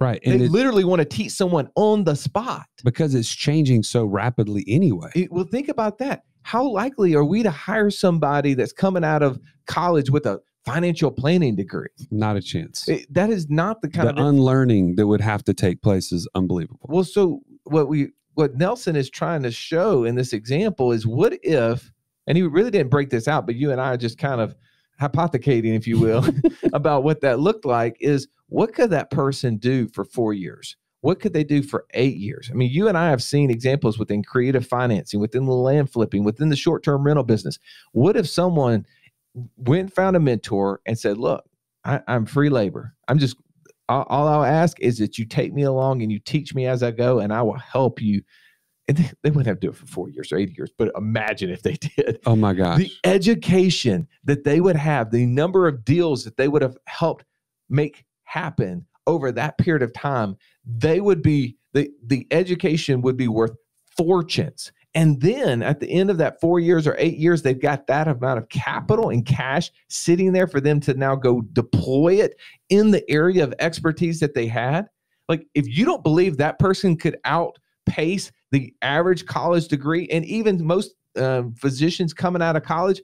Right. 0.00 0.18
They 0.24 0.36
it, 0.36 0.50
literally 0.50 0.84
want 0.84 1.00
to 1.00 1.04
teach 1.04 1.32
someone 1.32 1.68
on 1.76 2.04
the 2.04 2.16
spot. 2.16 2.66
because 2.82 3.14
it's 3.14 3.32
changing 3.32 3.82
so 3.82 4.06
rapidly 4.06 4.64
anyway. 4.66 5.10
It- 5.14 5.30
well, 5.30 5.44
think 5.44 5.68
about 5.68 5.98
that. 5.98 6.24
How 6.42 6.66
likely 6.66 7.14
are 7.14 7.24
we 7.24 7.42
to 7.42 7.50
hire 7.50 7.90
somebody 7.90 8.54
that's 8.54 8.72
coming 8.72 9.04
out 9.04 9.22
of 9.22 9.38
college 9.66 10.08
with 10.08 10.24
a 10.24 10.40
financial 10.64 11.10
planning 11.10 11.56
degree? 11.56 11.88
Not 12.10 12.36
a 12.36 12.42
chance. 12.42 12.88
It- 12.88 13.12
that 13.12 13.30
is 13.30 13.48
not 13.48 13.82
the 13.82 13.88
kind 13.88 14.08
the 14.08 14.20
of 14.20 14.26
unlearning 14.26 14.96
that 14.96 15.06
would 15.06 15.20
have 15.20 15.44
to 15.44 15.54
take 15.54 15.82
place 15.82 16.12
is 16.12 16.28
unbelievable. 16.34 16.86
Well, 16.88 17.04
so 17.04 17.40
what 17.64 17.88
we 17.88 18.08
what 18.34 18.56
Nelson 18.56 18.96
is 18.96 19.10
trying 19.10 19.42
to 19.42 19.50
show 19.50 20.04
in 20.04 20.14
this 20.14 20.32
example 20.32 20.92
is 20.92 21.06
what 21.06 21.36
if, 21.42 21.92
and 22.26 22.38
he 22.38 22.42
really 22.42 22.70
didn't 22.70 22.90
break 22.90 23.10
this 23.10 23.28
out, 23.28 23.44
but 23.44 23.56
you 23.56 23.70
and 23.72 23.80
I 23.80 23.92
are 23.92 23.96
just 23.96 24.18
kind 24.18 24.40
of 24.40 24.54
hypothecating, 24.98 25.74
if 25.74 25.86
you 25.86 25.98
will, 25.98 26.24
about 26.72 27.04
what 27.04 27.20
that 27.22 27.40
looked 27.40 27.64
like. 27.64 27.96
Is 28.00 28.28
what 28.48 28.72
could 28.72 28.90
that 28.90 29.10
person 29.10 29.56
do 29.56 29.88
for 29.88 30.04
four 30.04 30.32
years? 30.32 30.76
What 31.02 31.18
could 31.18 31.32
they 31.32 31.44
do 31.44 31.62
for 31.62 31.86
eight 31.94 32.16
years? 32.16 32.50
I 32.50 32.54
mean, 32.54 32.70
you 32.70 32.86
and 32.86 32.98
I 32.98 33.08
have 33.08 33.22
seen 33.22 33.50
examples 33.50 33.98
within 33.98 34.22
creative 34.22 34.66
financing, 34.66 35.18
within 35.18 35.46
the 35.46 35.52
land 35.52 35.90
flipping, 35.90 36.24
within 36.24 36.50
the 36.50 36.56
short 36.56 36.82
term 36.82 37.04
rental 37.04 37.24
business. 37.24 37.58
What 37.92 38.16
if 38.16 38.28
someone 38.28 38.86
went 39.56 39.80
and 39.80 39.92
found 39.92 40.16
a 40.16 40.20
mentor 40.20 40.80
and 40.86 40.98
said, 40.98 41.18
"Look, 41.18 41.44
I, 41.84 42.00
I'm 42.08 42.26
free 42.26 42.50
labor. 42.50 42.94
I'm 43.08 43.18
just 43.18 43.36
all, 43.90 44.06
all 44.08 44.28
I'll 44.28 44.44
ask 44.44 44.78
is 44.80 44.98
that 44.98 45.18
you 45.18 45.26
take 45.26 45.52
me 45.52 45.62
along 45.62 46.02
and 46.02 46.10
you 46.10 46.18
teach 46.18 46.54
me 46.54 46.66
as 46.66 46.82
I 46.82 46.92
go, 46.92 47.18
and 47.18 47.32
I 47.32 47.42
will 47.42 47.58
help 47.58 48.00
you. 48.00 48.22
And 48.88 48.96
they, 48.96 49.10
they 49.22 49.30
wouldn't 49.30 49.46
have 49.46 49.60
to 49.60 49.66
do 49.66 49.70
it 49.70 49.76
for 49.76 49.86
four 49.86 50.08
years 50.08 50.32
or 50.32 50.38
eight 50.38 50.56
years, 50.56 50.70
but 50.76 50.90
imagine 50.96 51.50
if 51.50 51.62
they 51.62 51.74
did. 51.96 52.20
Oh 52.26 52.36
my 52.36 52.54
gosh. 52.54 52.78
The 52.78 52.92
education 53.04 54.08
that 54.24 54.44
they 54.44 54.60
would 54.60 54.76
have, 54.76 55.10
the 55.10 55.26
number 55.26 55.66
of 55.66 55.84
deals 55.84 56.24
that 56.24 56.36
they 56.36 56.48
would 56.48 56.62
have 56.62 56.76
helped 56.86 57.24
make 57.68 58.04
happen 58.24 58.86
over 59.06 59.32
that 59.32 59.58
period 59.58 59.82
of 59.82 59.92
time, 59.92 60.36
they 60.64 61.00
would 61.00 61.22
be 61.22 61.56
the 61.72 61.90
the 62.04 62.26
education 62.30 63.02
would 63.02 63.16
be 63.16 63.28
worth 63.28 63.52
fortunes. 63.96 64.72
And 64.94 65.20
then 65.20 65.62
at 65.62 65.78
the 65.78 65.88
end 65.88 66.10
of 66.10 66.18
that 66.18 66.40
four 66.40 66.58
years 66.58 66.86
or 66.86 66.96
eight 66.98 67.16
years, 67.16 67.42
they've 67.42 67.60
got 67.60 67.86
that 67.86 68.08
amount 68.08 68.38
of 68.38 68.48
capital 68.48 69.10
and 69.10 69.24
cash 69.24 69.70
sitting 69.88 70.32
there 70.32 70.48
for 70.48 70.60
them 70.60 70.80
to 70.80 70.94
now 70.94 71.14
go 71.14 71.42
deploy 71.52 72.14
it 72.14 72.34
in 72.70 72.90
the 72.90 73.08
area 73.08 73.44
of 73.44 73.54
expertise 73.60 74.18
that 74.20 74.34
they 74.34 74.48
had. 74.48 74.88
Like, 75.28 75.46
if 75.54 75.68
you 75.68 75.84
don't 75.84 76.02
believe 76.02 76.38
that 76.38 76.58
person 76.58 76.96
could 76.96 77.18
outpace 77.24 78.32
the 78.50 78.74
average 78.82 79.26
college 79.26 79.68
degree 79.68 80.08
and 80.10 80.24
even 80.24 80.64
most 80.64 80.94
um, 81.16 81.54
physicians 81.54 82.12
coming 82.12 82.42
out 82.42 82.56
of 82.56 82.64
college, 82.64 83.00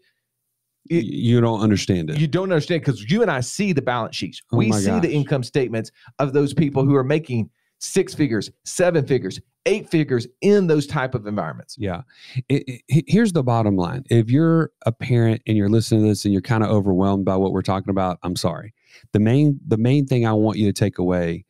Y- 0.91 0.99
you 0.99 1.41
don't 1.41 1.61
understand 1.61 2.11
it. 2.11 2.19
you 2.21 2.29
don't 2.29 2.51
understand 2.53 2.81
because 2.81 3.09
you 3.11 3.23
and 3.23 3.31
I 3.31 3.41
see 3.41 3.73
the 3.73 3.83
balance 3.83 4.15
sheets. 4.17 4.41
Oh 4.53 4.57
we 4.57 4.71
see 4.73 4.99
the 5.01 5.13
income 5.13 5.43
statements 5.43 5.91
of 6.19 6.33
those 6.33 6.55
people 6.55 6.85
who 6.85 6.95
are 6.95 7.05
making 7.05 7.51
six 7.79 8.15
figures, 8.15 8.51
seven 8.65 9.07
figures, 9.07 9.41
eight 9.67 9.89
figures 9.89 10.27
in 10.41 10.67
those 10.67 10.87
type 10.87 11.15
of 11.15 11.27
environments. 11.27 11.77
Yeah. 11.79 12.03
It- 12.49 12.83
it- 12.89 13.05
here's 13.09 13.33
the 13.33 13.43
bottom 13.43 13.77
line. 13.77 14.05
If 14.11 14.31
you're 14.31 14.71
a 14.87 14.93
parent 14.93 15.43
and 15.47 15.57
you're 15.57 15.69
listening 15.69 16.03
to 16.03 16.09
this 16.09 16.25
and 16.25 16.33
you're 16.33 16.41
kind 16.43 16.63
of 16.63 16.71
overwhelmed 16.71 17.25
by 17.25 17.37
what 17.37 17.53
we're 17.53 17.63
talking 17.63 17.91
about, 17.91 18.19
I'm 18.23 18.37
sorry. 18.37 18.73
The 19.13 19.21
main 19.21 19.61
the 19.67 19.77
main 19.77 20.07
thing 20.07 20.27
I 20.27 20.33
want 20.33 20.59
you 20.59 20.67
to 20.67 20.73
take 20.73 20.99
away 20.99 21.45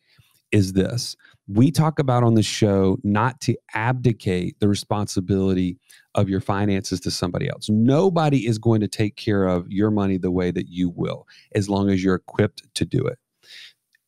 is 0.51 0.73
this. 0.73 1.15
We 1.47 1.71
talk 1.71 1.99
about 1.99 2.23
on 2.23 2.33
the 2.33 2.43
show 2.43 2.97
not 3.03 3.39
to 3.41 3.55
abdicate 3.73 4.59
the 4.59 4.67
responsibility 4.67 5.77
of 6.15 6.27
your 6.29 6.41
finances 6.41 6.99
to 7.01 7.11
somebody 7.11 7.47
else. 7.49 7.69
Nobody 7.69 8.47
is 8.47 8.57
going 8.57 8.81
to 8.81 8.87
take 8.87 9.15
care 9.15 9.45
of 9.45 9.69
your 9.69 9.91
money 9.91 10.17
the 10.17 10.31
way 10.31 10.51
that 10.51 10.67
you 10.67 10.89
will 10.89 11.25
as 11.53 11.69
long 11.69 11.89
as 11.89 12.03
you're 12.03 12.15
equipped 12.15 12.63
to 12.73 12.85
do 12.85 13.05
it. 13.05 13.17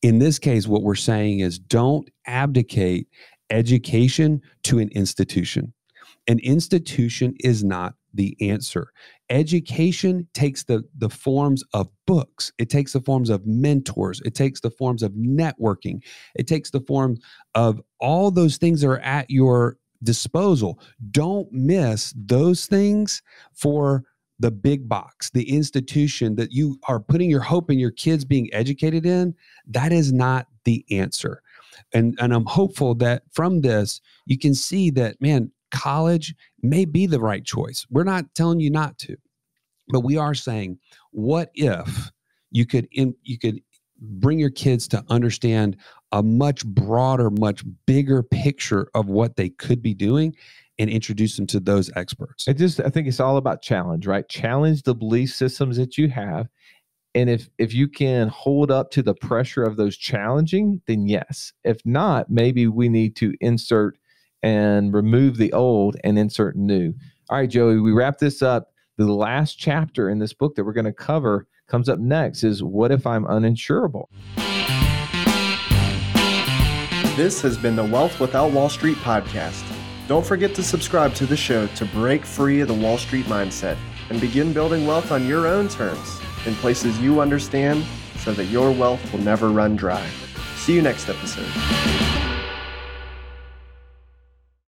In 0.02 0.18
this 0.18 0.38
case 0.38 0.66
what 0.66 0.82
we're 0.82 0.94
saying 0.94 1.40
is 1.40 1.58
don't 1.58 2.08
abdicate 2.26 3.08
education 3.50 4.40
to 4.64 4.78
an 4.78 4.88
institution. 4.90 5.72
An 6.26 6.38
institution 6.40 7.34
is 7.40 7.64
not 7.64 7.94
the 8.14 8.36
answer. 8.40 8.92
Education 9.28 10.26
takes 10.34 10.64
the, 10.64 10.82
the 10.98 11.08
forms 11.08 11.62
of 11.72 11.88
books, 12.06 12.52
it 12.58 12.68
takes 12.68 12.92
the 12.92 13.00
forms 13.00 13.30
of 13.30 13.46
mentors, 13.46 14.20
it 14.24 14.34
takes 14.34 14.60
the 14.60 14.70
forms 14.70 15.02
of 15.02 15.12
networking, 15.12 16.02
it 16.34 16.46
takes 16.46 16.70
the 16.70 16.80
form 16.80 17.16
of 17.54 17.80
all 18.00 18.30
those 18.30 18.56
things 18.56 18.80
that 18.80 18.88
are 18.88 19.00
at 19.00 19.30
your 19.30 19.76
disposal. 20.02 20.80
Don't 21.10 21.50
miss 21.52 22.12
those 22.16 22.66
things 22.66 23.22
for 23.54 24.04
the 24.40 24.52
big 24.52 24.88
box, 24.88 25.30
the 25.30 25.50
institution 25.50 26.36
that 26.36 26.52
you 26.52 26.78
are 26.88 27.00
putting 27.00 27.30
your 27.30 27.42
hope 27.42 27.70
in 27.70 27.78
your 27.78 27.92
kids 27.92 28.26
being 28.26 28.50
educated 28.54 29.06
in. 29.06 29.36
That 29.68 29.92
is 29.92 30.12
not 30.12 30.48
the 30.66 30.84
answer 30.92 31.34
and 31.94 32.18
and 32.20 32.34
I'm 32.34 32.46
hopeful 32.46 32.96
that 32.96 33.24
from 33.32 33.62
this 33.62 34.02
you 34.26 34.38
can 34.38 34.54
see 34.54 34.90
that 34.92 35.20
man 35.22 35.52
college 35.72 36.34
may 36.62 36.86
be 36.86 37.06
the 37.06 37.20
right 37.20 37.44
choice. 37.44 37.86
We're 37.90 38.04
not 38.04 38.34
telling 38.34 38.60
you 38.60 38.70
not 38.70 38.98
to. 39.00 39.16
But 39.88 40.02
we 40.02 40.18
are 40.18 40.34
saying 40.34 40.78
what 41.12 41.50
if 41.54 42.12
you 42.52 42.66
could 42.66 42.88
in 42.92 43.14
you 43.22 43.38
could 43.38 43.60
bring 44.00 44.38
your 44.38 44.50
kids 44.50 44.88
to 44.88 45.04
understand 45.10 45.76
a 46.12 46.22
much 46.22 46.66
broader 46.66 47.30
much 47.30 47.64
bigger 47.86 48.22
picture 48.22 48.88
of 48.94 49.08
what 49.08 49.36
they 49.36 49.50
could 49.50 49.82
be 49.82 49.94
doing 49.94 50.34
and 50.80 50.88
introduce 50.88 51.36
them 51.36 51.46
to 51.46 51.60
those 51.60 51.90
experts. 51.94 52.48
I 52.48 52.54
just, 52.54 52.80
I 52.80 52.88
think 52.88 53.06
it's 53.06 53.20
all 53.20 53.36
about 53.36 53.60
challenge, 53.60 54.06
right? 54.06 54.26
Challenge 54.28 54.82
the 54.82 54.94
belief 54.94 55.32
systems 55.34 55.76
that 55.76 55.98
you 55.98 56.08
have. 56.08 56.48
And 57.14 57.28
if 57.28 57.50
if 57.58 57.74
you 57.74 57.86
can 57.86 58.28
hold 58.28 58.70
up 58.70 58.90
to 58.92 59.02
the 59.02 59.14
pressure 59.14 59.62
of 59.62 59.76
those 59.76 59.96
challenging, 59.96 60.80
then 60.86 61.06
yes. 61.06 61.52
If 61.64 61.84
not, 61.84 62.30
maybe 62.30 62.66
we 62.66 62.88
need 62.88 63.14
to 63.16 63.34
insert 63.40 63.98
and 64.42 64.94
remove 64.94 65.36
the 65.36 65.52
old 65.52 65.96
and 66.02 66.18
insert 66.18 66.56
new. 66.56 66.94
All 67.28 67.36
right, 67.38 67.50
Joey, 67.50 67.78
we 67.78 67.92
wrap 67.92 68.18
this 68.18 68.40
up. 68.42 68.72
The 68.96 69.12
last 69.12 69.58
chapter 69.58 70.08
in 70.08 70.18
this 70.18 70.32
book 70.32 70.54
that 70.54 70.64
we're 70.64 70.72
going 70.72 70.84
to 70.86 70.92
cover 70.92 71.46
comes 71.68 71.88
up 71.88 71.98
next 71.98 72.42
is 72.42 72.62
what 72.62 72.90
if 72.90 73.06
I'm 73.06 73.24
uninsurable? 73.24 74.06
This 77.16 77.42
has 77.42 77.58
been 77.58 77.76
the 77.76 77.84
Wealth 77.84 78.18
Without 78.18 78.52
Wall 78.52 78.68
Street 78.68 78.96
podcast. 78.98 79.64
Don't 80.10 80.26
forget 80.26 80.56
to 80.56 80.64
subscribe 80.64 81.14
to 81.14 81.24
the 81.24 81.36
show 81.36 81.68
to 81.68 81.84
break 81.84 82.24
free 82.24 82.62
of 82.62 82.66
the 82.66 82.74
Wall 82.74 82.98
Street 82.98 83.26
mindset 83.26 83.76
and 84.08 84.20
begin 84.20 84.52
building 84.52 84.84
wealth 84.84 85.12
on 85.12 85.24
your 85.24 85.46
own 85.46 85.68
terms 85.68 86.20
in 86.46 86.56
places 86.56 86.98
you 86.98 87.20
understand 87.20 87.84
so 88.16 88.32
that 88.32 88.46
your 88.46 88.72
wealth 88.72 89.12
will 89.12 89.20
never 89.20 89.50
run 89.50 89.76
dry. 89.76 90.04
See 90.56 90.74
you 90.74 90.82
next 90.82 91.08
episode. 91.08 92.29